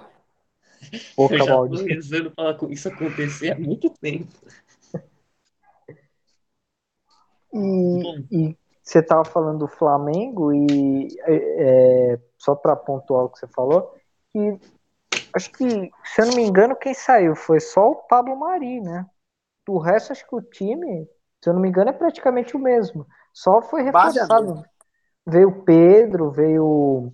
Boca 1.17 1.35
eu 1.35 1.39
já 1.39 1.55
tô 1.55 1.85
rezando 1.85 2.31
pra 2.33 2.59
isso 2.69 2.89
acontecer 2.89 3.53
há 3.53 3.59
muito 3.59 3.89
tempo. 3.91 4.33
E, 7.55 8.27
e 8.33 8.57
você 8.83 9.01
tava 9.01 9.25
falando 9.25 9.61
do 9.61 9.69
Flamengo 9.69 10.53
e 10.53 11.09
é, 11.21 12.15
é 12.15 12.19
só 12.37 12.57
para 12.57 12.75
pontuar 12.75 13.25
o 13.25 13.29
que 13.29 13.39
você 13.39 13.47
falou, 13.47 13.95
que 14.33 14.59
acho 15.37 15.53
que, 15.53 15.91
se 16.05 16.21
eu 16.23 16.27
não 16.27 16.35
me 16.35 16.43
engano, 16.43 16.75
quem 16.75 16.95
saiu 16.95 17.37
foi 17.37 17.61
só 17.61 17.91
o 17.91 17.97
Pablo 17.97 18.37
Mari, 18.37 18.81
né? 18.81 19.07
do 19.67 19.79
resto, 19.79 20.13
acho 20.13 20.27
que 20.27 20.35
o 20.35 20.41
time, 20.41 21.09
se 21.43 21.51
eu 21.51 21.53
não 21.55 21.61
me 21.61 21.69
engano, 21.69 21.91
é 21.91 21.93
praticamente 21.93 22.57
o 22.57 22.61
mesmo. 22.61 23.05
Só 23.33 23.61
foi 23.61 23.83
reforçado. 23.83 24.65
Veio 25.27 25.49
o 25.49 25.63
Pedro, 25.65 26.31
veio, 26.31 27.13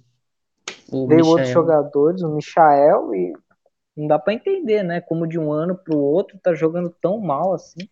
o 0.92 1.06
veio 1.06 1.26
outros 1.26 1.48
jogadores, 1.48 2.20
o 2.22 2.28
Michael, 2.28 3.14
e 3.14 3.32
não 3.96 4.06
dá 4.06 4.18
para 4.18 4.34
entender, 4.34 4.82
né? 4.82 5.00
Como 5.00 5.26
de 5.26 5.38
um 5.38 5.50
ano 5.50 5.74
para 5.74 5.96
o 5.96 6.00
outro 6.00 6.38
tá 6.38 6.52
jogando 6.52 6.94
tão 7.00 7.18
mal 7.18 7.54
assim. 7.54 7.88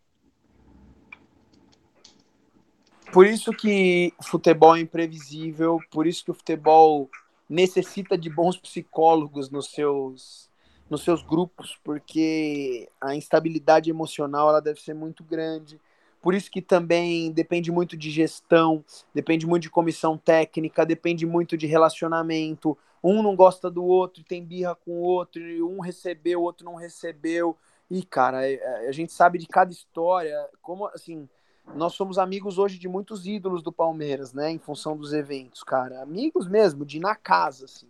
Por 3.11 3.27
isso 3.27 3.51
que 3.51 4.13
futebol 4.23 4.77
é 4.77 4.81
imprevisível, 4.81 5.79
por 5.91 6.07
isso 6.07 6.23
que 6.23 6.31
o 6.31 6.35
futebol 6.35 7.09
necessita 7.51 8.17
de 8.17 8.31
bons 8.31 8.57
psicólogos 8.57 9.51
nos 9.51 9.73
seus 9.73 10.49
nos 10.89 11.05
seus 11.05 11.23
grupos, 11.23 11.79
porque 11.85 12.89
a 13.01 13.15
instabilidade 13.15 13.89
emocional 13.89 14.49
ela 14.49 14.61
deve 14.61 14.81
ser 14.81 14.93
muito 14.93 15.23
grande. 15.23 15.81
Por 16.21 16.35
isso 16.35 16.51
que 16.51 16.61
também 16.61 17.31
depende 17.31 17.71
muito 17.71 17.97
de 17.97 18.11
gestão, 18.11 18.85
depende 19.15 19.47
muito 19.47 19.63
de 19.63 19.71
comissão 19.71 20.19
técnica, 20.19 20.85
depende 20.85 21.25
muito 21.25 21.57
de 21.57 21.67
relacionamento. 21.67 22.77
Um 23.05 23.23
não 23.23 23.37
gosta 23.37 23.71
do 23.71 23.85
outro, 23.85 24.25
tem 24.25 24.45
birra 24.45 24.75
com 24.75 24.91
o 24.91 25.03
outro, 25.03 25.41
e 25.41 25.63
um 25.63 25.79
recebeu, 25.79 26.41
o 26.41 26.43
outro 26.43 26.65
não 26.65 26.75
recebeu. 26.75 27.57
E, 27.89 28.03
cara, 28.03 28.45
é, 28.45 28.55
é, 28.55 28.89
a 28.89 28.93
gente 28.93 29.13
sabe 29.13 29.39
de 29.39 29.47
cada 29.47 29.71
história, 29.71 30.37
como 30.61 30.87
assim, 30.87 31.29
nós 31.75 31.95
somos 31.95 32.19
amigos 32.19 32.59
hoje 32.59 32.79
de 32.79 32.89
muitos 32.89 33.27
ídolos 33.27 33.63
do 33.63 33.73
Palmeiras, 33.73 34.33
né, 34.33 34.51
em 34.51 34.59
função 34.59 34.97
dos 34.97 35.13
eventos, 35.13 35.63
cara. 35.63 36.03
Amigos 36.03 36.49
mesmo, 36.49 36.85
de 36.85 36.99
ir 36.99 37.01
na 37.01 37.15
casa, 37.15 37.65
assim. 37.65 37.89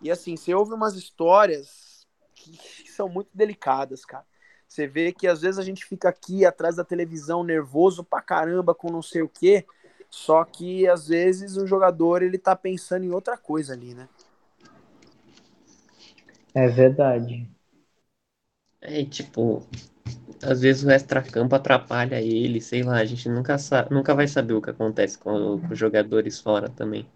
E 0.00 0.10
assim, 0.10 0.36
você 0.36 0.54
ouve 0.54 0.72
umas 0.72 0.94
histórias 0.94 2.06
que 2.34 2.90
são 2.90 3.08
muito 3.08 3.30
delicadas, 3.32 4.04
cara. 4.04 4.24
Você 4.66 4.86
vê 4.86 5.12
que 5.12 5.28
às 5.28 5.42
vezes 5.42 5.58
a 5.58 5.62
gente 5.62 5.84
fica 5.84 6.08
aqui 6.08 6.46
atrás 6.46 6.76
da 6.76 6.84
televisão 6.84 7.44
nervoso 7.44 8.02
pra 8.02 8.22
caramba 8.22 8.74
com 8.74 8.90
não 8.90 9.02
sei 9.02 9.22
o 9.22 9.28
quê, 9.28 9.66
só 10.08 10.44
que 10.44 10.88
às 10.88 11.08
vezes 11.08 11.56
o 11.56 11.66
jogador 11.66 12.22
ele 12.22 12.38
tá 12.38 12.56
pensando 12.56 13.04
em 13.04 13.10
outra 13.10 13.36
coisa 13.36 13.74
ali, 13.74 13.94
né? 13.94 14.08
É 16.54 16.68
verdade. 16.68 17.48
É, 18.80 19.04
tipo, 19.04 19.66
às 20.42 20.60
vezes 20.60 20.84
o 20.84 20.90
extra-campo 20.90 21.54
atrapalha 21.54 22.20
ele, 22.20 22.60
sei 22.60 22.82
lá, 22.82 22.96
a 22.96 23.04
gente 23.04 23.28
nunca, 23.28 23.56
nunca 23.90 24.14
vai 24.14 24.26
saber 24.28 24.54
o 24.54 24.62
que 24.62 24.70
acontece 24.70 25.18
com, 25.18 25.60
com 25.60 25.72
os 25.72 25.78
jogadores 25.78 26.40
fora 26.40 26.68
também. 26.68 27.06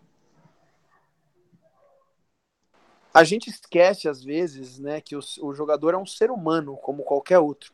a 3.16 3.24
gente 3.24 3.48
esquece 3.48 4.10
às 4.10 4.22
vezes, 4.22 4.78
né, 4.78 5.00
que 5.00 5.16
o, 5.16 5.20
o, 5.40 5.54
jogador 5.54 5.94
é 5.94 5.96
um 5.96 6.04
ser 6.04 6.30
humano 6.30 6.76
como 6.76 7.02
qualquer 7.02 7.38
outro. 7.38 7.72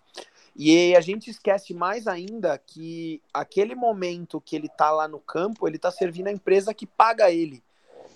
E 0.54 0.94
a 0.94 1.00
gente 1.00 1.28
esquece 1.30 1.74
mais 1.74 2.06
ainda 2.06 2.56
que 2.58 3.20
aquele 3.34 3.74
momento 3.74 4.40
que 4.40 4.54
ele 4.54 4.68
tá 4.68 4.92
lá 4.92 5.08
no 5.08 5.18
campo, 5.18 5.66
ele 5.66 5.78
tá 5.78 5.90
servindo 5.90 6.28
a 6.28 6.32
empresa 6.32 6.72
que 6.72 6.86
paga 6.86 7.28
ele. 7.28 7.60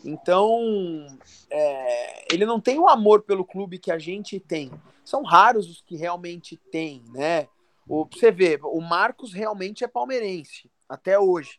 Então, 0.07 1.07
é, 1.51 2.33
ele 2.33 2.47
não 2.47 2.61
tem 2.61 2.79
o 2.79 2.89
amor 2.89 3.23
pelo 3.23 3.45
clube 3.45 3.79
que 3.79 3.91
a 3.91 3.99
gente 3.99 4.39
tem. 4.39 4.71
São 5.05 5.23
raros 5.23 5.69
os 5.69 5.83
que 5.83 5.97
realmente 5.97 6.57
têm, 6.71 7.03
né? 7.13 7.49
O, 7.89 8.05
você 8.05 8.31
vê, 8.31 8.59
o 8.63 8.81
Marcos 8.81 9.33
realmente 9.33 9.85
é 9.85 9.89
palmeirense, 9.89 10.71
até 10.89 11.19
hoje, 11.19 11.59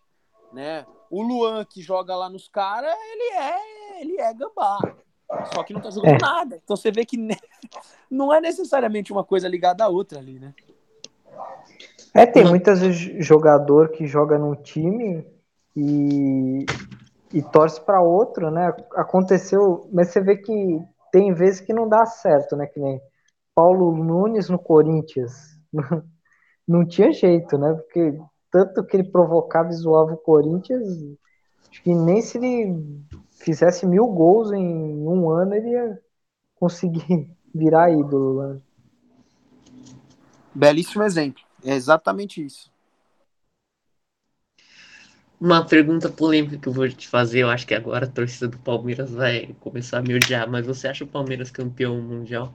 né? 0.54 0.86
O 1.10 1.22
Luan, 1.22 1.66
que 1.66 1.82
joga 1.82 2.16
lá 2.16 2.30
nos 2.30 2.48
caras, 2.48 2.94
ele 3.12 3.34
é, 3.34 4.02
ele 4.02 4.20
é 4.20 4.34
gambá. 4.34 4.80
Só 5.54 5.64
que 5.64 5.74
não 5.74 5.82
tá 5.82 5.90
jogando 5.90 6.16
é. 6.16 6.22
nada. 6.22 6.60
Então 6.64 6.76
você 6.76 6.92
vê 6.92 7.06
que 7.06 7.18
não 8.10 8.34
é 8.34 8.40
necessariamente 8.40 9.12
uma 9.12 9.24
coisa 9.24 9.48
ligada 9.48 9.84
à 9.84 9.88
outra 9.90 10.20
ali, 10.20 10.40
né? 10.40 10.54
É, 12.14 12.26
tem 12.26 12.46
muitas 12.46 12.80
vezes 12.80 13.26
jogador 13.26 13.90
que 13.90 14.08
joga 14.08 14.38
num 14.38 14.56
time 14.56 15.26
e, 15.76 16.66
e 17.34 17.42
torce 17.42 17.80
para 17.82 18.02
outro, 18.02 18.50
né? 18.50 18.74
Aconteceu, 18.96 19.90
mas 19.92 20.10
você 20.10 20.22
vê 20.22 20.38
que 20.38 20.80
tem 21.12 21.34
vezes 21.34 21.62
que 21.62 21.74
não 21.74 21.88
dá 21.88 22.06
certo, 22.06 22.56
né? 22.56 22.66
Que 22.68 22.80
nem 22.80 23.02
Paulo 23.54 23.96
Nunes 23.96 24.50
no 24.50 24.60
Corinthians. 24.60 25.60
Não, 25.72 25.84
não 26.68 26.88
tinha 26.88 27.12
jeito, 27.12 27.58
né? 27.58 27.74
Porque 27.74 28.18
tanto 28.52 28.84
que 28.86 28.98
ele 28.98 29.12
provocava 29.12 29.70
e 29.70 29.74
zoava 29.74 30.14
o 30.14 30.18
Corinthians, 30.18 30.88
acho 31.70 31.84
que 31.84 31.94
nem 31.94 32.22
se 32.22 32.38
ele 32.38 33.04
fizesse 33.32 33.86
mil 33.86 34.08
gols 34.08 34.52
em 34.52 35.08
um 35.08 35.30
ano, 35.30 35.54
ele 35.54 35.70
ia 35.70 36.00
conseguir 36.56 37.30
virar 37.54 37.92
ídolo. 37.92 38.54
Né? 38.54 38.62
Belíssimo 40.54 41.04
exemplo. 41.04 41.44
É 41.64 41.74
exatamente 41.74 42.44
isso. 42.44 42.72
Uma 45.40 45.66
pergunta 45.66 46.10
polêmica 46.10 46.58
que 46.58 46.68
eu 46.68 46.74
vou 46.74 46.90
te 46.90 47.08
fazer, 47.08 47.40
eu 47.40 47.50
acho 47.50 47.68
que 47.68 47.76
agora 47.76 48.06
a 48.06 48.10
torcida 48.10 48.48
do 48.48 48.58
Palmeiras 48.58 49.12
vai 49.12 49.56
começar 49.60 50.00
a 50.00 50.02
me 50.02 50.16
odiar, 50.16 50.50
mas 50.50 50.66
você 50.66 50.88
acha 50.88 51.04
o 51.04 51.08
Palmeiras 51.08 51.52
campeão 51.52 52.02
mundial? 52.02 52.54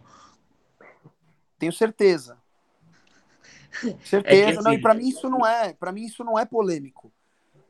Tenho 1.58 1.72
certeza. 1.72 2.36
Certeza. 4.04 4.36
É 4.36 4.50
assim, 4.50 4.62
não, 4.62 4.72
e 4.74 4.78
para 4.78 4.92
mim 4.92 5.08
isso 5.08 5.30
não 5.30 5.46
é, 5.46 5.72
para 5.72 5.92
mim 5.92 6.04
isso 6.04 6.22
não 6.22 6.38
é 6.38 6.44
polêmico. 6.44 7.10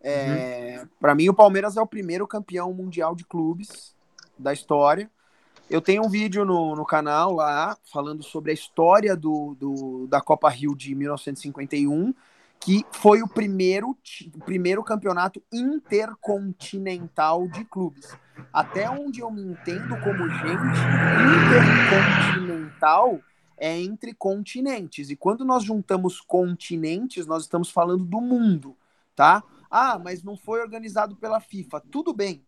É, 0.03 0.81
uhum. 0.81 0.89
Para 1.01 1.15
mim, 1.15 1.29
o 1.29 1.35
Palmeiras 1.35 1.77
é 1.77 1.81
o 1.81 1.87
primeiro 1.87 2.27
campeão 2.27 2.73
mundial 2.75 3.15
de 3.15 3.25
clubes 3.25 3.95
da 4.39 4.53
história. 4.53 5.09
Eu 5.71 5.81
tenho 5.81 6.05
um 6.05 6.09
vídeo 6.09 6.45
no, 6.45 6.75
no 6.75 6.85
canal 6.85 7.33
lá 7.33 7.77
falando 7.91 8.23
sobre 8.23 8.51
a 8.51 8.55
história 8.55 9.17
do, 9.17 9.55
do, 9.59 10.07
da 10.09 10.21
Copa 10.21 10.51
Rio 10.51 10.75
de 10.75 10.95
1951, 10.95 12.13
que 12.65 12.87
foi 12.93 13.23
o 13.23 13.29
primeiro, 13.29 13.97
o 14.35 14.39
primeiro 14.45 14.85
campeonato 14.85 15.43
intercontinental 15.53 17.49
de 17.49 17.65
clubes. 17.65 18.17
Até 18.53 18.89
onde 18.89 19.21
eu 19.21 19.31
me 19.33 19.43
entendo 19.43 19.99
como 20.01 20.29
gente, 20.29 20.79
intercontinental 22.39 23.21
é 23.59 23.77
entre 23.81 24.15
continentes. 24.15 25.11
E 25.11 25.17
quando 25.17 25.45
nós 25.45 25.65
juntamos 25.65 26.21
continentes, 26.21 27.27
nós 27.27 27.43
estamos 27.43 27.69
falando 27.69 28.05
do 28.05 28.21
mundo, 28.21 28.77
tá? 29.15 29.43
Ah, 29.69 29.99
mas 29.99 30.23
não 30.23 30.37
foi 30.37 30.61
organizado 30.61 31.17
pela 31.17 31.41
FIFA. 31.41 31.81
Tudo 31.91 32.13
bem, 32.13 32.47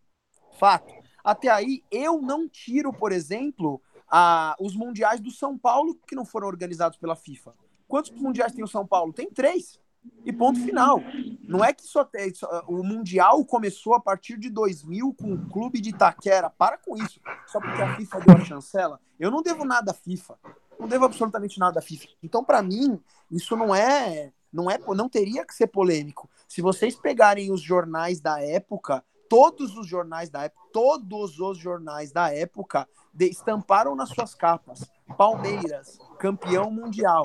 fato. 0.57 0.93
Até 1.23 1.49
aí, 1.49 1.83
eu 1.91 2.21
não 2.21 2.47
tiro, 2.47 2.93
por 2.93 3.11
exemplo, 3.11 3.81
a, 4.09 4.55
os 4.61 4.75
mundiais 4.75 5.19
do 5.19 5.31
São 5.31 5.57
Paulo 5.57 5.99
que 6.07 6.15
não 6.15 6.23
foram 6.23 6.47
organizados 6.47 6.97
pela 6.97 7.17
FIFA. 7.17 7.53
Quantos 7.85 8.11
mundiais 8.11 8.53
tem 8.53 8.63
o 8.63 8.67
São 8.67 8.87
Paulo? 8.87 9.11
Tem 9.11 9.29
três. 9.29 9.83
E 10.25 10.33
ponto 10.33 10.59
final. 10.59 10.99
Não 11.43 11.63
é 11.63 11.73
que 11.73 11.83
só. 11.83 12.07
Só, 12.33 12.63
o 12.67 12.83
Mundial 12.83 13.45
começou 13.45 13.93
a 13.93 13.99
partir 13.99 14.37
de 14.37 14.49
2000 14.49 15.13
com 15.13 15.33
o 15.33 15.49
clube 15.49 15.79
de 15.79 15.89
Itaquera. 15.89 16.49
Para 16.49 16.77
com 16.77 16.97
isso. 16.97 17.19
Só 17.47 17.59
porque 17.59 17.81
a 17.81 17.95
FIFA 17.95 18.19
deu 18.21 18.35
a 18.35 18.39
chancela. 18.39 18.99
Eu 19.19 19.29
não 19.29 19.43
devo 19.43 19.63
nada 19.63 19.91
à 19.91 19.93
FIFA. 19.93 20.37
Não 20.79 20.87
devo 20.87 21.05
absolutamente 21.05 21.59
nada 21.59 21.79
à 21.79 21.81
FIFA. 21.81 22.07
Então, 22.23 22.43
para 22.43 22.61
mim, 22.61 22.99
isso 23.31 23.55
não 23.55 23.73
é 23.73 24.31
não 24.55 24.71
é, 24.71 24.77
não 24.95 25.09
teria 25.09 25.45
que 25.45 25.53
ser 25.53 25.67
polêmico. 25.67 26.29
Se 26.47 26.61
vocês 26.61 26.95
pegarem 26.95 27.51
os 27.51 27.61
jornais 27.61 28.21
da 28.21 28.41
época, 28.41 29.03
todos 29.29 29.75
os 29.75 29.85
jornais 29.85 30.29
da 30.29 30.43
época, 30.43 30.61
todos 30.71 31.39
os 31.39 31.57
jornais 31.57 32.11
da 32.11 32.33
época 32.33 32.87
estamparam 33.19 33.95
nas 33.95 34.09
suas 34.09 34.33
capas: 34.33 34.89
Palmeiras, 35.17 35.97
campeão 36.17 36.71
mundial. 36.71 37.23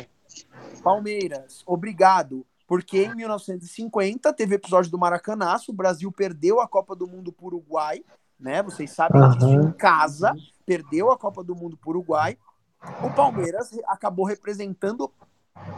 Palmeiras, 0.82 1.62
obrigado. 1.66 2.44
Porque 2.70 3.02
em 3.02 3.16
1950 3.16 4.33
teve 4.33 4.54
episódio 4.54 4.92
do 4.92 4.96
Maracanaço, 4.96 5.72
o 5.72 5.74
Brasil 5.74 6.12
perdeu 6.12 6.61
a 6.61 6.68
Copa 6.68 6.94
do 6.94 7.04
Mundo 7.04 7.33
para 7.33 7.42
o 7.42 7.48
Uruguai, 7.48 8.04
né? 8.38 8.62
Vocês 8.62 8.92
sabem 8.92 9.20
uhum. 9.20 9.30
disso 9.30 9.52
em 9.54 9.72
casa, 9.72 10.33
perdeu 10.64 11.11
a 11.11 11.18
Copa 11.18 11.42
do 11.42 11.56
Mundo 11.56 11.76
para 11.76 11.88
o 11.88 11.90
Uruguai. 11.90 12.38
O 13.02 13.12
Palmeiras 13.12 13.76
acabou 13.88 14.24
representando 14.24 15.12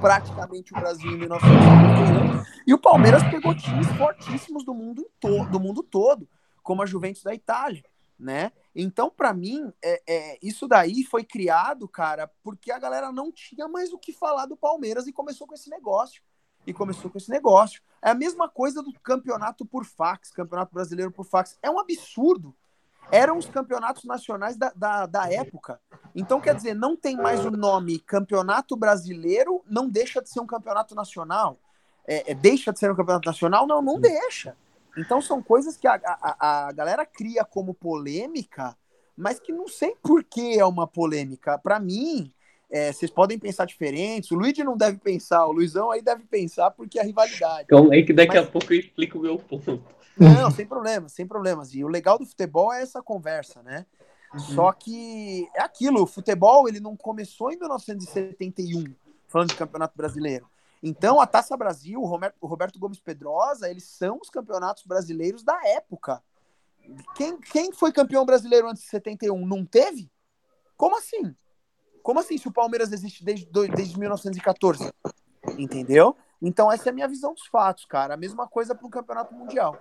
praticamente 0.02 0.74
o 0.74 0.76
Brasil 0.76 1.10
em 1.12 1.16
1951. 1.16 2.44
E 2.66 2.74
o 2.74 2.78
Palmeiras 2.78 3.22
pegou 3.22 3.54
times 3.54 3.86
fortíssimos 3.96 4.62
do 4.62 4.74
mundo, 4.74 5.10
to 5.18 5.46
do 5.46 5.58
mundo 5.58 5.82
todo, 5.82 6.28
como 6.62 6.82
a 6.82 6.86
Juventus 6.86 7.22
da 7.22 7.34
Itália, 7.34 7.82
né? 8.18 8.52
Então, 8.76 9.08
para 9.08 9.32
mim, 9.32 9.72
é, 9.82 10.02
é, 10.06 10.38
isso 10.42 10.68
daí 10.68 11.04
foi 11.04 11.24
criado, 11.24 11.88
cara, 11.88 12.30
porque 12.44 12.70
a 12.70 12.78
galera 12.78 13.10
não 13.10 13.32
tinha 13.32 13.66
mais 13.66 13.94
o 13.94 13.98
que 13.98 14.12
falar 14.12 14.44
do 14.44 14.58
Palmeiras 14.58 15.06
e 15.06 15.12
começou 15.12 15.46
com 15.46 15.54
esse 15.54 15.70
negócio. 15.70 16.22
E 16.66 16.72
começou 16.72 17.10
com 17.10 17.18
esse 17.18 17.30
negócio. 17.30 17.82
É 18.00 18.10
a 18.10 18.14
mesma 18.14 18.48
coisa 18.48 18.82
do 18.82 18.92
campeonato 19.00 19.64
por 19.64 19.84
fax, 19.84 20.30
campeonato 20.30 20.74
brasileiro 20.74 21.10
por 21.10 21.24
fax. 21.24 21.58
É 21.62 21.70
um 21.70 21.78
absurdo 21.78 22.54
eram 23.10 23.36
os 23.36 23.46
campeonatos 23.46 24.04
nacionais 24.04 24.56
da, 24.56 24.72
da, 24.74 25.06
da, 25.06 25.30
época. 25.30 25.78
Então, 26.14 26.40
quer 26.40 26.54
dizer, 26.54 26.74
não 26.74 26.96
tem 26.96 27.16
mais 27.16 27.44
o 27.44 27.50
nome 27.50 27.98
Campeonato 27.98 28.74
Brasileiro, 28.74 29.62
não 29.68 29.88
deixa 29.88 30.22
de 30.22 30.30
ser 30.30 30.40
um 30.40 30.46
campeonato 30.46 30.94
nacional. 30.94 31.58
É, 32.06 32.32
é, 32.32 32.34
deixa 32.34 32.72
de 32.72 32.78
ser 32.78 32.90
um 32.90 32.96
campeonato 32.96 33.28
nacional? 33.28 33.66
Não, 33.66 33.82
não 33.82 34.00
deixa. 34.00 34.56
Então, 34.96 35.20
são 35.20 35.42
coisas 35.42 35.76
que 35.76 35.86
a, 35.86 36.00
a, 36.04 36.68
a 36.68 36.72
galera 36.72 37.04
cria 37.04 37.44
como 37.44 37.74
polêmica, 37.74 38.76
mas 39.16 39.38
que 39.38 39.52
não 39.52 39.68
sei 39.68 39.94
por 40.02 40.24
que 40.24 40.58
é 40.58 40.64
uma 40.64 40.86
polêmica. 40.86 41.58
Para 41.58 41.78
mim, 41.78 42.32
É, 42.72 42.90
vocês 42.90 43.10
podem 43.10 43.38
pensar 43.38 43.66
diferentes. 43.66 44.30
O 44.30 44.34
Luigi 44.34 44.64
não 44.64 44.78
deve 44.78 44.96
pensar, 44.96 45.46
o 45.46 45.52
Luizão 45.52 45.90
aí 45.90 46.00
deve 46.00 46.24
pensar 46.24 46.70
porque 46.70 46.98
é 46.98 47.02
a 47.02 47.04
rivalidade. 47.04 47.68
Calma 47.68 47.92
aí 47.92 48.02
que 48.02 48.14
daqui 48.14 48.34
Mas... 48.34 48.48
a 48.48 48.50
pouco 48.50 48.72
eu 48.72 48.80
explico 48.80 49.18
o 49.18 49.20
meu 49.20 49.36
ponto. 49.36 49.84
Não, 50.16 50.50
sem 50.50 50.64
problemas, 50.64 51.12
sem 51.12 51.26
problemas. 51.26 51.74
E 51.74 51.84
o 51.84 51.88
legal 51.88 52.18
do 52.18 52.24
futebol 52.24 52.72
é 52.72 52.80
essa 52.80 53.02
conversa, 53.02 53.62
né? 53.62 53.84
Uhum. 54.32 54.40
Só 54.40 54.72
que 54.72 55.46
é 55.54 55.60
aquilo, 55.60 56.02
o 56.02 56.06
futebol 56.06 56.66
ele 56.66 56.80
não 56.80 56.96
começou 56.96 57.52
em 57.52 57.58
1971, 57.58 58.84
falando 59.28 59.50
de 59.50 59.56
Campeonato 59.56 59.94
Brasileiro. 59.94 60.48
Então, 60.82 61.20
a 61.20 61.26
Taça 61.26 61.54
Brasil, 61.58 62.00
o 62.00 62.06
Roberto, 62.06 62.36
o 62.40 62.46
Roberto 62.46 62.78
Gomes 62.78 62.98
Pedrosa, 62.98 63.70
eles 63.70 63.84
são 63.84 64.18
os 64.20 64.30
campeonatos 64.30 64.84
brasileiros 64.84 65.44
da 65.44 65.60
época. 65.66 66.22
Quem, 67.14 67.38
quem 67.38 67.70
foi 67.70 67.92
campeão 67.92 68.24
brasileiro 68.24 68.68
antes 68.68 68.82
de 68.82 68.88
71? 68.88 69.46
Não 69.46 69.64
teve? 69.64 70.10
Como 70.76 70.98
assim? 70.98 71.34
Como 72.02 72.20
assim 72.20 72.36
se 72.36 72.48
o 72.48 72.52
Palmeiras 72.52 72.92
existe 72.92 73.24
desde, 73.24 73.46
desde 73.46 73.98
1914? 73.98 74.92
Entendeu? 75.58 76.16
Então, 76.40 76.70
essa 76.70 76.88
é 76.88 76.90
a 76.90 76.94
minha 76.94 77.08
visão 77.08 77.32
dos 77.32 77.46
fatos, 77.46 77.84
cara. 77.84 78.14
A 78.14 78.16
mesma 78.16 78.48
coisa 78.48 78.74
para 78.74 78.86
o 78.86 78.90
Campeonato 78.90 79.34
Mundial. 79.34 79.78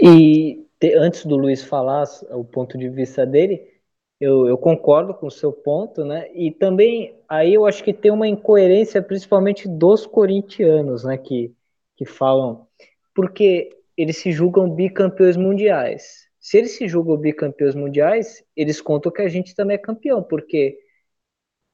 E 0.00 0.66
te, 0.80 0.94
antes 0.94 1.26
do 1.26 1.36
Luiz 1.36 1.62
falar 1.62 2.04
o 2.30 2.44
ponto 2.44 2.78
de 2.78 2.88
vista 2.88 3.26
dele, 3.26 3.78
eu, 4.20 4.46
eu, 4.46 4.56
concordo 4.56 5.14
com 5.14 5.26
o 5.26 5.30
seu 5.30 5.52
ponto, 5.52 6.04
né? 6.04 6.30
E 6.34 6.50
também 6.50 7.20
aí 7.28 7.54
eu 7.54 7.66
acho 7.66 7.84
que 7.84 7.92
tem 7.92 8.10
uma 8.10 8.26
incoerência, 8.26 9.02
principalmente 9.02 9.68
dos 9.68 10.06
corintianos, 10.06 11.04
né? 11.04 11.18
Que, 11.18 11.54
que 11.96 12.04
falam, 12.04 12.66
porque 13.14 13.76
eles 13.96 14.16
se 14.16 14.32
julgam 14.32 14.70
bicampeões 14.70 15.36
mundiais. 15.36 16.27
Se 16.48 16.56
eles 16.56 16.70
se 16.70 16.88
julgam 16.88 17.14
bicampeões 17.18 17.74
mundiais, 17.74 18.42
eles 18.56 18.80
contam 18.80 19.12
que 19.12 19.20
a 19.20 19.28
gente 19.28 19.54
também 19.54 19.74
é 19.74 19.78
campeão, 19.78 20.22
porque 20.22 20.78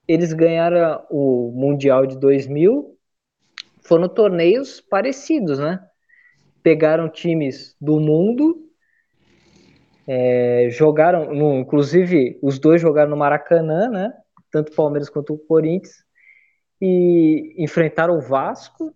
eles 0.08 0.32
ganharam 0.32 1.06
o 1.08 1.52
Mundial 1.54 2.04
de 2.04 2.18
2000, 2.18 2.98
foram 3.84 4.08
torneios 4.08 4.80
parecidos, 4.80 5.60
né? 5.60 5.78
pegaram 6.60 7.08
times 7.08 7.76
do 7.80 8.00
mundo, 8.00 8.68
é, 10.08 10.66
jogaram, 10.72 11.32
no, 11.32 11.60
inclusive 11.60 12.36
os 12.42 12.58
dois 12.58 12.82
jogaram 12.82 13.10
no 13.10 13.16
Maracanã, 13.16 13.88
né? 13.88 14.12
Tanto 14.50 14.72
o 14.72 14.74
Palmeiras 14.74 15.08
quanto 15.08 15.34
o 15.34 15.38
Corinthians, 15.38 16.02
e 16.80 17.54
enfrentaram 17.58 18.18
o 18.18 18.20
Vasco, 18.20 18.92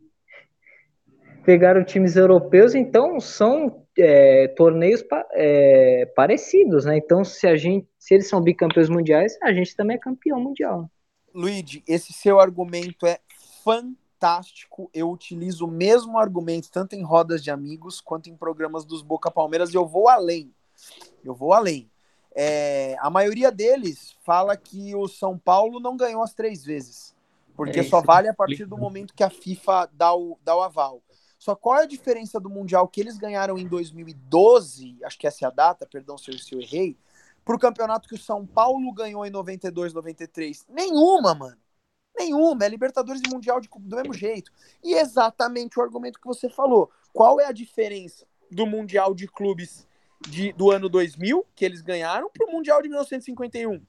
pegaram 1.44 1.84
times 1.84 2.16
europeus, 2.16 2.74
então 2.74 3.20
são 3.20 3.86
é, 3.98 4.48
torneios 4.48 5.02
pa, 5.02 5.26
é, 5.32 6.06
parecidos, 6.14 6.84
né? 6.84 6.96
Então, 6.96 7.24
se 7.24 7.46
a 7.46 7.56
gente, 7.56 7.88
se 7.98 8.14
eles 8.14 8.28
são 8.28 8.40
bicampeões 8.40 8.88
mundiais, 8.88 9.36
a 9.42 9.52
gente 9.52 9.74
também 9.74 9.96
é 9.96 10.00
campeão 10.00 10.40
mundial. 10.40 10.88
Luigi, 11.34 11.82
esse 11.86 12.12
seu 12.12 12.40
argumento 12.40 13.06
é 13.06 13.18
fantástico. 13.64 14.90
Eu 14.94 15.10
utilizo 15.10 15.66
o 15.66 15.70
mesmo 15.70 16.18
argumento 16.18 16.70
tanto 16.70 16.94
em 16.94 17.02
rodas 17.02 17.42
de 17.42 17.50
amigos 17.50 18.00
quanto 18.00 18.30
em 18.30 18.36
programas 18.36 18.84
dos 18.84 19.02
Boca 19.02 19.30
Palmeiras 19.30 19.72
e 19.72 19.76
eu 19.76 19.86
vou 19.86 20.08
além. 20.08 20.52
Eu 21.24 21.34
vou 21.34 21.52
além. 21.52 21.90
É, 22.34 22.96
a 23.00 23.10
maioria 23.10 23.50
deles 23.50 24.16
fala 24.22 24.56
que 24.56 24.94
o 24.94 25.08
São 25.08 25.36
Paulo 25.36 25.80
não 25.80 25.96
ganhou 25.96 26.22
as 26.22 26.32
três 26.32 26.64
vezes, 26.64 27.14
porque 27.56 27.80
é 27.80 27.82
só 27.82 28.00
vale 28.00 28.28
a 28.28 28.34
partir 28.34 28.64
do 28.64 28.78
momento 28.78 29.12
que 29.12 29.24
a 29.24 29.30
FIFA 29.30 29.90
dá 29.92 30.14
o, 30.14 30.38
dá 30.44 30.56
o 30.56 30.62
aval. 30.62 31.02
Só 31.38 31.54
qual 31.54 31.78
é 31.78 31.82
a 31.84 31.86
diferença 31.86 32.40
do 32.40 32.50
Mundial 32.50 32.88
que 32.88 33.00
eles 33.00 33.16
ganharam 33.16 33.56
em 33.56 33.66
2012, 33.66 34.98
acho 35.04 35.18
que 35.18 35.26
essa 35.26 35.44
é 35.44 35.48
a 35.48 35.50
data, 35.50 35.86
perdão 35.86 36.18
se 36.18 36.30
eu, 36.30 36.38
se 36.38 36.54
eu 36.54 36.60
errei, 36.60 36.98
para 37.44 37.54
o 37.54 37.58
campeonato 37.58 38.08
que 38.08 38.14
o 38.14 38.18
São 38.18 38.44
Paulo 38.44 38.92
ganhou 38.92 39.24
em 39.24 39.30
92, 39.30 39.94
93? 39.94 40.66
Nenhuma, 40.68 41.34
mano. 41.34 41.56
Nenhuma, 42.18 42.64
é 42.64 42.68
Libertadores 42.68 43.22
e 43.24 43.30
Mundial 43.30 43.60
de, 43.60 43.68
do 43.68 43.96
mesmo 43.96 44.12
jeito. 44.12 44.52
E 44.82 44.94
exatamente 44.94 45.78
o 45.78 45.82
argumento 45.82 46.20
que 46.20 46.26
você 46.26 46.50
falou. 46.50 46.90
Qual 47.12 47.40
é 47.40 47.46
a 47.46 47.52
diferença 47.52 48.26
do 48.50 48.66
Mundial 48.66 49.14
de 49.14 49.28
Clubes 49.28 49.86
de, 50.28 50.52
do 50.52 50.70
ano 50.72 50.88
2000, 50.88 51.46
que 51.54 51.64
eles 51.64 51.80
ganharam, 51.80 52.28
para 52.28 52.48
o 52.48 52.52
Mundial 52.52 52.82
de 52.82 52.88
1951? 52.88 53.80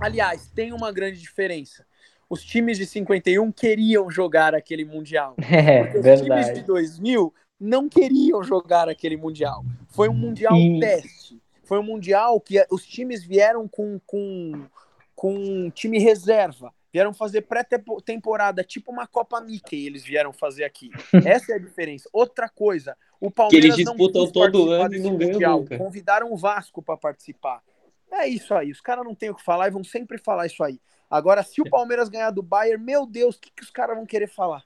Aliás, 0.00 0.50
tem 0.50 0.72
uma 0.72 0.92
grande 0.92 1.18
diferença. 1.18 1.86
Os 2.28 2.42
times 2.42 2.76
de 2.76 2.86
51 2.86 3.50
queriam 3.52 4.10
jogar 4.10 4.54
aquele 4.54 4.84
Mundial. 4.84 5.34
É, 5.50 5.84
porque 5.84 6.00
verdade. 6.00 6.40
Os 6.40 6.46
times 6.46 6.60
de 6.60 6.66
2000 6.66 7.34
não 7.58 7.88
queriam 7.88 8.42
jogar 8.42 8.88
aquele 8.88 9.16
Mundial. 9.16 9.64
Foi 9.88 10.08
um 10.08 10.14
Mundial 10.14 10.56
e... 10.56 10.80
teste. 10.80 11.40
Foi 11.64 11.78
um 11.78 11.82
Mundial 11.82 12.40
que 12.40 12.64
os 12.70 12.86
times 12.86 13.24
vieram 13.24 13.68
com, 13.68 14.00
com, 14.06 14.66
com 15.14 15.70
time 15.70 15.98
reserva 15.98 16.72
Vieram 16.90 17.12
fazer 17.12 17.42
pré-temporada, 17.42 18.64
tipo 18.64 18.90
uma 18.90 19.06
Copa 19.06 19.40
Mickey, 19.40 19.86
eles 19.86 20.02
vieram 20.02 20.32
fazer 20.32 20.64
aqui. 20.64 20.90
Essa 21.24 21.52
é 21.52 21.56
a 21.56 21.58
diferença. 21.58 22.08
Outra 22.12 22.48
coisa, 22.48 22.96
o 23.20 23.30
Palmeiras 23.30 23.74
que 23.74 23.82
eles 23.82 23.90
disputam 23.90 24.30
todo 24.30 24.70
ano 24.70 24.94
e 24.94 24.98
não 24.98 25.16
ganham 25.16 25.58
nunca. 25.58 25.76
Convidaram 25.76 26.32
o 26.32 26.36
Vasco 26.36 26.82
para 26.82 26.96
participar. 26.96 27.62
É 28.10 28.26
isso 28.26 28.54
aí, 28.54 28.70
os 28.70 28.80
caras 28.80 29.04
não 29.04 29.14
têm 29.14 29.28
o 29.28 29.34
que 29.34 29.44
falar 29.44 29.68
e 29.68 29.70
vão 29.70 29.84
sempre 29.84 30.16
falar 30.16 30.46
isso 30.46 30.64
aí. 30.64 30.80
Agora, 31.10 31.42
se 31.42 31.60
o 31.60 31.68
Palmeiras 31.68 32.08
ganhar 32.08 32.30
do 32.30 32.42
Bayern, 32.42 32.82
meu 32.82 33.06
Deus, 33.06 33.36
o 33.36 33.40
que, 33.40 33.50
que 33.50 33.62
os 33.62 33.70
caras 33.70 33.96
vão 33.96 34.04
querer 34.04 34.28
falar? 34.28 34.62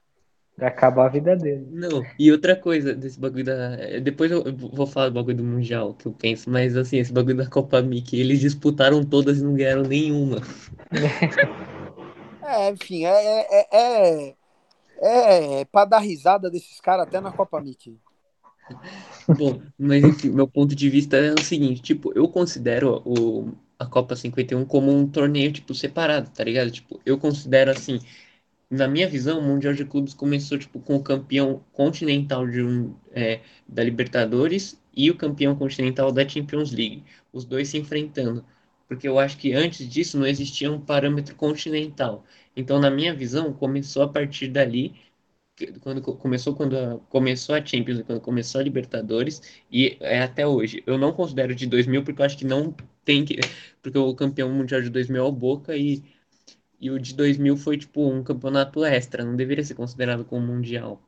Vai 0.57 0.67
acabar 0.67 1.05
a 1.05 1.09
vida 1.09 1.35
dele. 1.35 1.67
Não, 1.71 2.03
e 2.19 2.31
outra 2.31 2.55
coisa 2.55 2.93
desse 2.93 3.19
bagulho 3.19 3.43
da. 3.43 3.75
Depois 4.01 4.31
eu 4.31 4.43
vou 4.55 4.85
falar 4.85 5.09
do 5.09 5.15
bagulho 5.15 5.37
do 5.37 5.43
Mundial, 5.43 5.95
que 5.95 6.05
eu 6.05 6.11
penso, 6.11 6.49
mas 6.49 6.77
assim, 6.77 6.97
esse 6.97 7.11
bagulho 7.11 7.37
da 7.37 7.47
Copa 7.47 7.81
Mickey, 7.81 8.19
eles 8.19 8.39
disputaram 8.39 9.03
todas 9.03 9.39
e 9.39 9.43
não 9.43 9.55
ganharam 9.55 9.83
nenhuma. 9.83 10.41
É, 12.45 12.69
enfim, 12.69 13.05
é, 13.05 13.09
é, 13.09 13.67
é, 13.71 14.35
é, 15.01 15.61
é 15.61 15.65
para 15.65 15.85
dar 15.85 15.99
risada 15.99 16.51
desses 16.51 16.79
caras 16.79 17.07
até 17.07 17.21
na 17.21 17.31
Copa 17.31 17.59
Mickey. 17.61 17.97
Bom, 19.27 19.61
mas 19.79 20.03
enfim, 20.03 20.29
meu 20.29 20.47
ponto 20.47 20.75
de 20.75 20.89
vista 20.89 21.17
é 21.17 21.33
o 21.33 21.41
seguinte, 21.41 21.81
tipo, 21.81 22.11
eu 22.13 22.27
considero 22.27 23.01
o, 23.05 23.51
a 23.83 23.87
Copa 23.87 24.15
51 24.15 24.65
como 24.65 24.91
um 24.91 25.07
torneio, 25.07 25.51
tipo, 25.51 25.73
separado, 25.73 26.29
tá 26.31 26.43
ligado? 26.43 26.71
Tipo, 26.71 26.99
eu 27.05 27.17
considero 27.17 27.71
assim, 27.71 27.99
na 28.69 28.87
minha 28.87 29.07
visão, 29.07 29.39
o 29.39 29.43
Mundial 29.43 29.73
de 29.73 29.85
Clubes 29.85 30.13
começou, 30.13 30.57
tipo, 30.57 30.79
com 30.79 30.95
o 30.95 31.03
campeão 31.03 31.63
continental 31.73 32.47
de 32.47 32.61
um, 32.63 32.95
é, 33.11 33.41
da 33.67 33.83
Libertadores 33.83 34.79
e 34.95 35.09
o 35.11 35.15
campeão 35.17 35.55
continental 35.55 36.11
da 36.11 36.27
Champions 36.27 36.71
League, 36.71 37.03
os 37.31 37.45
dois 37.45 37.69
se 37.69 37.77
enfrentando 37.77 38.45
porque 38.87 39.07
eu 39.07 39.17
acho 39.19 39.37
que 39.37 39.53
antes 39.53 39.87
disso 39.89 40.19
não 40.19 40.27
existia 40.27 40.71
um 40.71 40.79
parâmetro 40.79 41.35
continental. 41.35 42.23
Então, 42.55 42.79
na 42.79 42.91
minha 42.91 43.13
visão, 43.13 43.51
começou 43.53 44.03
a 44.03 44.07
partir 44.07 44.47
dali, 44.47 44.93
quando 45.81 46.01
começou 46.01 46.55
quando 46.55 46.77
a, 46.77 46.99
começou 47.09 47.55
a 47.55 47.65
Champions, 47.65 48.01
quando 48.03 48.21
começou 48.21 48.61
a 48.61 48.63
Libertadores 48.63 49.41
e 49.71 49.97
é 49.99 50.21
até 50.21 50.45
hoje. 50.47 50.83
Eu 50.85 50.97
não 50.97 51.13
considero 51.13 51.53
de 51.55 51.67
2000 51.67 52.03
porque 52.03 52.21
eu 52.21 52.25
acho 52.25 52.37
que 52.37 52.45
não 52.45 52.75
tem 53.05 53.25
que, 53.25 53.39
porque 53.81 53.97
o 53.97 54.15
campeão 54.15 54.49
mundial 54.51 54.81
de 54.81 54.89
2000 54.89 55.23
é 55.23 55.27
o 55.27 55.31
Boca 55.31 55.75
e 55.75 56.03
e 56.79 56.91
o 56.91 56.99
de 56.99 57.15
2000 57.15 57.55
foi 57.55 57.77
tipo 57.77 58.05
um 58.05 58.21
campeonato 58.21 58.83
extra, 58.83 59.23
não 59.23 59.37
deveria 59.37 59.63
ser 59.63 59.73
considerado 59.73 60.25
como 60.25 60.45
mundial. 60.45 61.01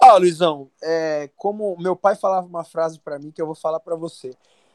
Ah, 0.00 0.16
Luizão, 0.16 0.70
é, 0.80 1.28
como 1.36 1.76
meu 1.80 1.96
pai 1.96 2.14
falava 2.14 2.46
uma 2.46 2.62
frase 2.62 3.00
para 3.00 3.18
mim 3.18 3.32
que 3.32 3.42
eu 3.42 3.46
vou 3.46 3.54
falar 3.56 3.80
para 3.80 3.96
você. 3.96 4.30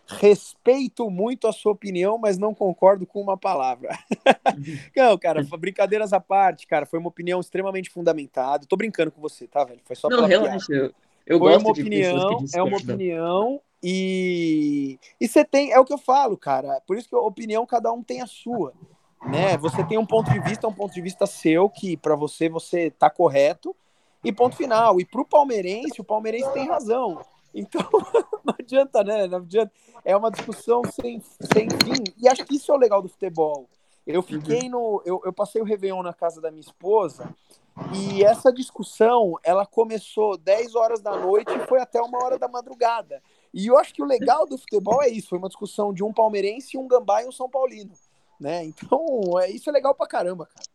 Respeito 0.06 1.10
muito 1.10 1.47
a 1.47 1.54
sua 1.54 1.72
opinião, 1.72 2.18
mas 2.18 2.38
não 2.38 2.54
concordo 2.54 3.06
com 3.06 3.22
uma 3.22 3.38
palavra. 3.38 3.97
não, 4.95 5.18
cara, 5.18 5.43
brincadeiras 5.58 6.12
à 6.12 6.20
parte, 6.20 6.68
cara, 6.68 6.86
foi 6.86 6.99
uma 6.99 7.08
opinião 7.08 7.39
extremamente 7.39 7.89
fundamentada. 7.89 8.66
Tô 8.68 8.76
brincando 8.76 9.12
com 9.12 9.22
você, 9.22 9.47
tá, 9.47 9.64
velho? 9.64 9.80
Foi 9.86 9.95
só 9.95 10.10
Não, 10.10 10.26
relaxa. 10.26 10.74
Eu, 10.74 10.93
eu 11.26 11.39
foi 11.39 11.51
gosto 11.51 11.66
uma 11.66 11.72
opinião, 11.72 12.45
é 12.54 12.62
uma 12.62 12.78
opinião 12.78 13.62
e 13.82 14.99
e 15.20 15.28
você 15.28 15.45
tem, 15.45 15.72
é 15.72 15.80
o 15.80 15.86
que 15.86 15.93
eu 15.93 15.97
falo, 15.97 16.38
cara. 16.38 16.82
Por 16.86 16.97
isso 16.97 17.08
que 17.08 17.16
a 17.16 17.20
opinião 17.20 17.66
cada 17.66 17.91
um 17.91 18.04
tem 18.04 18.22
a 18.22 18.28
sua, 18.28 18.74
né? 19.26 19.58
Você 19.58 19.84
tem 19.86 19.97
um 19.97 20.06
ponto 20.06 20.30
de 20.32 20.39
vista, 20.41 20.68
um 20.68 20.74
ponto 20.74 20.93
de 20.93 21.01
vista 21.01 21.26
seu 21.26 21.70
que 21.70 21.95
para 21.95 22.16
você 22.16 22.49
você 22.49 22.91
tá 22.91 23.10
correto 23.10 23.74
e 24.24 24.34
ponto 24.34 24.56
final. 24.58 24.99
E 24.99 25.06
pro 25.06 25.26
palmeirense, 25.26 25.99
o 26.01 26.04
palmeirense 26.04 26.51
tem 26.54 26.68
razão. 26.68 27.22
Então, 27.54 27.88
não 28.43 28.56
adianta, 28.60 29.04
né? 29.04 29.28
Não 29.28 29.38
adianta. 29.38 29.72
É 30.04 30.16
uma 30.16 30.32
discussão 30.32 30.82
sem, 30.91 31.22
sem 31.54 31.70
fim. 31.70 32.04
E 32.18 32.28
acho 32.28 32.45
que 32.45 32.56
isso 32.56 32.72
é 32.72 32.76
o 32.76 32.80
legal 32.80 33.01
do 33.01 33.10
futebol. 33.10 33.70
Eu 34.06 34.22
fiquei 34.22 34.68
no. 34.68 35.01
Eu, 35.06 35.22
eu 35.24 35.32
passei 35.32 35.62
o 35.62 35.66
Réveillon 35.66 36.04
na 36.04 36.14
casa 36.14 36.41
da 36.41 36.51
minha 36.51 36.62
esposa 36.62 37.34
e 37.95 38.24
essa 38.24 38.51
discussão 38.51 39.36
ela 39.43 39.66
começou 39.66 40.38
10 40.38 40.76
horas 40.76 41.01
da 41.01 41.18
noite 41.18 41.51
e 41.51 41.68
foi 41.68 41.82
até 41.82 42.01
uma 42.01 42.24
hora 42.24 42.38
da 42.38 42.47
madrugada. 42.47 43.22
E 43.54 43.68
eu 43.68 43.78
acho 43.78 43.93
que 43.93 44.01
o 44.01 44.06
legal 44.06 44.45
do 44.45 44.58
futebol 44.58 45.01
é 45.01 45.10
isso: 45.10 45.30
foi 45.30 45.38
uma 45.38 45.47
discussão 45.47 45.93
de 45.93 46.04
um 46.04 46.12
palmeirense, 46.12 46.78
um 46.78 46.88
gambá 46.88 47.24
e 47.24 47.28
um 47.28 47.32
São 47.32 47.49
Paulino. 47.49 47.93
Né? 48.39 48.66
Então, 48.66 49.39
é, 49.39 49.49
isso 49.49 49.70
é 49.70 49.74
legal 49.74 49.95
pra 49.95 50.06
caramba, 50.08 50.45
cara. 50.45 50.66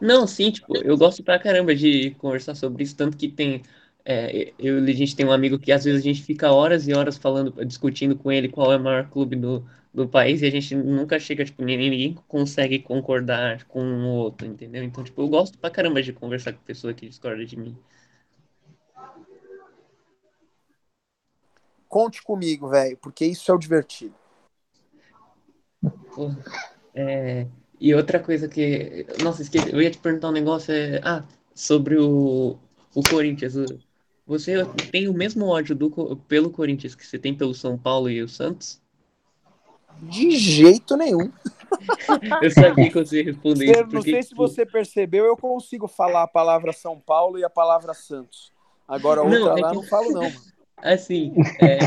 Não, 0.00 0.26
sim, 0.26 0.50
tipo, 0.50 0.76
eu 0.78 0.98
gosto 0.98 1.22
pra 1.22 1.38
caramba 1.38 1.76
de 1.76 2.10
conversar 2.18 2.56
sobre 2.56 2.82
isso, 2.82 2.96
tanto 2.96 3.16
que 3.16 3.28
tem 3.28 3.62
é, 4.04 4.52
eu 4.58 4.78
a 4.78 4.92
gente 4.92 5.14
tem 5.14 5.26
um 5.26 5.32
amigo 5.32 5.58
que 5.58 5.70
às 5.72 5.84
vezes 5.84 6.00
a 6.00 6.04
gente 6.04 6.22
fica 6.22 6.50
horas 6.52 6.88
e 6.88 6.92
horas 6.92 7.16
falando, 7.16 7.64
discutindo 7.64 8.16
com 8.16 8.30
ele 8.32 8.48
qual 8.48 8.72
é 8.72 8.76
o 8.76 8.82
maior 8.82 9.08
clube 9.08 9.36
do, 9.36 9.64
do 9.94 10.08
país 10.08 10.42
e 10.42 10.46
a 10.46 10.50
gente 10.50 10.74
nunca 10.74 11.18
chega, 11.18 11.44
tipo, 11.44 11.62
ninguém 11.64 12.14
consegue 12.26 12.78
concordar 12.80 13.64
com 13.64 13.80
o 13.80 14.06
outro, 14.16 14.46
entendeu? 14.46 14.82
Então, 14.82 15.04
tipo, 15.04 15.20
eu 15.22 15.28
gosto 15.28 15.58
pra 15.58 15.70
caramba 15.70 16.02
de 16.02 16.12
conversar 16.12 16.52
com 16.52 16.60
pessoa 16.64 16.94
que 16.94 17.08
discorda 17.08 17.44
de 17.44 17.56
mim. 17.56 17.76
Conte 21.88 22.22
comigo, 22.22 22.68
velho, 22.68 22.96
porque 22.96 23.24
isso 23.26 23.50
é 23.50 23.54
o 23.54 23.58
divertido. 23.58 24.14
Pô, 26.14 26.30
é, 26.94 27.46
e 27.78 27.94
outra 27.94 28.18
coisa 28.18 28.48
que. 28.48 29.06
Nossa, 29.22 29.42
esqueci, 29.42 29.70
eu 29.72 29.82
ia 29.82 29.90
te 29.90 29.98
perguntar 29.98 30.28
um 30.28 30.32
negócio. 30.32 30.72
É, 30.72 31.00
ah, 31.04 31.24
sobre 31.54 31.98
o, 31.98 32.58
o 32.94 33.02
Corinthians. 33.10 33.54
Você 34.26 34.64
tem 34.90 35.08
o 35.08 35.12
mesmo 35.12 35.46
ódio 35.46 35.74
do, 35.74 36.16
pelo 36.28 36.50
Corinthians 36.50 36.94
que 36.94 37.06
você 37.06 37.18
tem 37.18 37.34
pelo 37.34 37.54
São 37.54 37.76
Paulo 37.76 38.08
e 38.08 38.22
o 38.22 38.28
Santos? 38.28 38.80
De 40.00 40.30
jeito 40.30 40.96
nenhum. 40.96 41.30
eu 42.42 42.50
sabia 42.50 42.88
que 42.88 42.94
você 42.94 43.18
ia 43.18 43.24
responder 43.24 43.64
isso. 43.64 43.74
Porque, 43.74 43.94
não 43.94 44.02
sei 44.02 44.22
se 44.22 44.28
tipo 44.30 44.48
você 44.48 44.64
percebeu, 44.64 45.24
eu 45.24 45.36
consigo 45.36 45.88
falar 45.88 46.22
a 46.22 46.28
palavra 46.28 46.72
São 46.72 46.98
Paulo 46.98 47.38
e 47.38 47.44
a 47.44 47.50
palavra 47.50 47.94
Santos. 47.94 48.52
Agora 48.86 49.20
a 49.20 49.24
outra 49.24 49.38
não, 49.38 49.58
é 49.58 49.60
lá 49.60 49.70
que... 49.70 49.76
não 49.76 49.82
falo, 49.84 50.10
não. 50.10 50.22
Mano. 50.22 50.40
Assim, 50.76 51.32
é, 51.60 51.78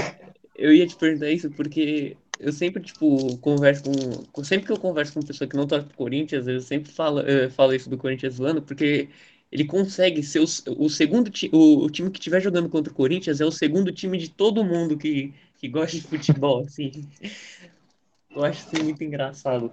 eu 0.56 0.74
ia 0.74 0.88
te 0.88 0.96
perguntar 0.96 1.30
isso 1.30 1.50
porque 1.52 2.16
eu 2.40 2.52
sempre, 2.52 2.82
tipo, 2.82 3.38
converso 3.38 3.84
com. 4.32 4.44
Sempre 4.44 4.68
que 4.68 4.72
eu 4.72 4.80
converso 4.80 5.14
com 5.14 5.20
uma 5.20 5.28
pessoa 5.28 5.48
que 5.48 5.56
não 5.56 5.68
torce 5.68 5.86
pro 5.86 5.98
Corinthians, 5.98 6.48
eu 6.48 6.60
sempre 6.62 6.92
falo, 6.92 7.22
eu 7.22 7.50
falo 7.52 7.74
isso 7.74 7.90
do 7.90 7.98
Corinthians 7.98 8.36
zoando, 8.36 8.62
porque 8.62 9.10
ele 9.56 9.64
consegue 9.64 10.22
ser 10.22 10.40
o, 10.40 10.84
o 10.84 10.90
segundo 10.90 11.30
time. 11.30 11.50
O, 11.56 11.86
o, 11.86 11.90
time 11.90 12.12
que 12.12 12.20
estiver 12.20 12.42
jogando 12.42 12.68
contra 12.68 12.92
o 12.92 12.96
Corinthians 12.96 13.40
é 13.40 13.46
o 13.46 13.52
segundo 13.52 13.90
time 13.90 14.18
de 14.18 14.28
todo 14.28 14.66
mundo 14.66 14.98
que, 14.98 15.34
que 15.58 15.70
gosta 15.70 15.96
de 15.96 16.04
futebol, 16.04 16.60
assim. 16.68 17.08
Eu 18.30 18.44
acho 18.44 18.68
isso 18.68 18.84
muito 18.84 19.02
engraçado. 19.02 19.72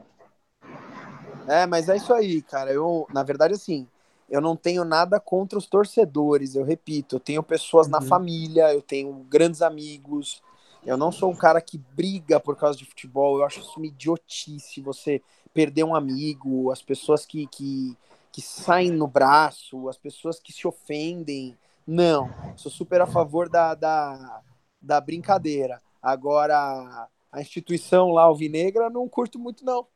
É, 1.49 1.67
mas 1.67 1.89
é 1.89 1.97
isso 1.97 2.15
aí, 2.15 2.41
cara. 2.43 2.73
Eu, 2.73 3.09
na 3.13 3.25
verdade, 3.25 3.55
assim, 3.55 3.89
eu 4.31 4.41
não 4.41 4.55
tenho 4.55 4.85
nada 4.85 5.19
contra 5.19 5.59
os 5.59 5.67
torcedores, 5.67 6.55
eu 6.55 6.63
repito, 6.63 7.17
eu 7.17 7.21
tenho 7.21 7.43
pessoas 7.43 7.89
uhum. 7.89 7.93
na 7.95 8.01
família, 8.01 8.73
eu 8.73 8.83
tenho 8.83 9.13
grandes 9.29 9.63
amigos. 9.63 10.41
Eu 10.87 10.97
não 10.97 11.11
sou 11.11 11.29
um 11.29 11.37
cara 11.37 11.61
que 11.61 11.77
briga 11.77 12.39
por 12.39 12.57
causa 12.57 12.79
de 12.79 12.85
futebol, 12.85 13.39
eu 13.39 13.45
acho 13.45 13.59
isso 13.59 13.79
uma 13.79 13.87
idiotice 13.87 14.81
você 14.81 15.21
perder 15.53 15.83
um 15.83 15.97
amigo, 15.97 16.71
as 16.71 16.81
pessoas 16.81 17.27
que, 17.27 17.49
que, 17.49 17.97
que 18.33 18.41
saem 18.41 18.91
no 18.91 19.07
braço, 19.07 19.89
as 19.89 19.99
pessoas 19.99 20.41
que 20.41 20.53
se 20.53 20.67
ofendem. 20.67 21.57
Não, 21.87 22.31
sou 22.57 22.73
super 22.73 23.01
a 23.03 23.07
favor 23.07 23.49
da, 23.49 23.75
da, 23.75 24.41
da 24.81 25.01
brincadeira. 25.01 25.81
Agora, 26.03 27.09
a 27.31 27.41
instituição 27.41 28.11
lá, 28.11 28.23
Alvinegra, 28.23 28.89
não 28.91 29.09
curto 29.09 29.39
muito, 29.39 29.65
não. 29.65 29.87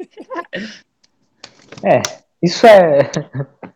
É, 1.84 2.00
isso 2.40 2.64
é. 2.66 3.10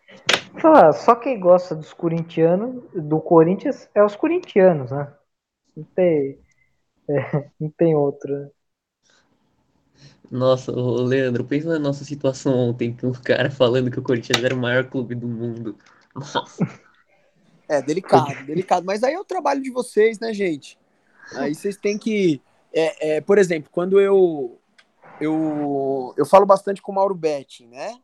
Só 0.93 1.15
quem 1.15 1.39
gosta 1.39 1.75
dos 1.75 1.93
corintianos, 1.93 2.83
do 2.93 3.19
Corinthians, 3.19 3.89
é 3.93 4.03
os 4.03 4.15
corintianos, 4.15 4.91
né? 4.91 5.13
Não 5.75 5.83
tem, 5.83 6.39
é, 7.09 7.49
não 7.59 7.69
tem 7.71 7.95
outra. 7.95 8.51
Nossa, 10.29 10.71
Leandro, 10.71 11.43
pensa 11.43 11.69
na 11.69 11.79
nossa 11.79 12.03
situação 12.03 12.53
ontem, 12.53 12.95
com 12.95 13.07
o 13.07 13.21
cara 13.21 13.49
falando 13.49 13.89
que 13.89 13.99
o 13.99 14.03
Corinthians 14.03 14.43
era 14.43 14.53
o 14.53 14.57
maior 14.57 14.85
clube 14.85 15.15
do 15.15 15.27
mundo. 15.27 15.77
Nossa. 16.13 16.67
É, 17.69 17.81
delicado, 17.81 18.45
delicado. 18.45 18.85
Mas 18.85 19.03
aí 19.03 19.13
é 19.13 19.19
o 19.19 19.25
trabalho 19.25 19.61
de 19.61 19.69
vocês, 19.69 20.19
né, 20.19 20.33
gente? 20.33 20.77
Aí 21.35 21.53
vocês 21.53 21.77
têm 21.77 21.97
que. 21.97 22.41
É, 22.73 23.15
é, 23.15 23.21
por 23.21 23.37
exemplo, 23.37 23.69
quando 23.71 23.99
eu, 23.99 24.57
eu. 25.19 26.13
Eu 26.15 26.25
falo 26.25 26.45
bastante 26.45 26.81
com 26.81 26.91
o 26.91 26.95
Mauro 26.95 27.15
Betti, 27.15 27.65
né? 27.65 27.99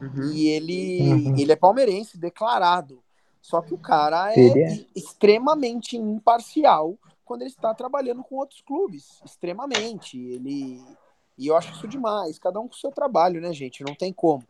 Uhum. 0.00 0.32
E 0.32 0.48
ele, 0.48 1.00
uhum. 1.00 1.38
ele 1.38 1.52
é 1.52 1.56
palmeirense 1.56 2.16
declarado. 2.16 3.02
Só 3.40 3.60
que 3.60 3.74
o 3.74 3.78
cara 3.78 4.32
é, 4.34 4.46
é 4.46 4.86
extremamente 4.94 5.96
imparcial 5.96 6.96
quando 7.24 7.42
ele 7.42 7.50
está 7.50 7.74
trabalhando 7.74 8.22
com 8.22 8.36
outros 8.36 8.60
clubes. 8.60 9.20
Extremamente. 9.24 10.18
Ele. 10.18 10.80
E 11.38 11.46
eu 11.46 11.56
acho 11.56 11.72
isso 11.72 11.86
demais. 11.86 12.38
Cada 12.38 12.60
um 12.60 12.68
com 12.68 12.74
o 12.74 12.78
seu 12.78 12.90
trabalho, 12.90 13.40
né, 13.40 13.52
gente? 13.52 13.84
Não 13.84 13.94
tem 13.94 14.12
como. 14.12 14.44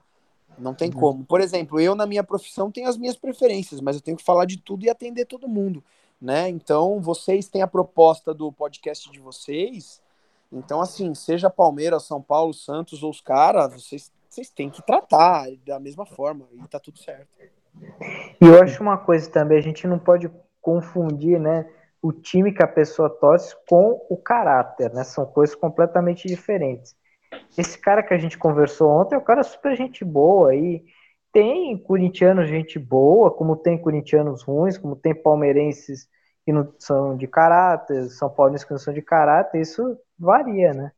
Não 0.58 0.74
tem 0.74 0.90
uhum. 0.90 0.98
como. 0.98 1.24
Por 1.24 1.40
exemplo, 1.40 1.78
eu 1.78 1.94
na 1.94 2.06
minha 2.06 2.24
profissão 2.24 2.70
tenho 2.70 2.88
as 2.88 2.96
minhas 2.96 3.16
preferências, 3.16 3.80
mas 3.80 3.96
eu 3.96 4.02
tenho 4.02 4.16
que 4.16 4.24
falar 4.24 4.46
de 4.46 4.56
tudo 4.56 4.84
e 4.84 4.90
atender 4.90 5.26
todo 5.26 5.46
mundo, 5.46 5.84
né? 6.20 6.48
Então, 6.48 7.00
vocês 7.00 7.48
têm 7.48 7.62
a 7.62 7.66
proposta 7.66 8.32
do 8.32 8.50
podcast 8.50 9.10
de 9.12 9.20
vocês. 9.20 10.00
Então, 10.50 10.80
assim, 10.80 11.14
seja 11.14 11.50
Palmeiras, 11.50 12.04
São 12.04 12.22
Paulo, 12.22 12.54
Santos 12.54 13.02
ou 13.02 13.10
os 13.10 13.20
caras, 13.20 13.72
vocês 13.74 14.10
vocês 14.28 14.50
têm 14.50 14.68
que 14.68 14.82
tratar 14.82 15.46
da 15.66 15.80
mesma 15.80 16.04
forma 16.04 16.46
e 16.52 16.68
tá 16.68 16.78
tudo 16.78 16.98
certo. 16.98 17.28
E 18.40 18.44
eu 18.44 18.62
acho 18.62 18.82
uma 18.82 18.98
coisa 18.98 19.28
também, 19.30 19.58
a 19.58 19.62
gente 19.62 19.86
não 19.86 19.98
pode 19.98 20.30
confundir, 20.60 21.40
né, 21.40 21.68
o 22.02 22.12
time 22.12 22.52
que 22.52 22.62
a 22.62 22.68
pessoa 22.68 23.10
torce 23.10 23.54
com 23.68 24.06
o 24.08 24.16
caráter, 24.16 24.92
né? 24.92 25.04
São 25.04 25.26
coisas 25.26 25.54
completamente 25.54 26.28
diferentes. 26.28 26.96
Esse 27.56 27.78
cara 27.78 28.02
que 28.02 28.14
a 28.14 28.18
gente 28.18 28.38
conversou 28.38 28.90
ontem 28.90 29.14
é 29.14 29.18
um 29.18 29.24
cara 29.24 29.42
super 29.42 29.76
gente 29.76 30.04
boa 30.04 30.54
e 30.54 30.84
tem 31.32 31.76
corintianos 31.76 32.48
gente 32.48 32.78
boa, 32.78 33.30
como 33.30 33.56
tem 33.56 33.76
corintianos 33.78 34.42
ruins, 34.42 34.78
como 34.78 34.96
tem 34.96 35.14
palmeirenses 35.14 36.08
que 36.44 36.52
não 36.52 36.72
são 36.78 37.16
de 37.16 37.26
caráter, 37.26 38.08
são 38.10 38.30
paulinos 38.30 38.64
que 38.64 38.70
não 38.70 38.78
são 38.78 38.94
de 38.94 39.02
caráter, 39.02 39.60
isso 39.60 39.98
varia, 40.18 40.72
né? 40.72 40.92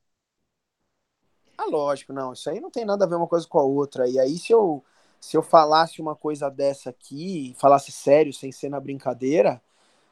Ah, 1.58 1.66
lógico, 1.66 2.12
não. 2.12 2.32
Isso 2.32 2.48
aí 2.48 2.60
não 2.60 2.70
tem 2.70 2.84
nada 2.84 3.04
a 3.04 3.08
ver 3.08 3.16
uma 3.16 3.26
coisa 3.26 3.46
com 3.46 3.58
a 3.58 3.62
outra. 3.62 4.08
E 4.08 4.18
aí, 4.18 4.38
se 4.38 4.52
eu, 4.52 4.82
se 5.20 5.36
eu 5.36 5.42
falasse 5.42 6.00
uma 6.00 6.16
coisa 6.16 6.48
dessa 6.48 6.90
aqui, 6.90 7.54
falasse 7.58 7.92
sério, 7.92 8.32
sem 8.32 8.50
ser 8.50 8.70
na 8.70 8.80
brincadeira, 8.80 9.60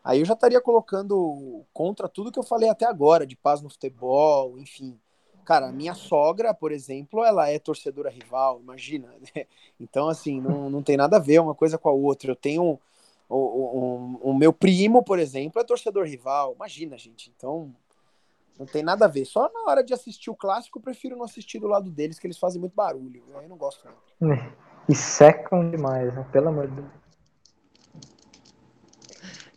aí 0.08 0.20
eu 0.20 0.24
já 0.24 0.32
estaria 0.32 0.58
colocando 0.58 1.66
contra 1.70 2.08
tudo 2.08 2.32
que 2.32 2.38
eu 2.38 2.42
falei 2.42 2.70
até 2.70 2.86
agora, 2.86 3.26
de 3.26 3.36
paz 3.36 3.60
no 3.60 3.68
futebol, 3.68 4.58
enfim. 4.58 4.98
Cara, 5.44 5.70
minha 5.70 5.94
sogra, 5.94 6.54
por 6.54 6.72
exemplo, 6.72 7.22
ela 7.22 7.50
é 7.50 7.58
torcedora 7.58 8.08
rival, 8.08 8.58
imagina. 8.62 9.08
Né? 9.34 9.44
Então, 9.78 10.08
assim, 10.08 10.40
não, 10.40 10.70
não 10.70 10.82
tem 10.82 10.96
nada 10.96 11.16
a 11.16 11.20
ver 11.20 11.40
uma 11.40 11.54
coisa 11.54 11.76
com 11.76 11.90
a 11.90 11.92
outra. 11.92 12.30
Eu 12.30 12.36
tenho. 12.36 12.78
O, 13.28 13.36
o, 13.36 14.30
o, 14.30 14.34
meu 14.34 14.50
primo, 14.52 15.02
por 15.02 15.18
exemplo, 15.18 15.60
é 15.60 15.64
torcedor 15.64 16.06
rival. 16.06 16.54
Imagina, 16.54 16.96
gente. 16.96 17.30
Então, 17.36 17.74
não 18.58 18.64
tem 18.64 18.82
nada 18.82 19.04
a 19.04 19.08
ver. 19.08 19.26
Só 19.26 19.50
na 19.52 19.70
hora 19.70 19.84
de 19.84 19.92
assistir 19.92 20.30
o 20.30 20.36
clássico, 20.36 20.78
eu 20.78 20.82
prefiro 20.82 21.16
não 21.16 21.24
assistir 21.24 21.58
do 21.58 21.66
lado 21.66 21.90
deles, 21.90 22.18
que 22.18 22.26
eles 22.26 22.38
fazem 22.38 22.58
muito 22.58 22.74
barulho. 22.74 23.22
Eu 23.30 23.48
não 23.48 23.56
gosto 23.56 23.86
não. 23.86 24.38
E 24.88 24.94
secam 24.94 25.70
demais, 25.70 26.14
né? 26.14 26.26
Pelo 26.32 26.48
amor 26.48 26.66
de 26.66 26.76
Deus. 26.76 26.97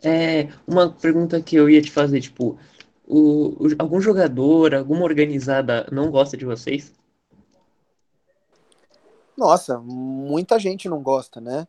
É, 0.04 0.48
uma 0.66 0.90
pergunta 0.90 1.40
que 1.40 1.54
eu 1.54 1.70
ia 1.70 1.80
te 1.80 1.90
fazer, 1.90 2.20
tipo, 2.20 2.58
o, 3.06 3.66
o, 3.66 3.68
algum 3.78 4.00
jogador, 4.00 4.74
alguma 4.74 5.04
organizada 5.04 5.86
não 5.92 6.10
gosta 6.10 6.36
de 6.36 6.44
vocês? 6.44 6.92
Nossa, 9.36 9.78
muita 9.78 10.58
gente 10.58 10.88
não 10.88 11.02
gosta, 11.02 11.40
né? 11.40 11.66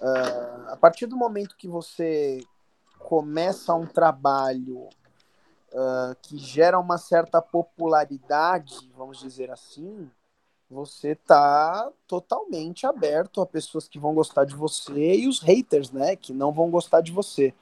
Uh, 0.00 0.70
a 0.70 0.76
partir 0.76 1.06
do 1.06 1.16
momento 1.16 1.56
que 1.56 1.68
você 1.68 2.44
começa 2.98 3.74
um 3.74 3.86
trabalho 3.86 4.88
uh, 5.72 6.14
que 6.20 6.36
gera 6.36 6.78
uma 6.78 6.98
certa 6.98 7.40
popularidade, 7.40 8.90
vamos 8.96 9.18
dizer 9.20 9.50
assim, 9.50 10.10
você 10.72 11.14
tá 11.14 11.90
totalmente 12.06 12.86
aberto 12.86 13.40
a 13.40 13.46
pessoas 13.46 13.86
que 13.86 13.98
vão 13.98 14.14
gostar 14.14 14.44
de 14.44 14.54
você 14.54 15.16
e 15.16 15.28
os 15.28 15.40
haters, 15.40 15.90
né, 15.90 16.16
que 16.16 16.32
não 16.32 16.52
vão 16.52 16.70
gostar 16.70 17.00
de 17.00 17.12
você. 17.12 17.54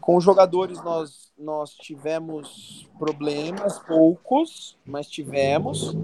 Com 0.00 0.16
os 0.16 0.24
jogadores 0.24 0.82
nós 0.82 1.22
nós 1.42 1.74
tivemos 1.74 2.88
problemas, 2.98 3.78
poucos, 3.80 4.76
mas 4.86 5.08
tivemos. 5.08 5.96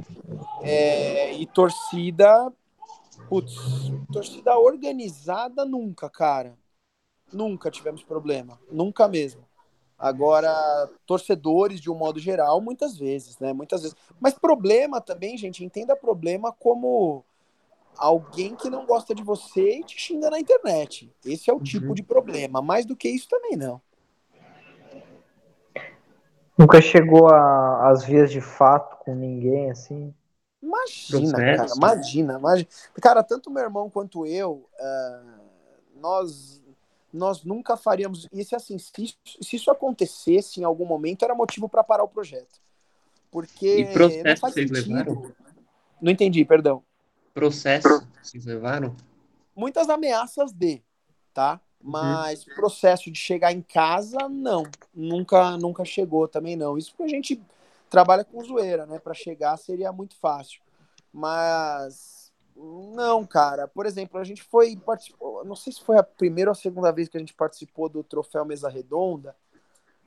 É, 0.63 1.33
e 1.35 1.47
torcida, 1.47 2.53
putz, 3.29 3.55
torcida 4.13 4.59
organizada 4.59 5.65
nunca, 5.65 6.11
cara. 6.11 6.59
Nunca 7.33 7.71
tivemos 7.71 8.03
problema, 8.03 8.59
nunca 8.71 9.07
mesmo. 9.07 9.48
Agora, 9.99 10.89
torcedores, 11.05 11.81
de 11.81 11.91
um 11.91 11.95
modo 11.95 12.21
geral, 12.21 12.61
muitas 12.61 12.97
vezes, 12.97 13.39
né? 13.39 13.53
Muitas 13.53 13.83
vezes. 13.83 13.97
Mas 14.21 14.35
problema 14.35 15.01
também, 15.01 15.37
gente, 15.37 15.65
entenda 15.65 15.97
problema 15.97 16.53
como 16.53 17.25
alguém 17.97 18.55
que 18.55 18.71
não 18.71 18.87
gosta 18.87 19.13
de 19.13 19.25
você 19.25 19.81
e 19.81 19.85
te 19.85 20.01
xinga 20.01 20.31
na 20.31 20.39
internet. 20.39 21.13
Esse 21.27 21.51
é 21.51 21.53
o 21.53 21.57
uhum. 21.57 21.63
tipo 21.63 21.95
de 21.95 22.05
problema. 22.05 22.63
Mais 22.63 22.87
do 22.87 22.95
que 22.95 23.09
isso 23.09 23.29
também 23.29 23.57
não. 23.57 23.81
Nunca 26.57 26.81
chegou 26.81 27.29
às 27.29 28.05
vias 28.05 28.31
de 28.31 28.41
fato 28.41 28.97
com 28.99 29.15
ninguém, 29.15 29.71
assim? 29.71 30.15
Imagina, 30.61 31.39
cara, 31.39 31.67
imagina, 31.77 32.39
imagina. 32.39 32.69
Cara, 33.01 33.23
tanto 33.23 33.51
meu 33.51 33.63
irmão 33.63 33.89
quanto 33.89 34.27
eu, 34.27 34.69
uh, 34.75 35.41
nós 36.01 36.58
nós 37.13 37.45
nunca 37.45 37.77
faríamos. 37.77 38.27
E 38.33 38.45
se 38.45 38.55
assim, 38.55 38.79
se 38.79 38.91
isso, 38.99 39.17
se 39.41 39.57
isso 39.57 39.71
acontecesse 39.71 40.61
em 40.61 40.65
algum 40.65 40.85
momento, 40.85 41.25
era 41.25 41.35
motivo 41.35 41.69
para 41.69 41.85
parar 41.85 42.05
o 42.05 42.09
projeto. 42.09 42.61
Porque 43.31 43.81
E 43.81 43.93
processo 43.93 44.25
não 44.25 44.37
faz 44.37 44.55
vocês 44.55 44.71
sentido. 44.71 44.89
levaram? 44.89 45.33
Não 46.01 46.13
entendi, 46.13 46.45
perdão. 46.45 46.83
Processo 47.35 48.07
vocês 48.23 48.45
levaram? 48.45 48.95
Muitas 49.55 49.89
ameaças 49.89 50.53
de, 50.53 50.83
tá? 51.35 51.61
Mas 51.81 52.45
processo 52.45 53.11
de 53.11 53.19
chegar 53.19 53.53
em 53.53 53.63
casa, 53.63 54.29
não. 54.29 54.65
Nunca, 54.93 55.57
nunca 55.57 55.85
chegou 55.85 56.27
também, 56.27 56.57
não. 56.57 56.77
Isso 56.77 56.91
porque 56.91 57.05
a 57.05 57.09
gente 57.09 57.41
trabalha 57.89 58.25
com 58.25 58.43
zoeira, 58.43 58.85
né? 58.87 58.99
Para 58.99 59.15
chegar 59.15 59.57
seria 59.57 59.93
muito 59.93 60.17
fácil. 60.17 60.61
Mas 61.13 62.18
não, 62.59 63.25
cara. 63.25 63.69
Por 63.69 63.87
exemplo, 63.87 64.19
a 64.19 64.25
gente 64.25 64.43
foi 64.43 64.77
participou, 64.77 65.45
não 65.45 65.55
sei 65.55 65.73
se 65.73 65.81
foi 65.81 65.97
a 65.97 66.03
primeira 66.03 66.51
ou 66.51 66.53
a 66.53 66.55
segunda 66.55 66.91
vez 66.91 67.09
que 67.09 67.17
a 67.17 67.21
gente 67.21 67.35
participou 67.35 67.89
do 67.89 68.03
troféu 68.03 68.45
Mesa 68.45 68.69
Redonda. 68.69 69.37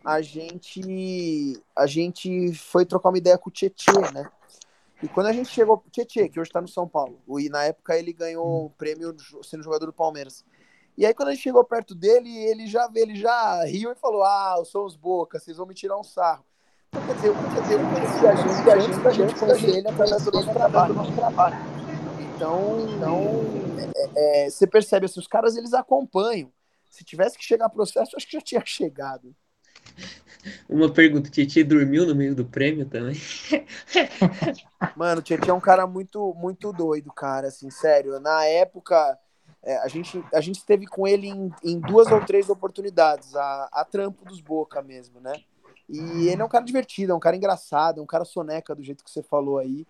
A 0.04 0.22
gente 0.22 1.62
a 1.76 1.86
gente 1.88 2.54
foi 2.56 2.86
trocar 2.86 3.10
uma 3.10 3.18
ideia 3.18 3.38
com 3.38 3.49
o 3.49 3.54
Tietê, 3.54 3.91
né? 4.14 4.30
E 5.02 5.08
quando 5.08 5.28
a 5.28 5.34
gente 5.34 5.49
chegou 5.49 5.78
pro 5.78 5.89
Tietê, 5.89 6.30
que 6.30 6.39
hoje 6.39 6.52
tá 6.52 6.62
no 6.62 6.68
São 6.68 6.88
Paulo, 6.88 7.20
e 7.39 7.49
na 7.49 7.64
época 7.64 7.97
ele 7.97 8.14
ganhou 8.14 8.66
um 8.66 8.70
prêmio 8.70 9.16
sendo 9.43 9.64
jogador 9.64 9.88
do 9.88 9.93
Palmeiras. 9.93 10.43
E 10.97 11.06
aí, 11.06 11.14
quando 11.14 11.30
a 11.30 11.34
gente 11.34 11.43
chegou 11.43 11.64
perto 11.64 11.95
dele, 11.95 12.30
ele 12.30 12.68
já, 12.68 12.88
ele 12.93 13.16
já 13.16 13.64
riu 13.64 13.91
e 13.91 13.95
falou: 13.95 14.24
Ah, 14.24 14.56
eu 14.58 14.66
sou 14.66 14.86
os 14.86 14.95
Boca, 14.95 15.39
vocês 15.39 15.58
vão 15.58 15.66
me 15.66 15.74
tirar 15.74 15.97
um 15.97 16.04
sarro. 16.04 16.45
Então, 16.89 17.02
quer 17.08 17.14
dizer, 17.16 17.30
eu 17.30 17.80
conhecia 17.80 18.30
a 18.30 18.36
gente, 18.36 18.70
a 18.70 18.80
gente, 18.80 19.08
a 19.08 19.12
gente 19.12 19.36
conhecia 19.39 19.78
ele 19.78 19.88
através 19.88 20.26
do 20.26 20.32
nosso 20.32 20.54
trabalho. 20.54 20.93
Então, 22.42 22.88
então 22.89 23.22
é, 24.18 24.46
é, 24.46 24.50
você 24.50 24.66
percebe 24.66 25.06
assim, 25.06 25.20
os 25.20 25.28
caras 25.28 25.56
eles 25.56 25.76
acompanham. 25.76 26.52
Se 26.89 27.04
tivesse 27.04 27.38
que 27.38 27.44
chegar 27.44 27.70
processo, 27.70 28.14
eu 28.14 28.18
acho 28.18 28.26
que 28.26 28.36
já 28.36 28.42
tinha 28.42 28.64
chegado. 28.66 29.36
Uma 30.68 30.92
pergunta, 30.92 31.30
Tietchan 31.30 31.64
dormiu 31.64 32.04
no 32.04 32.16
meio 32.16 32.34
do 32.34 32.44
prêmio 32.44 32.88
também? 32.88 33.16
Mano, 34.98 35.20
o 35.20 35.24
Tietchan 35.24 35.52
é 35.52 35.54
um 35.54 35.60
cara 35.60 35.86
muito, 35.86 36.34
muito 36.34 36.74
doido, 36.74 37.14
cara, 37.14 37.50
assim, 37.50 37.70
sério. 37.70 38.20
Na 38.20 38.44
época, 38.46 39.20
é, 39.62 39.78
a, 39.78 39.88
gente, 39.88 40.24
a 40.34 40.42
gente 40.42 40.58
esteve 40.58 40.88
com 40.88 41.08
ele 41.08 41.28
em, 41.28 41.52
em 41.64 41.80
duas 41.80 42.08
ou 42.12 42.26
três 42.26 42.50
oportunidades, 42.50 43.36
a, 43.36 43.70
a 43.72 43.86
trampo 43.86 44.26
dos 44.26 44.42
Boca 44.42 44.82
mesmo, 44.82 45.20
né? 45.20 45.34
E 45.88 46.28
ele 46.28 46.42
é 46.42 46.46
um 46.46 46.50
cara 46.50 46.66
divertido, 46.66 47.12
é 47.12 47.16
um 47.16 47.20
cara 47.20 47.36
engraçado, 47.36 48.00
é 48.00 48.04
um 48.04 48.08
cara 48.08 48.26
soneca 48.26 48.74
do 48.74 48.82
jeito 48.82 49.04
que 49.04 49.12
você 49.12 49.22
falou 49.22 49.60
aí. 49.60 49.86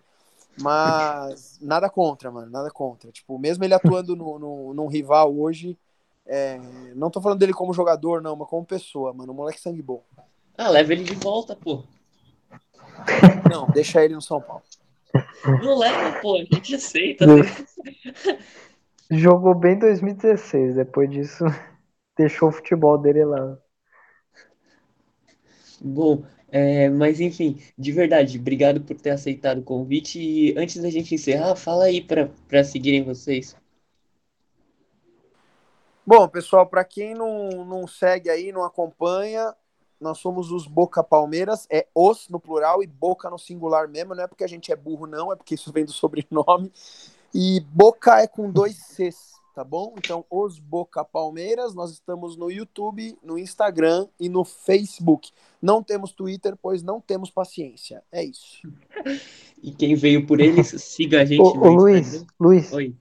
Mas 0.60 1.58
nada 1.60 1.88
contra, 1.88 2.30
mano, 2.30 2.50
nada 2.50 2.70
contra. 2.70 3.10
Tipo, 3.10 3.38
mesmo 3.38 3.64
ele 3.64 3.74
atuando 3.74 4.14
no, 4.14 4.38
no, 4.38 4.74
num 4.74 4.86
rival 4.86 5.34
hoje, 5.36 5.78
é, 6.26 6.58
não 6.94 7.10
tô 7.10 7.20
falando 7.20 7.38
dele 7.38 7.52
como 7.52 7.72
jogador, 7.72 8.20
não, 8.20 8.36
mas 8.36 8.48
como 8.48 8.64
pessoa, 8.64 9.12
mano. 9.12 9.32
O 9.32 9.34
moleque 9.34 9.60
sangue 9.60 9.82
bom. 9.82 10.04
Ah, 10.56 10.68
leva 10.68 10.92
ele 10.92 11.04
de 11.04 11.14
volta, 11.14 11.56
pô. 11.56 11.84
Não, 13.50 13.66
deixa 13.68 14.04
ele 14.04 14.14
no 14.14 14.22
São 14.22 14.40
Paulo. 14.40 14.62
Não 15.62 15.78
leva, 15.78 16.20
pô, 16.20 16.36
a 16.36 16.44
gente 16.44 16.74
aceita. 16.74 17.26
Jogou 19.10 19.54
bem 19.54 19.74
em 19.74 19.78
2016, 19.78 20.76
depois 20.76 21.10
disso 21.10 21.44
deixou 22.16 22.48
o 22.48 22.52
futebol 22.52 22.96
dele 22.98 23.24
lá. 23.24 23.58
Bom, 25.80 26.24
é, 26.52 26.90
mas 26.90 27.18
enfim, 27.18 27.58
de 27.78 27.90
verdade, 27.90 28.38
obrigado 28.38 28.82
por 28.82 29.00
ter 29.00 29.10
aceitado 29.10 29.58
o 29.58 29.64
convite. 29.64 30.20
E 30.20 30.54
antes 30.58 30.76
da 30.82 30.90
gente 30.90 31.14
encerrar, 31.14 31.56
fala 31.56 31.84
aí 31.84 32.02
para 32.02 32.62
seguirem 32.62 33.02
vocês. 33.02 33.56
Bom, 36.06 36.28
pessoal, 36.28 36.66
para 36.66 36.84
quem 36.84 37.14
não, 37.14 37.64
não 37.64 37.86
segue 37.86 38.28
aí, 38.28 38.52
não 38.52 38.64
acompanha, 38.64 39.54
nós 39.98 40.18
somos 40.18 40.50
os 40.50 40.66
Boca 40.66 41.02
Palmeiras, 41.02 41.66
é 41.70 41.86
os 41.94 42.28
no 42.28 42.38
plural 42.38 42.82
e 42.82 42.86
Boca 42.86 43.30
no 43.30 43.38
singular 43.38 43.88
mesmo, 43.88 44.14
não 44.14 44.24
é 44.24 44.26
porque 44.26 44.44
a 44.44 44.48
gente 44.48 44.70
é 44.70 44.76
burro, 44.76 45.06
não, 45.06 45.32
é 45.32 45.36
porque 45.36 45.54
isso 45.54 45.72
vem 45.72 45.86
do 45.86 45.92
sobrenome. 45.92 46.70
E 47.32 47.60
Boca 47.60 48.20
é 48.20 48.26
com 48.26 48.50
dois 48.50 48.76
Cs, 48.76 49.31
tá 49.52 49.62
bom? 49.64 49.94
Então, 49.98 50.24
os 50.30 50.58
Boca 50.58 51.04
Palmeiras, 51.04 51.74
nós 51.74 51.90
estamos 51.92 52.36
no 52.36 52.50
YouTube, 52.50 53.16
no 53.22 53.38
Instagram 53.38 54.08
e 54.18 54.28
no 54.28 54.44
Facebook. 54.44 55.30
Não 55.60 55.82
temos 55.82 56.12
Twitter, 56.12 56.56
pois 56.60 56.82
não 56.82 57.00
temos 57.00 57.30
paciência. 57.30 58.02
É 58.10 58.24
isso. 58.24 58.60
E 59.62 59.72
quem 59.72 59.94
veio 59.94 60.26
por 60.26 60.40
eles, 60.40 60.68
siga 60.82 61.22
a 61.22 61.24
gente 61.24 61.40
Ô, 61.40 61.54
no 61.54 61.62
ô, 61.64 61.68
Luiz. 61.74 62.24
Luiz, 62.40 62.72
Oi. 62.72 62.96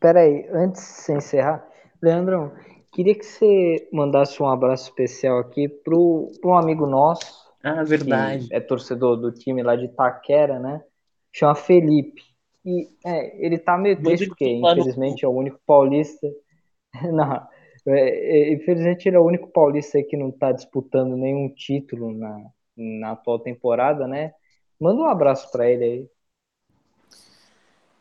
peraí, 0.00 0.46
antes 0.52 0.80
de 0.80 0.88
você 0.88 1.14
encerrar, 1.16 1.68
Leandrão, 2.00 2.52
queria 2.92 3.14
que 3.14 3.24
você 3.24 3.88
mandasse 3.92 4.42
um 4.42 4.48
abraço 4.48 4.88
especial 4.88 5.38
aqui 5.38 5.68
pro, 5.68 6.30
pro 6.40 6.50
um 6.50 6.56
amigo 6.56 6.86
nosso, 6.86 7.50
Ah, 7.62 7.82
que 7.82 7.88
verdade. 7.90 8.48
é 8.50 8.60
torcedor 8.60 9.16
do 9.16 9.30
time 9.32 9.62
lá 9.62 9.76
de 9.76 9.84
Itaquera, 9.86 10.58
né? 10.58 10.82
Chama 11.32 11.54
Felipe. 11.54 12.31
E 12.64 12.88
é, 13.04 13.44
ele 13.44 13.58
tá 13.58 13.76
meio 13.76 13.96
Manda 13.96 14.08
triste 14.08 14.28
porque, 14.28 14.58
no 14.58 14.70
infelizmente, 14.70 15.24
é 15.24 15.28
o 15.28 15.32
único 15.32 15.60
paulista. 15.66 16.28
Não, 17.12 17.48
é, 17.86 18.50
é, 18.50 18.52
infelizmente, 18.52 19.08
ele 19.08 19.16
é 19.16 19.20
o 19.20 19.26
único 19.26 19.48
paulista 19.48 19.98
aí 19.98 20.04
que 20.04 20.16
não 20.16 20.30
tá 20.30 20.52
disputando 20.52 21.16
nenhum 21.16 21.48
título 21.48 22.12
na, 22.12 22.38
na 22.76 23.12
atual 23.12 23.38
temporada, 23.40 24.06
né? 24.06 24.34
Manda 24.78 25.00
um 25.00 25.06
abraço 25.06 25.50
pra 25.50 25.68
ele 25.68 25.84
aí. 25.84 26.10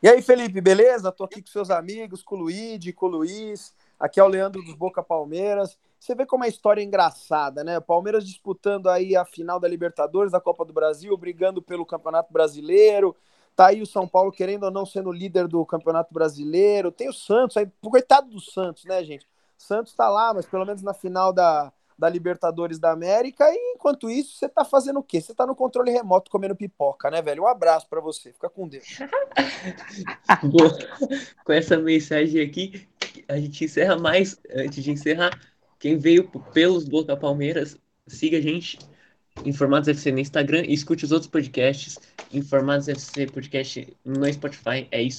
E 0.03 0.09
aí, 0.09 0.21
Felipe, 0.21 0.59
beleza? 0.61 1.11
Tô 1.11 1.23
aqui 1.23 1.41
com 1.41 1.47
seus 1.47 1.69
amigos, 1.69 2.23
com 2.23 2.35
o 2.35 2.39
Luigi, 2.39 2.91
com 2.91 3.05
o 3.05 3.09
Luiz. 3.09 3.73
Aqui 3.99 4.19
é 4.19 4.23
o 4.23 4.27
Leandro 4.27 4.63
dos 4.63 4.73
Boca 4.73 5.03
Palmeiras. 5.03 5.77
Você 5.99 6.15
vê 6.15 6.25
como 6.25 6.43
a 6.43 6.47
história 6.47 6.81
é 6.81 6.83
engraçada, 6.83 7.63
né? 7.63 7.77
O 7.77 7.83
Palmeiras 7.83 8.25
disputando 8.25 8.89
aí 8.89 9.15
a 9.15 9.23
final 9.23 9.59
da 9.59 9.67
Libertadores, 9.67 10.31
da 10.31 10.41
Copa 10.41 10.65
do 10.65 10.73
Brasil, 10.73 11.15
brigando 11.15 11.61
pelo 11.61 11.85
Campeonato 11.85 12.33
Brasileiro. 12.33 13.15
Tá 13.55 13.67
aí 13.67 13.81
o 13.81 13.85
São 13.85 14.07
Paulo 14.07 14.31
querendo 14.31 14.63
ou 14.63 14.71
não 14.71 14.85
sendo 14.85 15.11
líder 15.11 15.47
do 15.47 15.65
Campeonato 15.65 16.13
Brasileiro. 16.13 16.91
Tem 16.91 17.09
o 17.09 17.13
Santos 17.13 17.57
aí, 17.57 17.67
coitado 17.81 18.29
do 18.29 18.39
Santos, 18.39 18.85
né, 18.85 19.03
gente? 19.03 19.27
Santos 19.57 19.93
tá 19.93 20.09
lá, 20.09 20.33
mas 20.33 20.45
pelo 20.45 20.65
menos 20.65 20.81
na 20.81 20.93
final 20.93 21.31
da, 21.31 21.71
da 21.97 22.09
Libertadores 22.09 22.79
da 22.79 22.91
América. 22.91 23.45
E 23.51 23.73
enquanto 23.75 24.09
isso, 24.09 24.35
você 24.35 24.49
tá 24.49 24.65
fazendo 24.65 24.99
o 24.99 25.03
quê? 25.03 25.21
Você 25.21 25.35
tá 25.35 25.45
no 25.45 25.55
controle 25.55 25.91
remoto 25.91 26.31
comendo 26.31 26.55
pipoca, 26.55 27.11
né, 27.11 27.21
velho? 27.21 27.43
Um 27.43 27.47
abraço 27.47 27.87
para 27.87 28.01
você. 28.01 28.33
Fica 28.33 28.49
com 28.49 28.67
Deus. 28.67 28.87
Com 31.45 31.53
essa 31.53 31.77
mensagem 31.77 32.41
aqui, 32.41 32.87
a 33.27 33.37
gente 33.37 33.65
encerra 33.65 33.97
mais. 33.97 34.39
Antes 34.51 34.83
de 34.83 34.91
encerrar, 34.91 35.39
quem 35.77 35.97
veio 35.97 36.27
pelos 36.53 36.85
Boca 36.85 37.15
Palmeiras, 37.15 37.77
siga 38.07 38.37
a 38.37 38.41
gente, 38.41 38.79
Informados 39.45 39.87
FC 39.87 40.11
no 40.11 40.19
Instagram 40.19 40.63
e 40.67 40.73
escute 40.73 41.05
os 41.05 41.11
outros 41.11 41.29
podcasts, 41.29 41.99
Informados 42.33 42.87
FC 42.87 43.27
Podcast 43.27 43.87
no 44.05 44.31
Spotify. 44.31 44.87
É 44.91 45.01
isso. 45.01 45.09